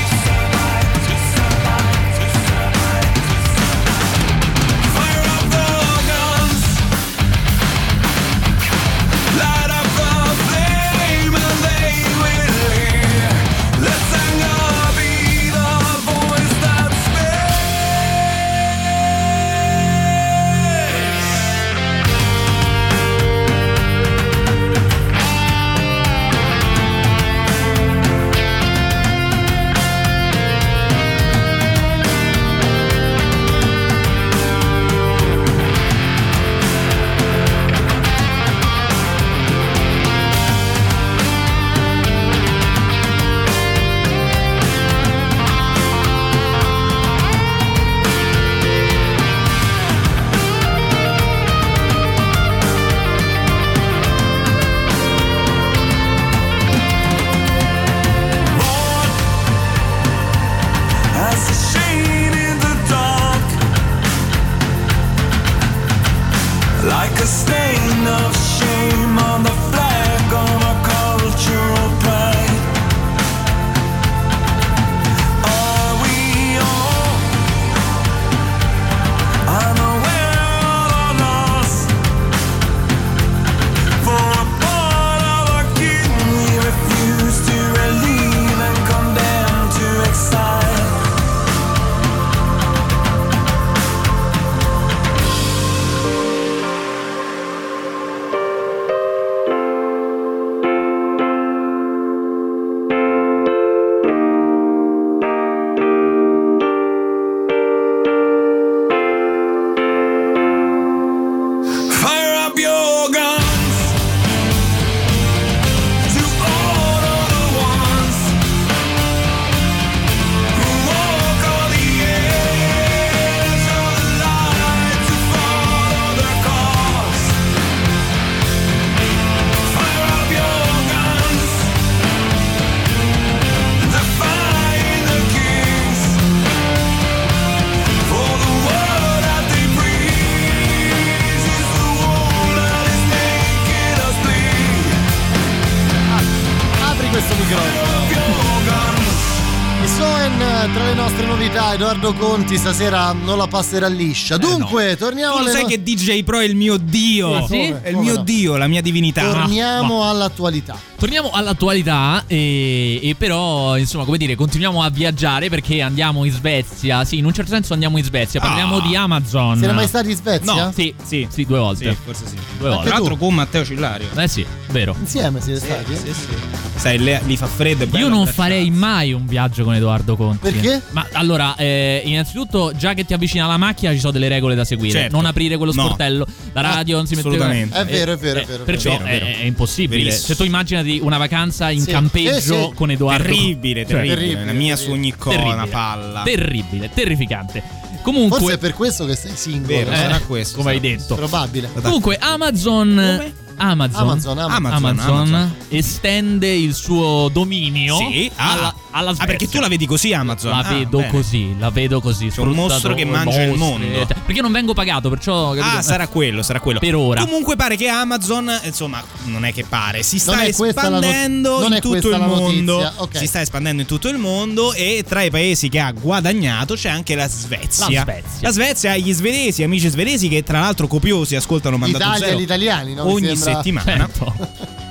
Soen 149.97 150.37
tra 150.73 150.83
le 150.85 150.93
nostre 150.93 151.25
novità, 151.25 151.73
Edoardo 151.73 152.13
Conti 152.13 152.55
stasera 152.57 153.13
non 153.13 153.37
la 153.37 153.47
passerà 153.47 153.87
liscia. 153.87 154.37
Dunque, 154.37 154.95
torniamo 154.95 155.33
Tu 155.33 155.37
lo 155.39 155.43
alle 155.45 155.51
sai 155.53 155.61
no- 155.63 155.67
che 155.69 155.81
DJ 155.81 156.23
Pro 156.23 156.39
è 156.39 156.43
il 156.45 156.55
mio 156.55 156.77
dio. 156.77 157.35
Ah, 157.35 157.47
sì? 157.47 157.73
È 157.81 157.89
il 157.89 157.97
mio 157.97 158.15
no? 158.17 158.21
dio, 158.23 158.57
la 158.57 158.67
mia 158.67 158.81
divinità. 158.81 159.21
Torniamo 159.31 160.07
all'attualità. 160.07 160.77
Torniamo 160.99 161.31
all'attualità 161.31 162.23
e, 162.27 162.99
e 163.01 163.15
però, 163.15 163.75
insomma, 163.77 164.03
come 164.05 164.17
dire, 164.17 164.35
continuiamo 164.35 164.81
a 164.83 164.89
viaggiare 164.89 165.49
perché 165.49 165.81
andiamo 165.81 166.25
in 166.25 166.31
Svezia. 166.31 167.03
Sì, 167.03 167.17
in 167.17 167.25
un 167.25 167.33
certo 167.33 167.51
senso 167.51 167.73
andiamo 167.73 167.97
in 167.97 168.03
Svezia. 168.03 168.39
Parliamo 168.39 168.77
Ah. 168.77 168.81
di 168.87 168.95
Amazon. 168.95 169.57
Siete 169.57 169.73
mai 169.73 169.87
stati 169.87 170.11
in 170.11 170.15
Svezia? 170.15 170.65
No, 170.65 170.71
sì, 170.75 170.93
sì, 171.03 171.27
sì, 171.31 171.45
due 171.45 171.57
volte. 171.59 171.89
Sì, 171.89 171.97
forse 172.03 172.27
sì. 172.27 172.35
Due 172.59 172.69
volte. 172.69 172.85
Tra 172.85 172.97
l'altro 172.97 173.15
con 173.15 173.33
Matteo 173.33 173.65
Cillario. 173.65 174.07
Eh 174.15 174.27
sì, 174.27 174.45
vero. 174.69 174.95
Insieme 174.99 175.41
siete 175.41 175.59
stati? 175.59 175.95
Sì, 175.95 176.13
sì. 176.13 176.27
Sai, 176.75 176.99
li 176.99 177.37
fa 177.37 177.47
freddo 177.47 177.85
e 177.85 177.99
Io 177.99 178.07
non 178.07 178.27
farei 178.27 178.69
mai 178.69 179.11
un 179.11 179.25
viaggio 179.25 179.63
con 179.63 179.73
Edoardo 179.73 179.85
Conti. 180.15 180.51
Perché? 180.51 180.81
Ma 180.91 181.07
allora, 181.13 181.55
eh, 181.55 182.01
innanzitutto, 182.05 182.71
già 182.75 182.93
che 182.93 183.05
ti 183.05 183.13
avvicina 183.13 183.45
alla 183.45 183.57
macchina, 183.57 183.91
ci 183.93 183.99
sono 183.99 184.11
delle 184.11 184.27
regole 184.27 184.55
da 184.55 184.65
seguire. 184.65 184.99
Certo. 184.99 185.15
Non 185.15 185.25
aprire 185.25 185.57
quello 185.57 185.71
No. 185.73 185.83
sportello. 185.83 186.25
La 186.53 186.61
radio 186.61 186.97
non 186.97 187.07
si 187.07 187.15
mette 187.15 187.27
assolutamente. 187.27 187.77
È 187.77 187.85
vero, 187.85 188.11
è 188.13 188.17
vero, 188.17 188.39
è 188.39 188.45
vero, 188.45 188.63
Perciò 188.63 188.91
vero, 188.97 189.03
è 189.05 189.19
vero. 189.19 189.25
È, 189.25 189.43
impossibile. 189.45 190.03
Verissimo. 190.03 190.25
Se 190.27 190.35
tu 190.35 190.43
immaginati 190.43 190.99
una 191.01 191.17
vacanza 191.17 191.69
in 191.69 191.81
Sì. 191.81 191.91
campeggio 191.91 192.39
Sì, 192.39 192.41
sì. 192.41 192.71
con 192.75 192.91
Edoardo 192.91 193.23
Terribile, 193.23 193.81
Cioè, 193.81 193.87
terribile. 193.93 194.15
terribile, 194.15 194.45
La 194.45 194.51
mia 194.53 194.75
terribile. 194.75 194.75
su 194.77 194.91
ogni 194.91 195.15
cosa, 195.15 195.35
Terribile. 195.37 195.55
una 195.61 195.67
palla. 195.67 196.21
Terribile, 196.23 196.89
terrificante. 196.93 197.63
Comunque, 198.01 198.39
Forse 198.39 198.55
è 198.55 198.57
per 198.57 198.73
questo 198.73 199.05
che 199.05 199.15
sei 199.15 199.31
singolo. 199.35 199.67
Vero, 199.67 199.91
eh, 199.91 199.95
sarà 199.95 200.19
questo. 200.19 200.55
come 200.57 200.69
hai 200.71 200.77
sarà. 200.81 200.89
detto. 200.95 201.15
Probabile. 201.15 201.69
Comunque, 201.81 202.15
Amazon. 202.17 202.97
Amazon, 202.97 203.33
Amazon, 203.57 204.01
Amazon. 204.09 204.37
Amazon, 204.39 204.73
Amazon 204.73 205.17
Amazon. 205.17 205.55
estende 205.69 206.53
il 206.53 206.73
suo 206.75 207.29
dominio 207.31 207.97
Sì, 207.97 208.29
ah. 208.35 208.51
alla, 208.51 208.75
alla 208.91 209.09
Ah, 209.09 209.13
Svezia. 209.13 209.25
perché 209.25 209.47
tu 209.49 209.59
la 209.59 209.67
vedi 209.67 209.85
così 209.87 210.13
Amazon? 210.13 210.51
La 210.51 210.57
Ah, 210.59 210.73
vedo 210.73 210.97
bene. 210.99 211.09
così, 211.11 211.55
la 211.57 211.69
vedo 211.71 211.99
così. 211.99 212.27
C'è 212.27 212.41
un 212.41 212.49
mostro 212.51 212.93
che 212.93 213.03
mangia 213.05 213.41
il 213.41 213.57
mostri, 213.57 213.87
mondo. 213.87 214.05
cioè, 214.05 214.15
Perché 214.25 214.41
non 214.41 214.51
vengo 214.51 214.73
pagato, 214.73 215.09
perciò. 215.09 215.53
capito? 215.53 215.77
Ah, 215.77 215.81
sarà 215.81 216.07
quello, 216.07 216.43
sarà 216.43 216.59
quello. 216.59 216.79
Per 216.79 216.95
ora. 216.95 217.21
Comunque 217.25 217.55
pare 217.55 217.75
che 217.77 217.87
Amazon, 217.87 218.51
insomma, 218.63 219.03
non 219.25 219.43
è 219.45 219.53
che 219.53 219.63
pare, 219.67 220.03
si 220.03 220.19
sta 220.19 220.45
espandendo 220.45 221.59
non 221.59 221.73
in 221.73 221.79
tutto 221.81 222.09
il 222.09 222.19
mondo. 222.19 222.73
notizia, 222.79 222.93
ok. 222.97 223.17
Si 223.17 223.25
sta 223.27 223.41
espandendo 223.41 223.81
in 223.81 223.87
tutto 223.87 224.07
il 224.07 224.17
mondo 224.17 224.73
e 224.73 225.03
tra 225.07 225.23
i 225.23 225.29
paesi 225.31 225.69
che 225.69 225.79
ha 225.79 225.91
guadagnato 225.91 226.75
c'è 226.75 226.89
anche 226.89 227.15
la 227.15 227.27
Svezia. 227.27 227.87
La 227.89 228.01
Svezia. 228.03 228.39
La 228.41 228.51
Svezia 228.51 228.97
gli 228.97 229.13
svedesi, 229.13 229.63
amici 229.63 229.89
svedesi 229.89 230.27
che 230.27 230.43
tra 230.43 230.59
l'altro 230.59 230.87
copiosi 230.87 231.35
ascoltano 231.35 231.77
Mandato 231.77 232.03
L'Italia 232.03 232.25
e 232.25 232.29
Zero 232.29 232.39
gli 232.39 232.43
italiani, 232.43 232.93
no? 232.93 233.09
Ogni 233.09 233.35
settimana. 233.53 233.97
Certo. 233.97 234.85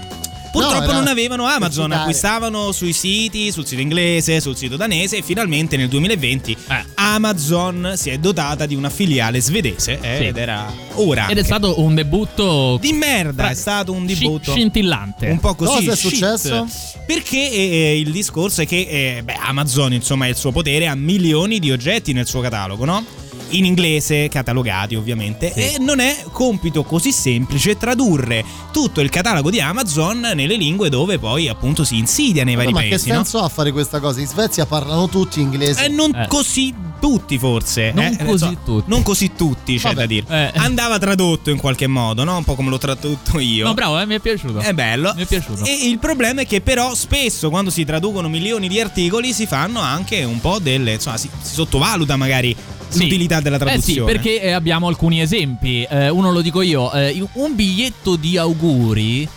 Purtroppo 0.52 0.86
No, 0.86 0.92
non 0.92 1.06
avevano 1.08 1.44
Amazon, 1.44 1.92
acquistavano 1.92 2.72
sui 2.72 2.94
siti, 2.94 3.52
sul 3.52 3.66
sito 3.66 3.82
inglese, 3.82 4.40
sul 4.40 4.56
sito 4.56 4.76
danese 4.76 5.18
e 5.18 5.22
finalmente 5.22 5.76
nel 5.76 5.88
2020 5.88 6.56
Eh. 6.70 6.84
Amazon 6.94 7.92
si 7.96 8.08
è 8.08 8.16
dotata 8.16 8.64
di 8.64 8.74
una 8.74 8.88
filiale 8.88 9.38
svedese 9.42 9.98
eh, 10.00 10.16
Sì. 10.16 10.24
ed 10.28 10.38
era 10.38 10.72
ora. 10.94 11.26
Ed 11.26 11.36
è 11.36 11.42
stato 11.44 11.78
un 11.82 11.94
debutto 11.94 12.78
di 12.80 12.92
merda, 12.94 13.50
è 13.50 13.54
stato 13.54 13.92
un 13.92 14.06
debutto 14.06 14.52
scintillante. 14.52 15.28
un 15.28 15.40
po' 15.40 15.54
così. 15.54 15.74
Cosa 15.74 15.92
è 15.92 15.96
shit. 15.96 16.10
successo? 16.10 16.66
Perché 17.06 17.50
eh, 17.50 17.98
il 18.00 18.10
discorso 18.10 18.62
è 18.62 18.66
che 18.66 19.16
eh, 19.18 19.22
beh, 19.22 19.34
Amazon, 19.34 19.92
insomma, 19.92 20.24
è 20.24 20.30
il 20.30 20.36
suo 20.36 20.52
potere, 20.52 20.86
ha 20.88 20.94
milioni 20.94 21.58
di 21.58 21.70
oggetti 21.70 22.14
nel 22.14 22.26
suo 22.26 22.40
catalogo, 22.40 22.86
no? 22.86 23.04
In 23.51 23.64
inglese, 23.64 24.28
catalogati 24.28 24.97
ovviamente, 24.97 25.52
e 25.52 25.77
non 25.78 26.01
è 26.01 26.24
compito 26.32 26.82
così 26.82 27.12
semplice 27.12 27.77
tradurre 27.77 28.44
tutto 28.73 29.01
il 29.01 29.09
catalogo 29.09 29.51
di 29.51 29.60
Amazon 29.60 30.18
nelle 30.35 30.56
lingue 30.56 30.89
dove 30.89 31.18
poi 31.18 31.48
appunto 31.48 31.85
si 31.85 31.97
insidia 31.97 32.43
nei 32.43 32.56
vari 32.56 32.73
ma 32.73 32.81
che 32.81 32.89
paesi. 32.89 33.09
no? 33.09 33.14
senso 33.14 33.39
ha 33.39 33.48
fare 33.48 33.70
questa 33.70 34.01
cosa? 34.01 34.20
In 34.20 34.27
Svezia 34.27 34.66
parlano 34.66 35.09
tutti 35.09 35.40
inglese. 35.40 35.85
Eh, 35.85 35.89
non 35.89 36.12
Eh. 36.14 36.27
così 36.27 36.74
tutti 36.98 37.39
forse. 37.39 37.93
Non 37.93 38.16
eh, 38.18 38.24
così 38.24 38.44
so, 38.47 38.59
tutti. 38.64 38.90
Non 38.90 39.02
così 39.05 39.31
tutti, 39.36 39.77
c'è 39.77 39.82
Vabbè. 39.94 39.94
da 39.94 40.06
dire. 40.06 40.27
Eh. 40.28 40.59
Andava 40.59 40.98
tradotto 40.98 41.51
in 41.51 41.59
qualche 41.59 41.86
modo, 41.86 42.24
no? 42.24 42.36
Un 42.36 42.44
po' 42.44 42.56
come 42.56 42.70
l'ho 42.70 42.78
tradotto 42.78 43.39
io. 43.39 43.64
No, 43.66 43.74
bravo, 43.74 43.98
eh, 44.01 44.06
mi 44.06 44.16
è 44.16 44.20
piaciuto. 44.20 44.59
È 44.59 44.73
bello. 44.73 45.12
Mi 45.14 45.23
è 45.23 45.27
piaciuto. 45.27 45.64
E 45.64 45.86
il 45.89 45.98
problema 45.98 46.40
è 46.40 46.47
che 46.47 46.60
però 46.60 46.94
spesso 46.94 47.48
quando 47.48 47.70
si 47.70 47.85
traducono 47.85 48.28
milioni 48.28 48.66
di 48.66 48.81
articoli 48.81 49.32
si 49.32 49.47
fanno 49.47 49.81
anche 49.81 50.24
un 50.24 50.40
po' 50.40 50.59
delle... 50.59 50.94
insomma 50.94 51.16
si, 51.16 51.31
si 51.40 51.55
sottovaluta 51.55 52.16
magari 52.16 52.55
Sì. 52.89 53.01
l'utilità 53.02 53.35
della 53.40 53.56
Eh 53.56 53.60
sì, 53.60 53.64
traduzione. 53.66 54.12
perché 54.12 54.40
eh, 54.42 54.50
abbiamo 54.52 54.88
alcuni 54.88 55.20
esempi. 55.20 55.82
Eh, 55.88 56.08
uno 56.08 56.30
lo 56.32 56.40
dico 56.40 56.62
io, 56.62 56.92
eh, 56.92 57.24
un 57.34 57.54
biglietto 57.54 58.16
di 58.16 58.36
auguri, 58.36 59.28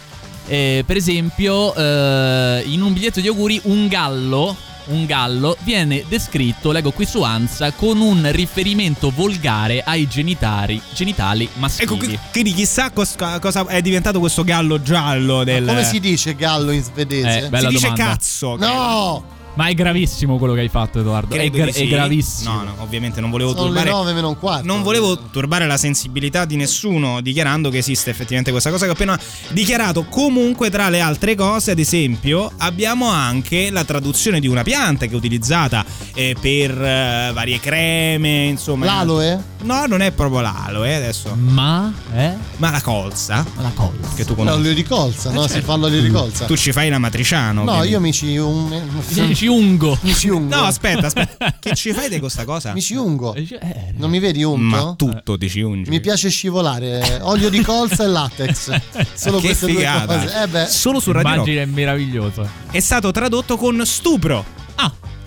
eh, 0.47 0.83
per 0.85 0.97
esempio, 0.97 1.73
eh, 1.75 2.63
in 2.67 2.81
un 2.81 2.93
biglietto 2.93 3.19
di 3.19 3.27
auguri 3.27 3.59
un 3.65 3.87
gallo, 3.87 4.55
un 4.87 5.05
gallo 5.05 5.55
viene 5.61 6.03
descritto, 6.09 6.71
leggo 6.71 6.89
qui 6.91 7.05
su 7.05 7.21
Ansa, 7.21 7.71
con 7.73 7.99
un 8.01 8.27
riferimento 8.31 9.11
volgare 9.15 9.83
ai 9.85 10.07
genitali, 10.07 10.81
genitali 10.95 11.47
maschili. 11.57 11.83
Ecco, 11.83 11.97
qui- 11.97 12.19
quindi 12.31 12.53
chissà 12.53 12.89
cos- 12.89 13.15
cosa 13.39 13.67
è 13.67 13.81
diventato 13.83 14.19
questo 14.19 14.43
gallo 14.43 14.81
giallo 14.81 15.43
del... 15.43 15.65
Come 15.67 15.83
si 15.83 15.99
dice 15.99 16.33
gallo 16.35 16.71
in 16.71 16.81
svedese? 16.81 17.45
Eh, 17.45 17.49
bella 17.49 17.67
si 17.67 17.75
dice 17.75 17.87
domanda. 17.89 18.03
cazzo. 18.11 18.55
no! 18.55 19.37
Ma 19.59 19.67
è 19.67 19.73
gravissimo 19.73 20.37
quello 20.37 20.53
che 20.53 20.61
hai 20.61 20.69
fatto, 20.69 21.01
Edoardo. 21.01 21.35
È, 21.35 21.49
gra- 21.49 21.69
sì. 21.69 21.83
è 21.83 21.87
gravissimo. 21.89 22.53
No, 22.53 22.63
no, 22.63 22.75
ovviamente 22.77 23.19
non 23.19 23.29
volevo 23.29 23.51
Sono 23.51 23.63
le 23.63 23.81
turbare. 23.81 23.89
9 23.89 24.13
meno 24.13 24.29
un 24.29 24.39
quarto. 24.39 24.65
Non 24.65 24.83
volevo 24.83 25.19
turbare 25.19 25.67
la 25.67 25.75
sensibilità 25.75 26.45
di 26.45 26.55
nessuno 26.55 27.19
dichiarando 27.19 27.69
che 27.69 27.79
esiste 27.79 28.09
effettivamente 28.09 28.51
questa 28.51 28.69
cosa 28.69 28.85
che 28.85 28.91
ho 28.91 28.93
appena 28.93 29.19
dichiarato. 29.49 30.05
Comunque, 30.05 30.69
tra 30.69 30.87
le 30.87 31.01
altre 31.01 31.35
cose, 31.35 31.71
ad 31.71 31.79
esempio, 31.79 32.49
abbiamo 32.59 33.09
anche 33.09 33.69
la 33.69 33.83
traduzione 33.83 34.39
di 34.39 34.47
una 34.47 34.63
pianta 34.63 35.07
che 35.07 35.11
è 35.11 35.15
utilizzata 35.15 35.83
eh, 36.13 36.37
per 36.39 36.71
eh, 36.81 37.31
varie 37.33 37.59
creme, 37.59 38.45
insomma. 38.45 38.85
L'aloe? 38.85 39.43
No, 39.63 39.85
non 39.87 40.01
è 40.01 40.11
proprio 40.11 40.39
l'aloe 40.39 40.95
adesso. 40.95 41.35
Ma 41.35 41.93
è 42.13 42.33
Ma 42.57 42.71
la 42.71 42.81
colza. 42.81 43.45
la 43.57 43.71
colza. 43.75 44.15
Che 44.15 44.23
tu 44.23 44.35
conosci. 44.35 44.55
L'olio 44.57 44.73
di 44.73 44.83
colza, 44.83 45.31
no? 45.31 45.47
Si 45.47 45.59
fa 45.59 45.75
l'olio 45.75 46.01
di 46.01 46.09
colza. 46.09 46.45
Tu 46.45 46.55
ci 46.55 46.71
fai 46.71 46.87
la 46.87 46.97
matriciano. 46.97 47.65
No, 47.65 47.71
ovviamente. 47.71 47.89
io 47.89 47.99
mi 47.99 48.13
ci 48.13 48.37
un... 48.37 49.35
Ci 49.35 49.47
ungo. 49.49 49.97
mi 50.03 50.13
ci 50.13 50.29
ungo. 50.29 50.55
No, 50.55 50.61
aspetta, 50.63 51.07
aspetta. 51.07 51.55
che 51.59 51.75
ci 51.75 51.91
fai 51.91 52.07
di 52.09 52.19
questa 52.19 52.45
cosa? 52.45 52.71
Mi 52.73 52.81
ci 52.81 52.95
ungo. 52.95 53.33
Eh, 53.35 53.93
Non 53.97 54.09
mi 54.09 54.19
vedi 54.19 54.43
unto? 54.43 54.61
Ma 54.63 54.93
tutto 54.95 55.37
ti 55.37 55.49
ci 55.49 55.59
ungi. 55.61 55.89
Mi 55.89 55.99
piace 55.99 56.29
scivolare. 56.29 57.19
Olio 57.23 57.49
di 57.49 57.61
colza 57.61 58.03
e 58.05 58.07
latex. 58.07 58.79
Solo 59.13 59.39
Che 59.39 59.47
queste 59.47 59.67
figata. 59.67 60.15
due 60.15 60.25
cose. 60.25 60.43
Eh 60.43 60.47
beh. 60.47 60.65
Solo 60.67 60.99
su 61.01 61.11
Radio 61.11 61.27
Rock. 61.29 61.35
Immagine 61.47 61.61
è 61.63 61.65
meraviglioso. 61.65 62.47
è 62.71 62.79
stato 62.79 63.11
tradotto 63.11 63.57
con 63.57 63.81
stupro. 63.85 64.45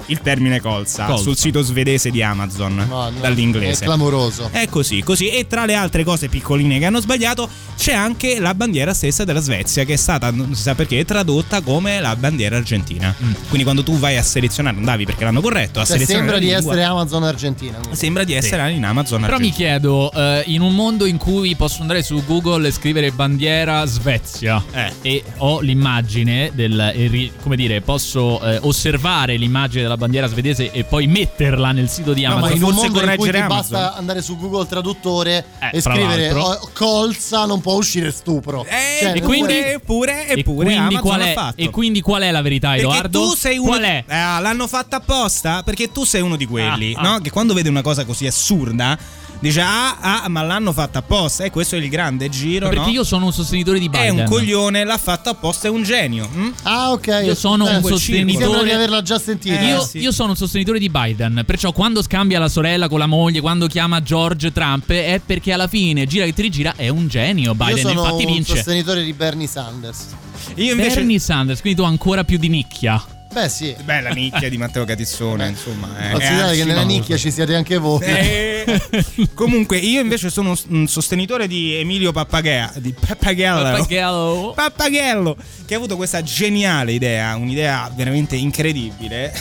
Il 0.07 0.21
termine 0.21 0.61
colza, 0.61 1.07
Colza. 1.07 1.23
sul 1.23 1.37
sito 1.37 1.63
svedese 1.63 2.11
di 2.11 2.23
Amazon 2.23 2.75
No, 2.75 2.85
no, 2.85 3.13
dall'inglese. 3.21 3.83
È 3.83 3.87
clamoroso. 3.87 4.49
È 4.53 4.67
così, 4.69 5.03
così. 5.03 5.29
E 5.29 5.47
tra 5.47 5.65
le 5.65 5.75
altre 5.75 6.05
cose 6.05 6.29
piccoline 6.29 6.79
che 6.79 6.85
hanno 6.87 7.01
sbagliato 7.01 7.49
c'è 7.77 7.93
anche 7.95 8.39
la 8.41 8.55
bandiera 8.55 8.93
stessa 8.95 9.25
della 9.25 9.41
Svezia 9.41 9.85
che 9.85 9.95
è 9.95 9.97
stata, 9.97 10.31
non 10.31 10.55
si 10.55 10.63
sa 10.63 10.75
perché, 10.75 11.05
tradotta 11.05 11.61
come 11.61 12.01
la 12.01 12.15
bandiera 12.17 12.57
argentina. 12.57 13.15
Quindi 13.49 13.63
quando 13.63 13.83
tu 13.83 13.99
vai 13.99 14.17
a 14.17 14.23
selezionare, 14.23 14.77
andavi 14.77 15.05
perché 15.05 15.25
l'hanno 15.25 15.41
corretto, 15.41 15.81
a 15.81 15.85
Cioè, 15.85 15.99
selezionare 15.99 16.29
sembra 16.29 16.39
di 16.39 16.53
lingua, 16.53 16.73
essere 16.73 16.85
Amazon 16.85 17.23
Argentina. 17.25 17.79
Sembra 17.93 18.25
di 18.25 18.33
essere 18.35 18.71
in 18.73 18.85
Amazon 18.85 19.21
Però 19.23 19.39
mi 19.39 19.47
argentina. 19.47 19.69
chiedo, 19.71 20.13
eh, 20.13 20.43
in 20.47 20.61
un 20.61 20.75
mondo 20.75 21.07
in 21.07 21.17
cui 21.17 21.55
posso 21.57 21.81
andare 21.83 22.03
su 22.03 22.23
Google 22.25 22.69
e 22.69 22.71
scrivere 22.73 23.11
bandiera 23.13 23.85
Svezia 23.87 24.63
Eh. 24.73 24.93
e 25.03 25.25
ho 25.39 25.61
l'immagine 25.61 26.51
del, 26.55 27.31
come 27.43 27.57
dire, 27.57 27.81
posso 27.81 28.41
eh, 28.43 28.59
osservare 28.63 29.37
l'immagine 29.37 29.83
della 29.83 29.92
bandiera 29.97 30.27
svedese 30.27 30.71
e 30.71 30.85
poi 30.85 31.07
metterla 31.07 31.73
nel 31.73 31.89
sito 31.89 32.13
di 32.13 32.23
No, 32.23 32.29
ma 32.31 32.35
Amazon. 32.37 32.57
in 32.57 32.63
un 32.63 32.71
forse 32.73 32.89
mondo 32.91 33.11
in 33.11 33.17
cui 33.19 33.29
Amazon. 33.31 33.49
basta 33.49 33.95
andare 33.97 34.23
su 34.23 34.37
Google 34.39 34.67
Traduttore 34.67 35.45
Eh, 35.59 35.71
e 35.77 35.81
scrivere 35.81 36.31
l'altro. 36.33 36.43
oh, 36.65 36.71
colza 36.75 37.45
non 37.47 37.61
può 37.61 37.75
uscire 37.75 38.11
stupro. 38.13 38.65
Eh, 38.65 38.99
Cioè, 39.01 39.17
e 39.17 39.21
quindi, 39.23 39.55
eppure, 39.59 40.27
e, 40.29 40.39
eppure 40.41 40.65
quindi 40.67 40.75
Amazon 40.95 41.01
qual 41.01 41.21
è, 41.21 41.33
fatto. 41.33 41.61
e 41.61 41.71
quindi 41.71 42.01
qual 42.01 42.23
è 42.23 42.31
la 42.31 42.43
verità, 42.43 42.69
Perché 42.71 42.83
Edoardo? 42.85 43.21
tu 43.29 43.35
sei 43.35 43.59
uno. 43.59 43.69
Qual 43.71 43.83
è? 43.83 44.05
Eh, 44.07 44.15
l'hanno 44.41 44.67
fatta 44.67 44.97
apposta? 44.97 45.63
Perché 45.63 45.91
tu 45.93 46.05
sei 46.05 46.21
uno 46.21 46.37
di 46.37 46.47
quelli, 46.47 46.95
Ah, 46.95 47.01
ah. 47.01 47.11
no? 47.13 47.19
Che 47.21 47.31
quando 47.31 47.55
vede 47.55 47.69
una 47.69 47.83
cosa 47.83 48.05
così 48.05 48.27
assurda. 48.27 48.99
Dice 49.43 49.61
ah, 49.61 49.97
ah, 50.23 50.29
ma 50.29 50.43
l'hanno 50.43 50.73
fatta 50.73 51.01
apposta. 51.01 51.43
E 51.43 51.51
questo 51.51 51.75
è 51.75 51.79
il 51.81 51.89
grande 51.89 52.29
giro. 52.29 52.69
Perché 52.69 52.85
no? 52.85 52.91
io 52.93 53.03
sono 53.05 53.25
un 53.27 53.33
sostenitore 53.33 53.81
di 53.81 53.87
È 53.87 53.89
Biden. 53.89 54.19
un 54.21 54.25
coglione, 54.27 54.85
l'ha 54.85 54.97
fatto 54.99 55.31
apposta, 55.31 55.67
è 55.67 55.71
un 55.71 55.83
genio. 55.83 56.29
hm? 56.33 56.53
Ah, 56.63 56.93
ok. 56.93 57.23
Io 57.25 57.35
sono 57.35 57.65
Eh, 57.67 57.75
un 57.77 57.83
sembra 57.83 57.91
di 57.91 57.97
sostenitore. 57.99 58.73
averla 58.73 59.03
già 59.03 59.19
sentita. 59.19 59.59
Eh, 59.59 59.67
io, 59.67 59.81
sì. 59.81 59.99
io 59.99 60.13
sono 60.13 60.31
un 60.31 60.37
sostenitore 60.37 60.79
di 60.79 60.89
Biden, 60.89 61.43
perciò 61.45 61.73
quando 61.73 62.03
scambia 62.03 62.39
la 62.39 62.49
sorella 62.49 62.89
con 62.89 63.01
la 63.01 63.07
moglie, 63.07 63.41
quando 63.41 63.67
chiama 63.67 64.01
George 64.01 64.53
Trump, 64.53 64.89
è 64.93 65.21
perché 65.27 65.53
alla 65.53 65.67
fine, 65.67 66.07
gira 66.07 66.25
che 66.25 66.33
ti 66.35 66.43
rigira, 66.43 66.75
è 66.77 66.87
un 66.89 67.09
genio. 67.09 67.55
Biden, 67.57 67.77
Io 67.79 67.89
sono 67.89 68.01
infatti 68.01 68.25
un 68.25 68.33
vince. 68.35 68.55
sostenitore 68.55 69.03
di 69.03 69.13
Bernie 69.13 69.49
Sanders. 69.49 70.07
Io 70.55 70.71
invece. 70.71 70.95
Bernie 70.97 71.19
Sanders, 71.19 71.61
quindi 71.61 71.81
tu 71.81 71.85
ancora 71.87 72.23
più 72.23 72.39
di 72.39 72.49
nicchia. 72.49 73.03
Beh, 73.33 73.49
sì. 73.49 73.75
Beh, 73.83 74.01
la 74.03 74.11
nicchia 74.11 74.51
di 74.51 74.59
Matteo 74.59 74.85
Catizzone, 74.85 75.49
insomma. 75.49 75.97
È, 75.97 76.11
Considerate 76.13 76.53
è 76.53 76.57
che 76.57 76.65
nella 76.65 76.83
nicchia 76.83 77.17
ci 77.17 77.31
siete 77.31 77.55
anche 77.55 77.79
voi. 77.79 78.01
Eh, 78.05 78.81
comunque, 79.35 79.79
io 79.79 80.01
invece 80.01 80.29
sono 80.29 80.55
un 80.69 80.87
sostenitore 80.87 81.47
di 81.47 81.75
Emilio 81.75 82.13
Pappaghea, 82.13 82.73
di 82.77 82.93
Pappagello. 82.93 83.63
Pappagello. 83.63 84.53
Pappagello, 84.55 85.37
che 85.65 85.75
ha 85.75 85.77
avuto 85.79 85.97
questa 85.97 86.23
geniale 86.23 86.93
idea, 86.93 87.35
un'idea 87.37 87.91
veramente 87.95 88.37
incredibile. 88.37 89.33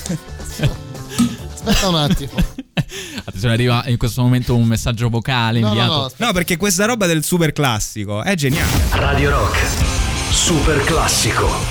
Aspetta 1.53 1.89
un 1.89 1.95
attimo. 1.95 2.31
Attenzione, 3.23 3.53
arriva 3.53 3.83
in 3.87 3.97
questo 3.97 4.21
momento 4.21 4.55
un 4.55 4.65
messaggio 4.65 5.09
vocale 5.09 5.59
No, 5.59 5.67
no, 5.67 5.73
inviato. 5.73 6.13
no, 6.17 6.25
No, 6.27 6.33
perché 6.33 6.57
questa 6.57 6.85
roba 6.85 7.05
del 7.05 7.23
super 7.23 7.51
classico 7.51 8.23
è 8.23 8.35
geniale. 8.35 8.71
Radio 8.91 9.29
Rock. 9.31 9.59
Super 10.31 10.81
classico. 10.85 11.70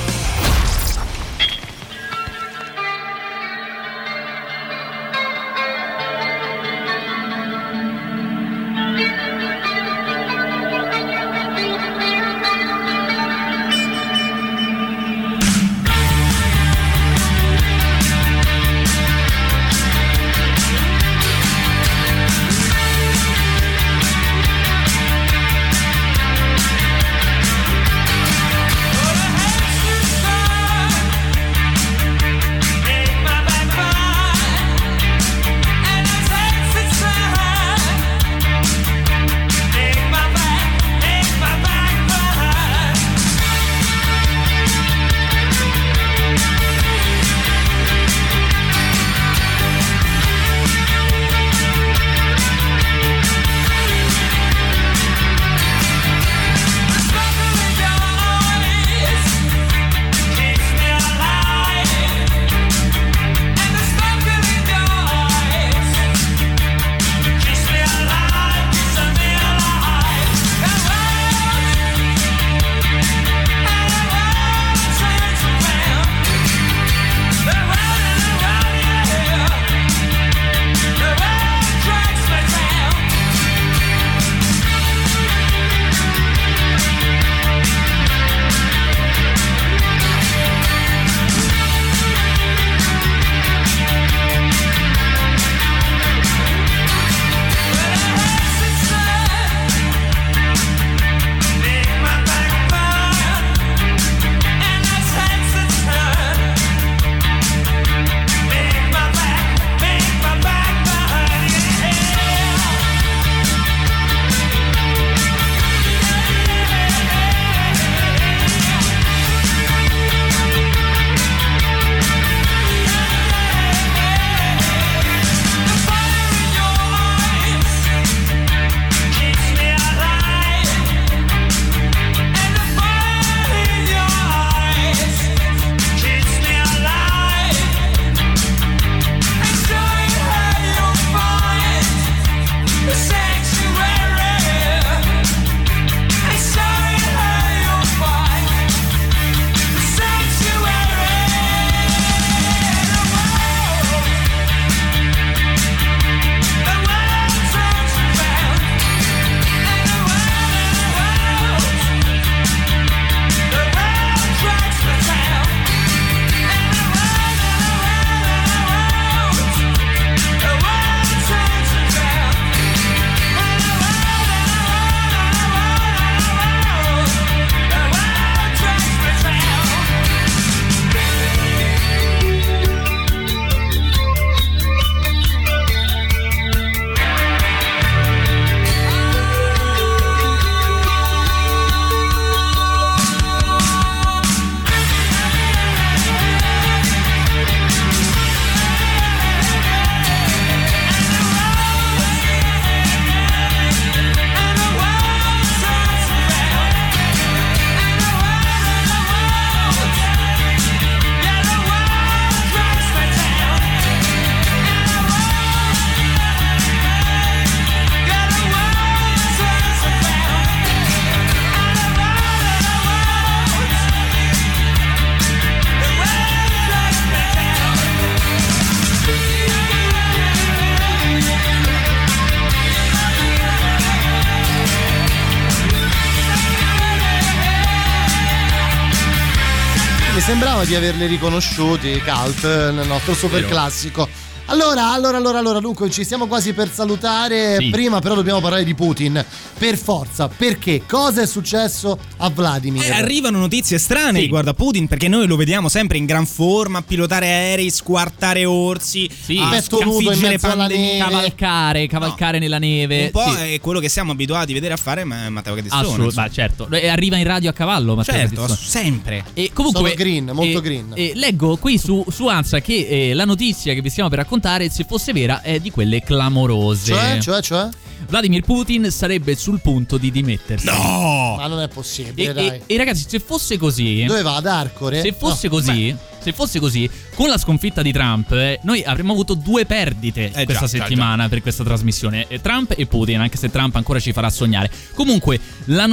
Sembrava 240.31 240.65
di 240.65 240.77
averli 240.77 241.07
riconosciuti, 241.07 242.01
Cult, 242.05 242.45
nel 242.45 242.87
nostro 242.87 243.15
super 243.15 243.45
classico. 243.47 244.09
Allora, 244.51 244.91
allora, 244.93 245.17
allora, 245.17 245.39
allora, 245.39 245.61
dunque 245.61 245.89
ci 245.91 246.03
stiamo 246.03 246.27
quasi 246.27 246.53
per 246.53 246.69
salutare. 246.73 247.57
Sì. 247.59 247.69
Prima 247.71 248.01
però 248.01 248.15
dobbiamo 248.17 248.41
parlare 248.41 248.65
di 248.65 248.75
Putin. 248.75 249.25
Per 249.57 249.77
forza, 249.79 250.27
perché? 250.27 250.83
Cosa 250.89 251.23
è 251.23 251.27
successo 251.27 251.97
a 252.17 252.29
Vladimir? 252.31 252.83
Eh, 252.83 252.91
arrivano 252.91 253.39
notizie 253.39 253.79
strane 253.79 254.19
Sì. 254.19 254.25
riguardo 254.25 254.51
a 254.51 254.55
Putin 254.55 254.89
perché 254.89 255.07
noi 255.07 255.29
lo 255.29 255.37
vediamo 255.37 255.69
sempre 255.69 255.99
in 255.99 256.05
gran 256.07 256.27
forma 256.27 256.79
a 256.79 256.83
pilotare 256.83 257.27
aerei, 257.27 257.71
squartare 257.71 258.45
orsi, 258.45 259.09
a 259.39 259.49
petto 259.51 259.85
nudo 259.85 259.99
in 260.01 260.03
sconfiggere 260.05 260.29
mezzo 260.33 260.47
alla 260.47 260.57
pandemie. 260.57 260.99
Cavalcare, 260.99 261.87
cavalcare 261.87 262.39
nella 262.41 262.59
neve. 262.59 263.05
Un 263.05 263.11
po' 263.13 263.31
Sì. 263.37 263.53
è 263.55 263.61
quello 263.61 263.79
che 263.79 263.89
siamo 263.89 264.11
abituati 264.11 264.51
a 264.51 264.55
vedere 264.55 264.75
a 264.75 264.79
fare 264.79 265.05
ma- 265.05 265.31
Matteo 265.31 265.55
Cadessone. 265.55 265.81
Assolutamente, 265.83 266.21
ma 266.21 266.29
certo. 266.29 266.69
E 266.71 266.89
Arriva 266.89 267.17
in 267.19 267.25
radio 267.25 267.51
a 267.51 267.53
cavallo, 267.53 267.95
Matteo 267.95 268.15
Certo, 268.15 268.41
Catizzone. 268.41 268.59
sempre. 268.69 269.25
E 269.35 269.51
comunque, 269.55 269.83
Sono 269.91 269.95
green, 269.95 270.31
molto 270.35 270.59
eh, 270.59 270.61
green. 270.61 270.93
eh, 270.97 271.13
leggo 271.15 271.57
qui 271.59 271.79
su, 271.79 272.05
su 272.11 272.27
Ansa 272.27 272.61
che 272.61 273.11
eh, 273.11 273.15
la 273.15 273.25
notizia 273.25 273.75
che 273.75 273.81
vi 273.81 273.91
stiamo 273.91 274.09
per 274.09 274.19
raccontare, 274.19 274.39
se 274.71 274.85
fosse 274.85 275.13
vera, 275.13 275.43
è 275.43 275.59
di 275.61 275.71
quelle 275.71 276.03
clamorose. 276.03 276.93
Cioè, 276.95 277.19
cioè, 277.21 277.41
cioè? 277.43 277.69
Vladimir 278.09 278.43
Putin 278.43 278.91
sarebbe 278.91 279.37
sul 279.37 279.61
punto 279.61 279.99
di 279.99 280.11
dimettersi. 280.11 280.67
No! 280.67 281.35
Ma 281.37 281.47
non 281.47 281.61
è 281.61 281.65
E, 281.65 281.69
possibile, 281.69 282.33
dai. 282.33 282.47
e- 282.47 282.63
e 282.67 282.77
ragazzi, 282.77 283.05
se 283.07 283.19
fosse 283.21 283.59
così, 283.59 284.05
Dove 284.05 284.23
va? 284.23 284.37
Ad 284.37 284.47
Arcore? 284.47 285.01
se 285.03 285.13
fosse 285.13 285.49
No. 285.49 285.55
così, 285.55 285.95
se 286.21 286.33
fosse 286.33 286.61
così, 286.61 286.89
con 287.15 287.29
la 287.29 287.39
sconfitta 287.39 287.83
di 287.83 287.93
Trump, 287.93 288.31
eh, 288.33 288.61
noi 288.63 288.83
avremmo 288.85 289.13
avuto 289.13 289.35
due 289.35 289.65
perdite 289.67 290.27
Eh, 290.27 290.45
questa 290.45 290.53
già, 290.53 290.59
già, 290.61 290.67
settimana 290.67 291.29
per 291.29 291.43
questa 291.43 291.65
trasmissione: 291.65 292.27
Eh, 292.29 292.41
Trump 292.41 292.75
e 292.77 292.87
Putin, 292.87 293.21
anche 293.21 293.37
se 293.37 293.51
Trump 293.51 293.75
ancora 293.77 293.99
ci 294.01 294.13
farà 294.13 294.31
sognare. 294.31 294.71
Comunque, 294.95 295.41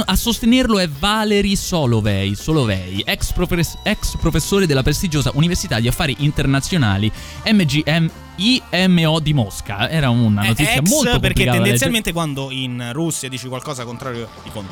a 0.04 0.16
sostenerlo 0.16 0.78
è 0.78 0.88
Valery 0.88 1.56
Solovei, 1.56 2.34
Solovei 2.34 3.02
ex, 3.04 3.32
profes- 3.32 3.78
ex 3.82 4.16
professore 4.18 4.66
della 4.66 4.82
prestigiosa 4.82 5.30
Università 5.34 5.80
di 5.80 5.88
Affari 5.88 6.16
Internazionali 6.20 7.10
MGM. 7.46 8.10
IMO 8.38 9.18
di 9.18 9.32
Mosca 9.32 9.90
era 9.90 10.10
una 10.10 10.44
Eh, 10.44 10.48
notizia 10.48 10.74
ex, 10.76 10.88
molto 10.88 11.18
perché 11.18 11.44
tendenzialmente 11.44 12.12
quando 12.12 12.52
in 12.52 12.90
Russia 12.92 13.28
dici 13.28 13.48
qualcosa 13.48 13.84
contrario 13.84 14.28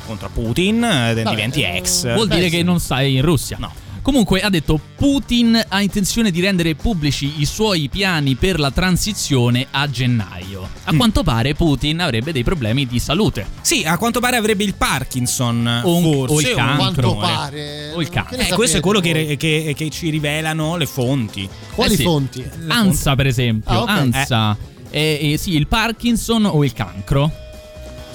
contro 0.07 0.31
Putin 0.33 0.85
eh, 0.85 1.15
diventi 1.15 1.63
ex. 1.63 2.15
Vuol 2.15 2.29
dire 2.29 2.49
che 2.49 2.63
non 2.63 2.79
stai 2.79 3.17
in 3.17 3.23
Russia. 3.23 3.57
No. 3.59 3.73
Comunque 4.07 4.41
ha 4.41 4.49
detto 4.51 4.79
Putin 4.95 5.61
ha 5.67 5.83
intenzione 5.83 6.31
di 6.31 6.41
rendere 6.41 6.77
pubblici 6.77 7.41
i 7.41 7.45
suoi 7.45 7.89
piani 7.89 8.37
per 8.37 8.61
la 8.61 8.71
transizione 8.71 9.67
a 9.73 9.91
gennaio. 9.91 10.69
A 10.85 10.93
Mm. 10.93 10.97
quanto 10.97 11.25
pare 11.25 11.55
Putin 11.55 11.99
avrebbe 12.01 12.31
dei 12.31 12.45
problemi 12.45 12.87
di 12.87 13.01
salute. 13.01 13.45
Sì, 13.63 13.83
a 13.85 13.99
quanto 13.99 14.21
pare 14.21 14.37
avrebbe 14.37 14.63
il 14.63 14.75
Parkinson, 14.75 15.81
O 15.83 15.97
un- 15.97 16.03
forse. 16.05 16.35
o 16.35 16.41
il 16.41 16.55
cancro. 16.55 17.15
Eh. 17.17 17.21
pare. 17.21 17.93
O 17.97 18.01
il 18.01 18.09
cancro. 18.09 18.37
Eh, 18.37 18.53
questo 18.55 18.77
è 18.77 18.81
quello 18.81 19.01
che, 19.01 19.35
che- 19.37 19.75
che 19.77 19.91
ci 19.91 20.09
rivelano 20.09 20.77
le 20.77 20.87
fonti. 20.87 21.49
Quali 21.75 21.95
Eh 21.95 21.97
sì. 21.97 22.03
fonti? 22.05 22.49
Ansa, 22.69 23.17
per 23.17 23.27
esempio. 23.27 23.73
Ah, 23.73 23.81
ok. 23.83 23.89
Ansa. 23.89 24.57
Eh, 24.89 25.33
eh, 25.33 25.37
sì, 25.37 25.57
il 25.57 25.67
Parkinson 25.67 26.45
o 26.45 26.63
il 26.65 26.73
cancro. 26.73 27.33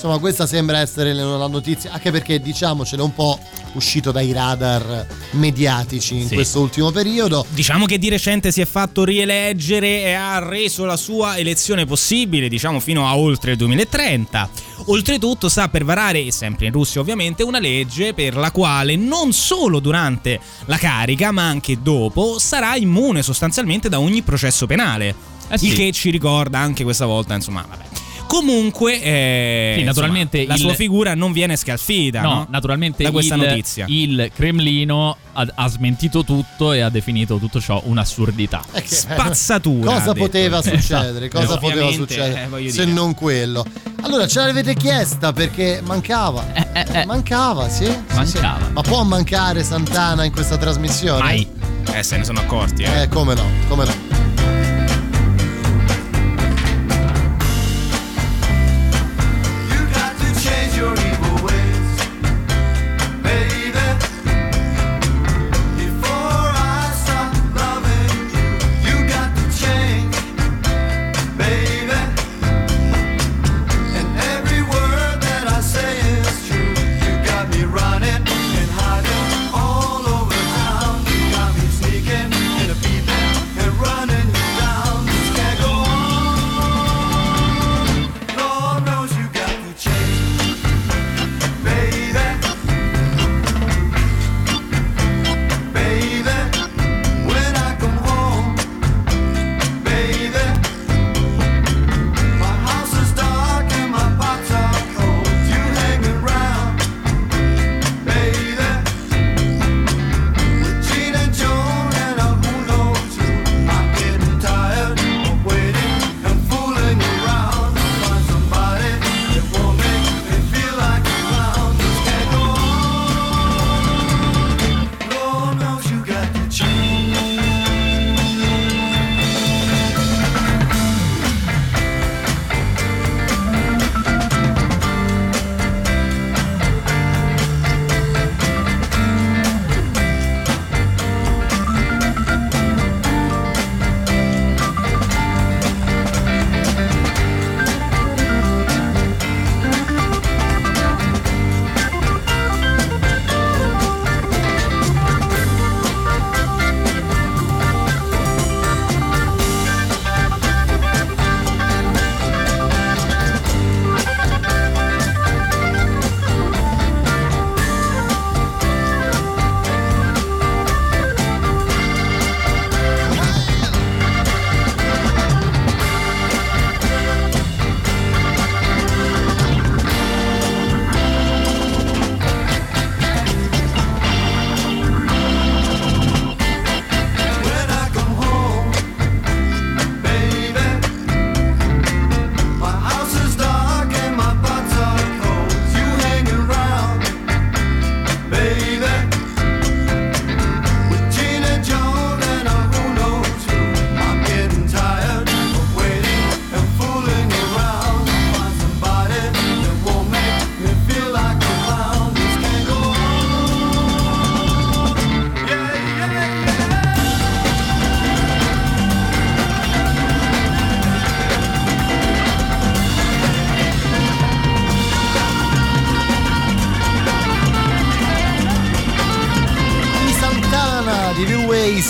Insomma, 0.04 0.18
questa 0.18 0.48
sembra 0.48 0.80
essere 0.80 1.14
la 1.14 1.46
notizia, 1.46 1.92
anche 1.92 2.10
perché 2.10 2.42
diciamocelo 2.42 3.04
è 3.04 3.06
un 3.06 3.14
po' 3.14 3.38
uscito 3.74 4.12
dai 4.12 4.32
radar 4.34 5.06
mediatici 5.34 6.16
in 6.16 6.28
Sì. 6.28 6.34
questo 6.34 6.60
ultimo 6.60 6.90
periodo. 6.90 7.46
Diciamo 7.50 7.86
che 7.86 8.00
di 8.00 8.10
recente 8.10 8.52
si 8.52 8.62
è 8.62 8.66
fatto 8.66 9.04
rieleggere 9.04 10.02
e 10.06 10.14
ha 10.14 10.40
reso 10.40 10.86
la 10.86 10.98
sua 10.98 11.38
elezione 11.38 11.86
possibile, 11.86 12.50
diciamo 12.50 12.80
fino 12.80 13.06
a 13.06 13.16
oltre 13.16 13.52
il 13.52 13.58
2030. 13.58 14.50
Oltretutto 14.86 15.48
sta 15.50 15.70
per 15.70 15.86
varare, 15.86 16.32
sempre 16.32 16.66
in 16.66 16.72
Russia 16.72 17.00
ovviamente, 17.00 17.44
una 17.44 17.60
legge 17.60 18.16
per 18.16 18.36
la 18.36 18.50
quale 18.50 18.96
non 18.96 19.34
solo 19.34 19.80
durante 19.80 20.40
la 20.66 20.78
carica, 20.78 21.30
ma 21.30 21.44
anche 21.48 21.78
dopo, 21.80 22.40
sarà 22.40 22.76
immune 22.76 23.22
sostanzialmente 23.22 23.88
da 23.88 24.00
ogni 24.00 24.24
processo 24.24 24.66
penale. 24.66 25.14
Eh 25.48 25.60
sì. 25.60 25.68
Il 25.68 25.74
che 25.76 25.92
ci 25.92 26.10
ricorda 26.10 26.58
anche 26.58 26.84
questa 26.84 27.06
volta, 27.06 27.36
insomma, 27.36 27.64
vabbè. 27.70 27.84
Comunque, 28.32 29.02
eh, 29.02 29.74
Sì, 29.80 29.84
naturalmente 29.84 30.38
insomma, 30.38 30.54
la 30.56 30.60
il- 30.62 30.66
sua 30.68 30.74
figura 30.74 31.16
non 31.16 31.34
viene 31.34 31.58
scalfita, 31.58 32.22
No, 32.22 32.30
no? 32.34 32.48
naturalmente 32.50 33.04
da 33.04 33.12
questa 33.12 33.36
il, 33.36 33.42
notizia. 33.42 33.86
il 33.90 34.32
Cremlino 34.34 35.18
ha, 35.34 35.48
ha 35.54 35.68
smentito 35.68 36.24
tutto 36.24 36.72
e 36.72 36.80
ha 36.80 36.90
definito 36.90 37.38
tutto 37.40 37.60
ciò 37.60 37.82
un'assurdità. 37.84 38.62
È 38.72 38.82
che- 38.82 38.88
Spazzatura. 38.96 39.92
ha 39.92 39.94
Cosa 40.00 40.14
detto. 40.14 40.26
poteva 40.26 40.62
succedere? 40.62 41.26
Esatto. 41.28 41.40
Cosa 41.46 41.56
Eh, 41.56 41.60
poteva 41.60 41.92
succedere? 41.92 42.48
eh, 42.58 42.70
se 42.72 42.86
dire. 42.86 42.92
non 42.96 43.14
quello. 43.14 43.66
Allora, 44.04 44.26
ce 44.28 44.40
l'avete 44.40 44.76
chiesta 44.76 45.34
perché 45.34 45.82
mancava. 45.84 46.46
Mancava, 47.06 47.68
sì. 47.70 47.84
sì, 47.86 47.92
Eh, 47.92 47.98
Mancava. 48.14 48.66
sì. 48.66 48.72
Ma 48.72 48.82
può 48.82 49.04
mancare 49.04 49.62
Santana 49.64 50.24
in 50.24 50.32
questa 50.32 50.58
trasmissione? 50.58 51.22
Mai. 51.22 51.48
Eh, 51.94 52.02
se 52.02 52.16
ne 52.18 52.24
sono 52.24 52.40
accorti, 52.40 52.84
eh. 52.84 53.02
Eh, 53.02 53.08
come 53.10 53.34
no, 53.34 53.44
come 53.68 53.84
no. 53.86 54.31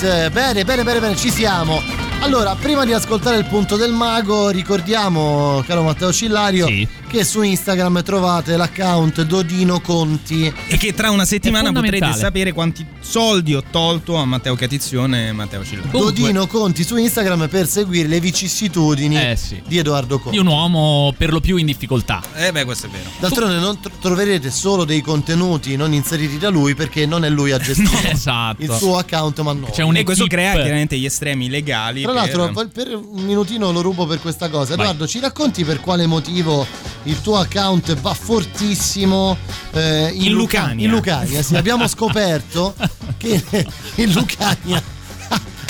Bene, 0.01 0.63
bene, 0.63 0.83
bene, 0.83 0.99
bene, 0.99 1.15
ci 1.15 1.29
siamo. 1.29 1.79
Allora, 2.21 2.55
prima 2.59 2.85
di 2.85 2.91
ascoltare 2.91 3.37
il 3.37 3.45
punto 3.45 3.75
del 3.75 3.91
mago, 3.91 4.49
ricordiamo, 4.49 5.63
caro 5.67 5.83
Matteo 5.83 6.11
Cillario, 6.11 6.65
che 7.11 7.25
su 7.25 7.41
Instagram 7.41 8.03
trovate 8.03 8.55
l'account 8.55 9.23
Dodino 9.23 9.81
Conti. 9.81 10.51
E 10.67 10.77
che 10.77 10.93
tra 10.93 11.09
una 11.11 11.25
settimana 11.25 11.71
potrete 11.73 12.13
sapere 12.13 12.53
quanti 12.53 12.85
soldi 13.01 13.53
ho 13.53 13.61
tolto 13.69 14.15
a 14.15 14.23
Matteo 14.23 14.55
Catizione 14.55 15.27
e 15.27 15.31
Matteo 15.33 15.63
Cillari. 15.65 15.89
Dodino 15.91 16.47
Conti 16.47 16.85
su 16.85 16.95
Instagram 16.95 17.49
per 17.49 17.67
seguire 17.67 18.07
le 18.07 18.21
vicissitudini 18.21 19.17
Eh, 19.31 19.35
sì. 19.35 19.61
di 19.67 19.77
Edoardo 19.77 20.19
Conti. 20.19 20.37
Di 20.37 20.37
un 20.37 20.47
uomo 20.47 21.13
per 21.17 21.33
lo 21.33 21.41
più 21.41 21.57
in 21.57 21.65
difficoltà. 21.65 22.21
Eh 22.33 22.53
beh, 22.53 22.63
questo 22.63 22.87
è 22.87 22.89
vero. 22.89 23.09
D'altronde 23.19 23.57
non 23.59 23.79
tro- 23.81 23.91
troverete 23.99 24.49
solo 24.49 24.85
dei 24.85 25.01
contenuti 25.01 25.75
non 25.75 25.91
inseriti 25.93 26.37
da 26.37 26.47
lui 26.49 26.75
perché 26.75 27.05
non 27.05 27.25
è 27.25 27.29
lui 27.29 27.51
a 27.51 27.57
gestire 27.59 28.11
esatto. 28.13 28.61
il 28.61 28.71
suo 28.71 28.97
account 28.97 29.41
ma 29.41 29.51
no. 29.51 29.67
e 29.93 30.03
questo 30.03 30.27
crea 30.27 30.53
chiaramente 30.53 30.97
gli 30.97 31.05
estremi 31.05 31.49
legali. 31.49 32.03
Tra 32.03 32.13
l'altro, 32.13 32.45
per- 32.51 32.69
per 32.69 32.81
per 32.81 32.95
un 32.95 33.23
minutino 33.23 33.71
lo 33.71 33.81
rubo 33.81 34.05
per 34.05 34.21
questa 34.21 34.49
cosa. 34.49 34.73
Edoardo, 34.73 35.05
ci 35.07 35.19
racconti 35.19 35.63
per 35.65 35.81
quale 35.81 36.05
motivo 36.07 36.65
il 37.03 37.21
tuo 37.21 37.37
account 37.37 37.95
va 37.99 38.13
fortissimo 38.13 39.37
eh, 39.71 40.11
in, 40.13 40.25
In 40.25 40.31
Luca- 40.33 40.59
Lucania. 40.61 40.85
in 40.85 40.91
Lucania, 40.91 41.41
sì, 41.41 41.55
abbiamo 41.55 41.87
scoperto 41.87 42.75
che 43.17 43.41
in 43.95 44.11
Lucania 44.11 44.81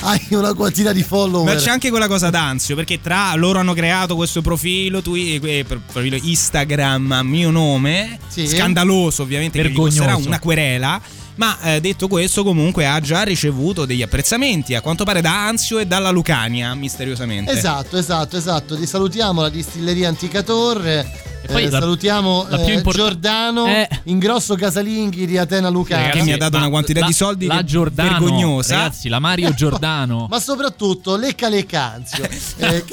hai 0.04 0.26
una 0.32 0.54
quantità 0.54 0.92
di 0.92 1.04
follower. 1.04 1.54
Ma 1.54 1.60
c'è 1.60 1.70
anche 1.70 1.90
quella 1.90 2.08
cosa 2.08 2.30
d'anzio, 2.30 2.76
perché 2.76 3.00
tra 3.02 3.34
loro 3.36 3.60
hanno 3.60 3.74
creato 3.74 4.16
questo 4.16 4.42
profilo, 4.42 5.02
tu, 5.02 5.14
eh, 5.16 5.40
eh, 5.42 5.64
profilo 5.66 6.18
Instagram 6.20 7.12
a 7.12 7.24
mio 7.24 7.52
nome, 7.52 8.18
scandaloso 8.28 9.22
ovviamente, 9.22 9.58
che 9.62 9.66
gli 9.70 9.72
Vergognoso. 9.72 10.28
una 10.28 10.40
querela. 10.40 11.00
Ma 11.42 11.60
eh, 11.62 11.82
detto 11.82 12.08
questo, 12.08 12.44
comunque 12.44 12.86
ha 12.86 13.00
già 13.00 13.24
ricevuto 13.24 13.86
degli 13.86 14.04
apprezzamenti, 14.04 14.76
a 14.76 14.82
quanto 14.82 15.04
pare 15.06 15.22
da 15.22 15.48
Anzio 15.48 15.80
e 15.80 15.88
dalla 15.88 16.12
Lucania, 16.12 16.76
misteriosamente. 16.76 17.52
Esatto, 17.52 17.98
esatto, 17.98 18.38
esatto. 18.38 18.78
Ti 18.78 18.86
salutiamo 18.86 19.42
la 19.42 19.50
distilleria 19.50 20.08
Antica 20.08 20.44
Torre. 20.44 21.30
poi 21.48 21.64
Eh, 21.64 21.70
la- 21.72 21.80
salutiamo 21.80 22.46
la 22.48 22.58
più 22.58 22.68
eh, 22.68 22.74
import- 22.74 22.96
Giordano 22.96 23.66
Eh. 23.66 23.90
Ingrosso 24.04 24.54
Casalinghi 24.54 25.26
di 25.26 25.40
Atena 25.40 25.70
Lucana. 25.70 26.10
che 26.12 26.22
mi 26.22 26.32
ha 26.32 26.38
dato 26.38 26.58
una 26.58 26.70
quantità 26.70 27.00
la- 27.00 27.08
di 27.08 27.14
soldi 27.14 27.48
la 27.48 27.64
Giordano, 27.64 28.10
vergognosa. 28.20 28.76
Ragazzi, 28.76 29.10
la 29.10 29.18
Mario 29.18 29.52
Giordano. 29.56 30.28
Ma 30.30 30.40
soprattutto 30.40 31.16
Lecca 31.16 31.50
Leccanzio. 31.50 32.24
eh, 32.58 32.86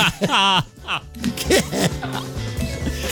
che, 1.35 1.45
che 1.47 1.65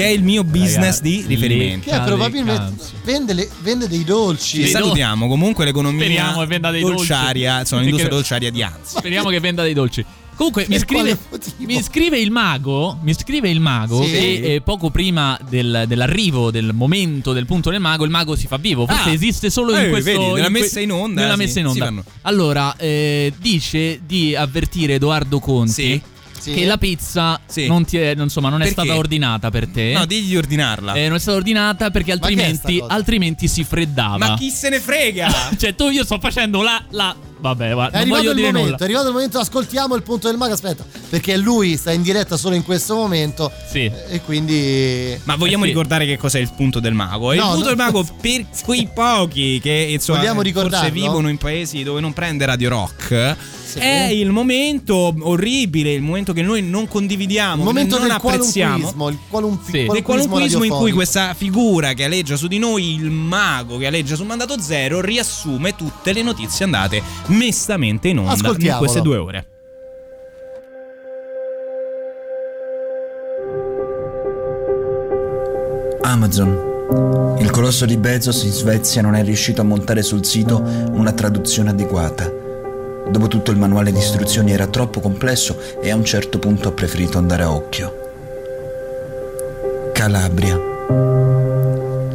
è 0.05 0.09
il 0.09 0.23
mio 0.23 0.44
business 0.44 1.01
di 1.01 1.24
riferimento. 1.27 1.90
che 1.90 2.01
probabilmente 2.01 2.74
vende, 3.05 3.32
le- 3.32 3.48
vende 3.62 3.89
dei 3.89 4.05
dolci. 4.05 4.62
Ci 4.62 4.68
salutiamo 4.68 5.28
comunque 5.28 5.64
l'economia 5.64 6.05
Speriamo 6.05 6.40
che 6.40 6.47
venda 6.47 6.70
dei 6.70 6.81
dolciaria, 6.82 7.48
dolci. 7.48 7.60
insomma, 7.60 7.81
l'industria 7.82 8.10
dolciaria 8.12 8.51
di 8.51 8.62
Anzio. 8.62 8.98
Speriamo 8.98 9.28
che 9.31 9.40
venda 9.40 9.62
dei 9.62 9.74
dolci. 9.74 10.05
Comunque 10.36 10.66
mi 10.68 10.78
scrive, 10.78 11.16
mi 11.60 11.82
scrive 11.82 12.18
il 12.20 12.31
mago, 12.31 12.98
mi 13.02 13.14
scrive 13.14 13.48
il 13.48 13.59
mago 13.59 14.02
Sì. 14.05 14.10
che 14.10 14.55
eh, 14.56 14.60
poco 14.60 14.90
prima 14.90 15.39
del- 15.48 15.85
dell'arrivo 15.89 16.51
del 16.51 16.73
momento 16.74 17.32
del 17.32 17.47
punto 17.47 17.70
del 17.70 17.81
mago 17.81 18.05
il 18.05 18.10
mago 18.10 18.36
si 18.36 18.47
fa 18.47 18.59
vivo, 18.59 18.86
forse 18.86 19.09
Ah. 19.09 19.12
esiste 19.12 19.48
solo 19.48 19.73
in 19.74 19.85
Eh, 19.85 19.89
questo 19.89 20.10
vedi, 20.10 20.24
nella 20.35 20.47
in 20.48 20.52
que- 20.52 20.60
messa 20.60 20.81
in 20.81 20.93
onda, 20.93 21.20
nella 21.23 21.32
sì, 21.32 21.39
messa 21.39 21.59
in 21.60 21.66
onda. 21.68 21.85
fanno. 21.86 22.05
allora, 22.23 22.77
eh, 22.77 23.32
dice 23.39 24.01
di 24.05 24.35
avvertire 24.36 24.94
Edoardo 24.97 25.39
Conti 25.39 26.02
Sì. 26.38 26.52
che 26.52 26.64
la 26.64 26.76
pizza 26.78 27.40
non, 27.66 27.84
ti 27.84 27.96
è, 27.98 28.14
non- 28.14 28.24
insomma, 28.24 28.48
non 28.48 28.62
è 28.62 28.66
stata 28.68 28.96
ordinata 28.96 29.50
per 29.50 29.66
te. 29.68 29.92
No, 29.92 30.06
digli 30.06 30.28
di 30.28 30.36
ordinarla. 30.36 30.94
Eh, 30.94 31.06
non 31.08 31.16
è 31.16 31.20
stata 31.20 31.36
ordinata 31.36 31.90
perché 31.90 32.10
è 32.10 32.14
altrimenti, 32.14 32.82
altrimenti 32.86 33.48
si 33.48 33.64
freddava. 33.64 34.16
Ma 34.18 34.34
chi 34.36 34.50
se 34.50 34.68
ne 34.68 34.80
frega? 34.80 35.50
cioè, 35.58 35.74
tu 35.74 35.88
io 35.88 36.04
sto 36.04 36.18
facendo 36.20 36.62
la. 36.62 36.82
la 36.90 37.14
vabbè, 37.38 37.72
guarda, 37.72 37.98
È 37.98 38.04
non 38.04 38.16
arrivato 38.16 38.16
voglio 38.18 38.30
il 38.30 38.36
dire 38.36 38.46
momento, 38.48 38.64
nulla. 38.70 38.76
è 38.78 38.84
arrivato 38.84 39.06
il 39.08 39.12
momento, 39.14 39.38
ascoltiamo 39.38 39.94
il 39.94 40.02
punto 40.02 40.28
del 40.28 40.36
mago. 40.36 40.52
Aspetta, 40.54 40.84
perché 41.08 41.36
lui 41.36 41.76
sta 41.76 41.92
in 41.92 42.02
diretta 42.02 42.36
solo 42.36 42.54
in 42.54 42.62
questo 42.64 42.94
momento. 42.94 43.50
Sì. 43.70 43.90
E 44.08 44.20
quindi. 44.24 45.18
Ma 45.24 45.36
vogliamo 45.36 45.64
Eh 45.64 45.68
sì. 45.68 45.72
ricordare 45.72 46.06
che 46.06 46.16
cos'è 46.16 46.38
il 46.38 46.50
punto 46.56 46.80
del 46.80 46.94
mago? 46.94 47.32
il 47.32 47.38
No, 47.40 47.46
punto 47.52 47.60
no. 47.62 47.66
del 47.68 47.76
mago 47.76 48.06
per 48.20 48.46
quei 48.64 48.88
pochi 48.92 49.58
che 49.60 49.88
insomma, 49.90 50.18
Vogliamo 50.18 50.42
forse 50.42 50.90
vivono 50.90 51.28
in 51.28 51.38
paesi 51.38 51.82
dove 51.82 52.00
non 52.00 52.12
prende 52.12 52.44
Radio 52.46 52.68
Rock. 52.68 53.36
È 53.81 54.09
il 54.11 54.31
momento 54.31 55.15
orribile, 55.20 55.93
il 55.93 56.03
momento 56.03 56.32
che 56.32 56.43
noi 56.43 56.62
non 56.62 56.89
condividiamo, 56.89 57.57
Il 57.57 57.65
momento 57.65 57.97
che 57.97 58.07
non 58.07 58.09
del 58.09 58.16
apprezziamo. 58.16 58.93
qualunquismo, 58.93 59.09
il 59.09 59.19
qualun- 59.28 59.59
Del 59.70 59.86
qualunquismo 59.86 60.03
qualunquismo 60.03 60.65
in 60.65 60.73
cui 60.73 60.93
questa 60.93 61.35
figura 61.35 61.93
che 61.93 62.05
aleggia 62.05 62.36
su 62.36 62.47
di 62.47 62.59
noi, 62.59 62.94
il 62.94 63.11
mago 63.11 63.77
che 63.78 63.86
aleggia 63.86 64.15
sul 64.15 64.27
mandato 64.27 64.61
zero, 64.61 65.01
riassume 65.01 65.74
tutte 65.77 66.12
le 66.12 66.23
notizie 66.23 66.65
andate 66.65 67.03
mestamente 67.27 68.09
in 68.09 68.19
onda 68.19 68.55
in 68.59 68.74
queste 68.78 69.01
due 69.01 69.16
ore. 69.16 69.47
Amazon. 76.03 77.36
Il 77.40 77.51
colosso 77.51 77.85
di 77.85 77.97
Bezos 77.97 78.43
in 78.44 78.53
Svezia 78.53 79.03
non 79.03 79.15
è 79.15 79.24
riuscito 79.24 79.61
a 79.61 79.65
montare 79.65 80.03
sul 80.03 80.24
sito 80.24 80.61
una 80.62 81.12
traduzione 81.12 81.70
adeguata. 81.70 82.45
Dopotutto 83.08 83.50
il 83.50 83.58
manuale 83.58 83.92
di 83.92 83.98
istruzioni 83.98 84.52
era 84.52 84.66
troppo 84.66 85.00
complesso 85.00 85.58
e 85.80 85.90
a 85.90 85.94
un 85.94 86.04
certo 86.04 86.38
punto 86.38 86.68
ha 86.68 86.72
preferito 86.72 87.18
andare 87.18 87.42
a 87.42 87.52
occhio. 87.52 88.04
Calabria. 89.92 90.58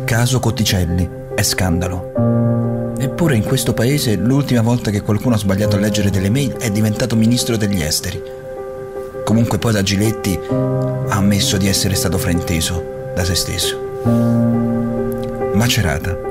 Caso 0.06 0.40
Cotticelli. 0.40 1.10
È 1.34 1.42
scandalo. 1.42 2.94
Eppure 3.00 3.36
in 3.36 3.44
questo 3.44 3.74
paese 3.74 4.16
l'ultima 4.16 4.62
volta 4.62 4.92
che 4.92 5.02
qualcuno 5.02 5.36
ha 5.36 5.40
sbagliato 5.40 5.76
a 5.76 5.80
leggere 5.80 6.12
delle 6.12 6.30
mail 6.30 6.54
è 6.54 6.70
diventato 6.70 7.16
ministro 7.16 7.58
degli 7.58 7.82
esteri. 7.82 8.22
Comunque 9.24 9.58
poi 9.58 9.72
da 9.72 9.82
Giletti 9.82 10.40
ha 10.50 11.16
ammesso 11.16 11.58
di 11.58 11.68
essere 11.68 11.96
stato 11.96 12.18
frainteso 12.18 13.12
da 13.16 13.24
se 13.24 13.36
stesso. 13.36 13.80
Macerata. 15.54 16.31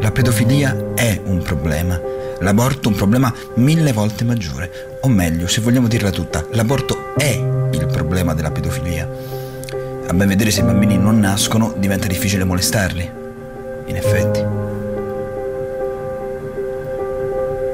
La 0.00 0.12
pedofilia 0.12 0.94
è 0.94 1.20
un 1.24 1.42
problema, 1.42 2.00
l'aborto 2.38 2.88
un 2.88 2.94
problema 2.94 3.34
mille 3.54 3.92
volte 3.92 4.22
maggiore. 4.22 4.98
O 5.02 5.08
meglio, 5.08 5.48
se 5.48 5.60
vogliamo 5.60 5.88
dirla 5.88 6.10
tutta, 6.10 6.46
l'aborto 6.52 7.14
è 7.16 7.30
il 7.72 7.86
problema 7.86 8.32
della 8.32 8.52
pedofilia. 8.52 9.08
A 10.06 10.12
ben 10.12 10.28
vedere 10.28 10.52
se 10.52 10.60
i 10.60 10.64
bambini 10.64 10.96
non 10.96 11.18
nascono 11.18 11.74
diventa 11.76 12.06
difficile 12.06 12.44
molestarli. 12.44 13.10
In 13.86 13.96
effetti. 13.96 14.44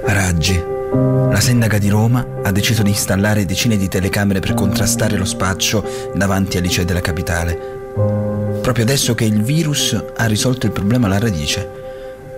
Raggi. 0.07 0.63
La 1.31 1.41
sindaca 1.41 1.79
di 1.79 1.89
Roma 1.89 2.27
ha 2.43 2.53
deciso 2.53 2.83
di 2.83 2.91
installare 2.91 3.45
decine 3.45 3.77
di 3.77 3.89
telecamere 3.89 4.41
per 4.41 4.55
contrastare 4.55 5.17
lo 5.17 5.25
spaccio 5.25 6.13
davanti 6.15 6.57
ai 6.57 6.63
licei 6.63 6.87
della 6.87 7.01
capitale. 7.01 7.59
Proprio 8.63 8.85
adesso 8.85 9.15
che 9.15 9.25
il 9.25 9.43
virus 9.43 10.03
ha 10.17 10.25
risolto 10.27 10.65
il 10.67 10.73
problema 10.73 11.07
alla 11.07 11.19
radice. 11.19 11.84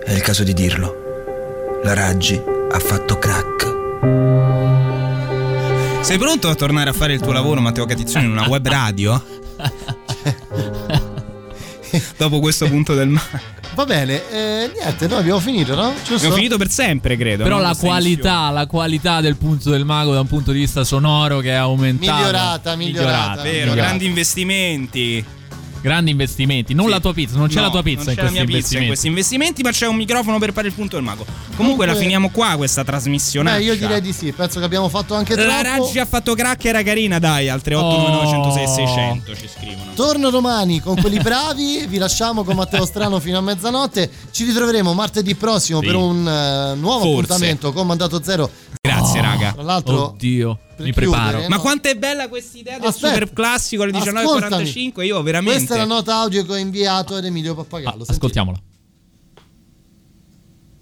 È 0.07 0.13
il 0.13 0.21
caso 0.21 0.45
di 0.45 0.53
dirlo. 0.53 1.81
La 1.83 1.93
Raggi 1.93 2.41
ha 2.71 2.79
fatto 2.79 3.19
crack. 3.19 3.75
Sei 5.99 6.17
pronto 6.17 6.47
a 6.47 6.55
tornare 6.55 6.91
a 6.91 6.93
fare 6.93 7.11
il 7.11 7.19
tuo 7.19 7.33
lavoro, 7.33 7.59
Matteo 7.59 7.85
Catizzone, 7.85 8.23
in 8.23 8.31
una 8.31 8.47
web 8.47 8.65
radio? 8.65 9.21
Dopo 12.15 12.39
questo 12.39 12.69
punto 12.69 12.93
del 12.93 13.09
mare. 13.09 13.41
Va 13.75 13.83
bene, 13.83 14.21
eh, 14.31 14.71
niente, 14.73 15.07
noi 15.07 15.19
abbiamo 15.19 15.41
finito, 15.41 15.75
no? 15.75 15.93
Giusto? 15.97 16.15
Abbiamo 16.15 16.35
finito 16.35 16.57
per 16.57 16.69
sempre, 16.69 17.17
credo. 17.17 17.43
Però 17.43 17.57
no? 17.57 17.63
la 17.63 17.75
qualità, 17.77 18.49
la 18.49 18.65
qualità 18.65 19.19
del 19.19 19.35
punto 19.35 19.71
del 19.71 19.83
mago 19.83 20.13
da 20.13 20.21
un 20.21 20.27
punto 20.27 20.53
di 20.53 20.59
vista 20.59 20.85
sonoro 20.85 21.39
che 21.39 21.49
è 21.49 21.55
aumentato. 21.55 22.17
Migliorata, 22.17 22.77
migliorata. 22.77 23.41
Vero, 23.41 23.51
migliorata. 23.51 23.75
grandi 23.75 24.05
investimenti. 24.05 25.25
Grandi 25.81 26.11
investimenti, 26.11 26.73
non 26.73 26.85
Sì. 26.85 26.91
la 26.91 26.99
tua 26.99 27.13
pizza, 27.13 27.37
non 27.37 27.47
c'è 27.47 27.55
No, 27.55 27.61
la 27.61 27.69
tua 27.69 27.83
pizza 27.83 28.03
non 28.03 28.09
in 28.11 28.15
c'è 28.17 28.21
la 28.23 28.29
questi 28.29 28.45
mia 28.45 28.59
pizza 28.59 28.77
in 28.77 28.83
investimenti. 28.83 28.87
questi 28.87 29.07
investimenti, 29.07 29.61
ma 29.63 29.71
c'è 29.71 29.87
un 29.87 29.95
microfono 29.95 30.39
per 30.39 30.53
fare 30.53 30.67
il 30.67 30.73
punto 30.73 30.95
del 30.95 31.05
mago. 31.05 31.23
Comunque, 31.23 31.55
Comunque- 31.55 31.85
la 31.85 31.95
finiamo 31.95 32.29
qua 32.29 32.55
questa 32.57 32.83
trasmissione. 32.83 33.51
Beh, 33.57 33.63
io 33.63 33.75
direi 33.75 34.01
di 34.01 34.11
sì, 34.13 34.31
penso 34.31 34.59
che 34.59 34.65
abbiamo 34.65 34.89
fatto 34.89 35.13
anche 35.15 35.33
troppo. 35.35 35.47
La 35.49 35.61
Raggi 35.61 35.99
ha 35.99 36.05
fatto 36.05 36.33
crack 36.35 36.65
era 36.65 36.83
carina, 36.83 37.19
dai, 37.19 37.47
al 37.49 37.61
389 37.61 38.27
106 38.27 38.67
600 38.67 39.35
ci 39.35 39.47
scrivono. 39.53 39.91
Torno 39.95 40.29
domani 40.29 40.79
con 40.81 40.99
quelli 40.99 41.19
bravi, 41.19 41.85
vi 41.87 41.97
lasciamo 41.97 42.43
con 42.43 42.55
Matteo 42.55 42.85
Strano 42.85 43.19
fino 43.19 43.37
a 43.37 43.41
mezzanotte. 43.41 44.09
Ci 44.31 44.43
ritroveremo 44.45 44.93
martedì 44.93 45.35
prossimo 45.35 45.79
Sì. 45.79 45.85
per 45.85 45.95
un 45.95 46.27
eh, 46.27 46.75
nuovo 46.75 46.99
Forse. 47.05 47.13
appuntamento 47.33 47.71
con 47.73 47.87
Mandato 47.87 48.21
Zero. 48.23 48.49
Grazie, 48.81 49.21
raga. 49.21 49.53
Tra 49.53 49.61
l'altro, 49.63 50.09
Oddio, 50.09 50.49
mi 50.49 50.57
chiudere, 50.75 50.91
preparo. 50.93 51.41
no? 51.41 51.47
Ma 51.49 51.59
quanto 51.59 51.87
è 51.89 51.95
bella 51.95 52.27
questa 52.29 52.57
idea 52.57 52.77
del 52.79 52.87
Aspetta. 52.87 53.13
super 53.13 53.33
classico 53.33 53.83
alle 53.83 53.97
Ascoltami. 53.97 54.63
19.45? 54.63 55.03
Io 55.05 55.21
veramente. 55.21 55.55
Questa 55.57 55.75
è 55.75 55.77
la 55.77 55.85
nota 55.85 56.15
audio 56.17 56.45
che 56.45 56.51
ho 56.51 56.55
inviato 56.57 57.15
ad 57.15 57.25
Emilio 57.25 57.55
Pappagallo. 57.55 57.97
Senti. 57.97 58.11
Ascoltiamola. 58.11 58.61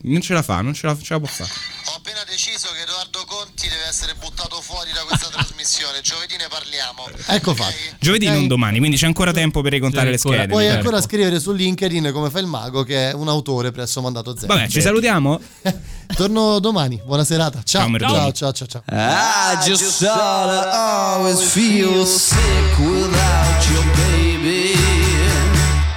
Non 0.08 0.22
ce 0.22 0.34
la 0.34 0.44
fa, 0.44 0.62
non 0.62 0.74
ce 0.76 0.86
la, 0.86 0.96
ce 0.96 1.14
la 1.14 1.20
può 1.20 1.28
fare. 1.28 1.50
Ho 1.92 1.96
appena 1.98 2.24
deciso 2.28 2.68
che 2.76 2.82
Edoardo 2.84 3.24
Conti 3.26 3.68
deve 3.68 3.88
essere 3.90 4.14
buttato 4.14 4.62
fuori 4.62 4.92
da 4.92 5.02
questa 5.02 5.30
trasmissione. 5.30 5.44
trasmissione, 5.66 6.02
giovedì 6.02 6.36
ne 6.38 6.48
parliamo. 6.48 7.08
Ecco 7.26 7.52
okay. 7.52 7.66
fatto. 7.66 7.96
Giovedì 8.00 8.28
eh, 8.28 8.32
non 8.32 8.48
domani, 8.48 8.78
quindi 8.78 8.98
c'è 8.98 9.08
ancora 9.08 9.32
tempo 9.32 9.62
per 9.62 9.72
ricontare 9.72 10.10
le 10.10 10.16
ancora, 10.16 10.36
schede. 10.38 10.52
Puoi 10.52 10.70
ancora 10.70 11.02
scrivere 11.02 11.40
su 11.40 11.52
LinkedIn 11.52 12.12
come 12.14 12.30
fa 12.30 12.40
il 12.40 12.46
mago 12.46 12.84
che 12.84 13.10
è 13.10 13.14
un 13.14 13.28
autore 13.28 13.72
presso 13.72 14.00
Mandato 14.02 14.36
Zero. 14.38 14.54
Vabbè, 14.54 14.68
ci 14.70 14.80
salutiamo. 14.80 15.40
Torno 16.16 16.60
domani, 16.60 17.02
buona 17.04 17.24
serata. 17.24 17.62
Ciao. 17.64 17.98
Ciao, 17.98 18.32
ciao, 18.32 18.52
ciao, 18.54 18.68
ciao. 18.68 18.84
Ah, 18.86 19.60
I 19.60 19.68
just 19.68 20.04
always 20.04 21.42
feel 21.42 22.06
sick 22.06 22.78
without 22.78 23.68
your 23.70 23.84
baby. 23.96 24.76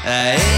I 0.05 0.58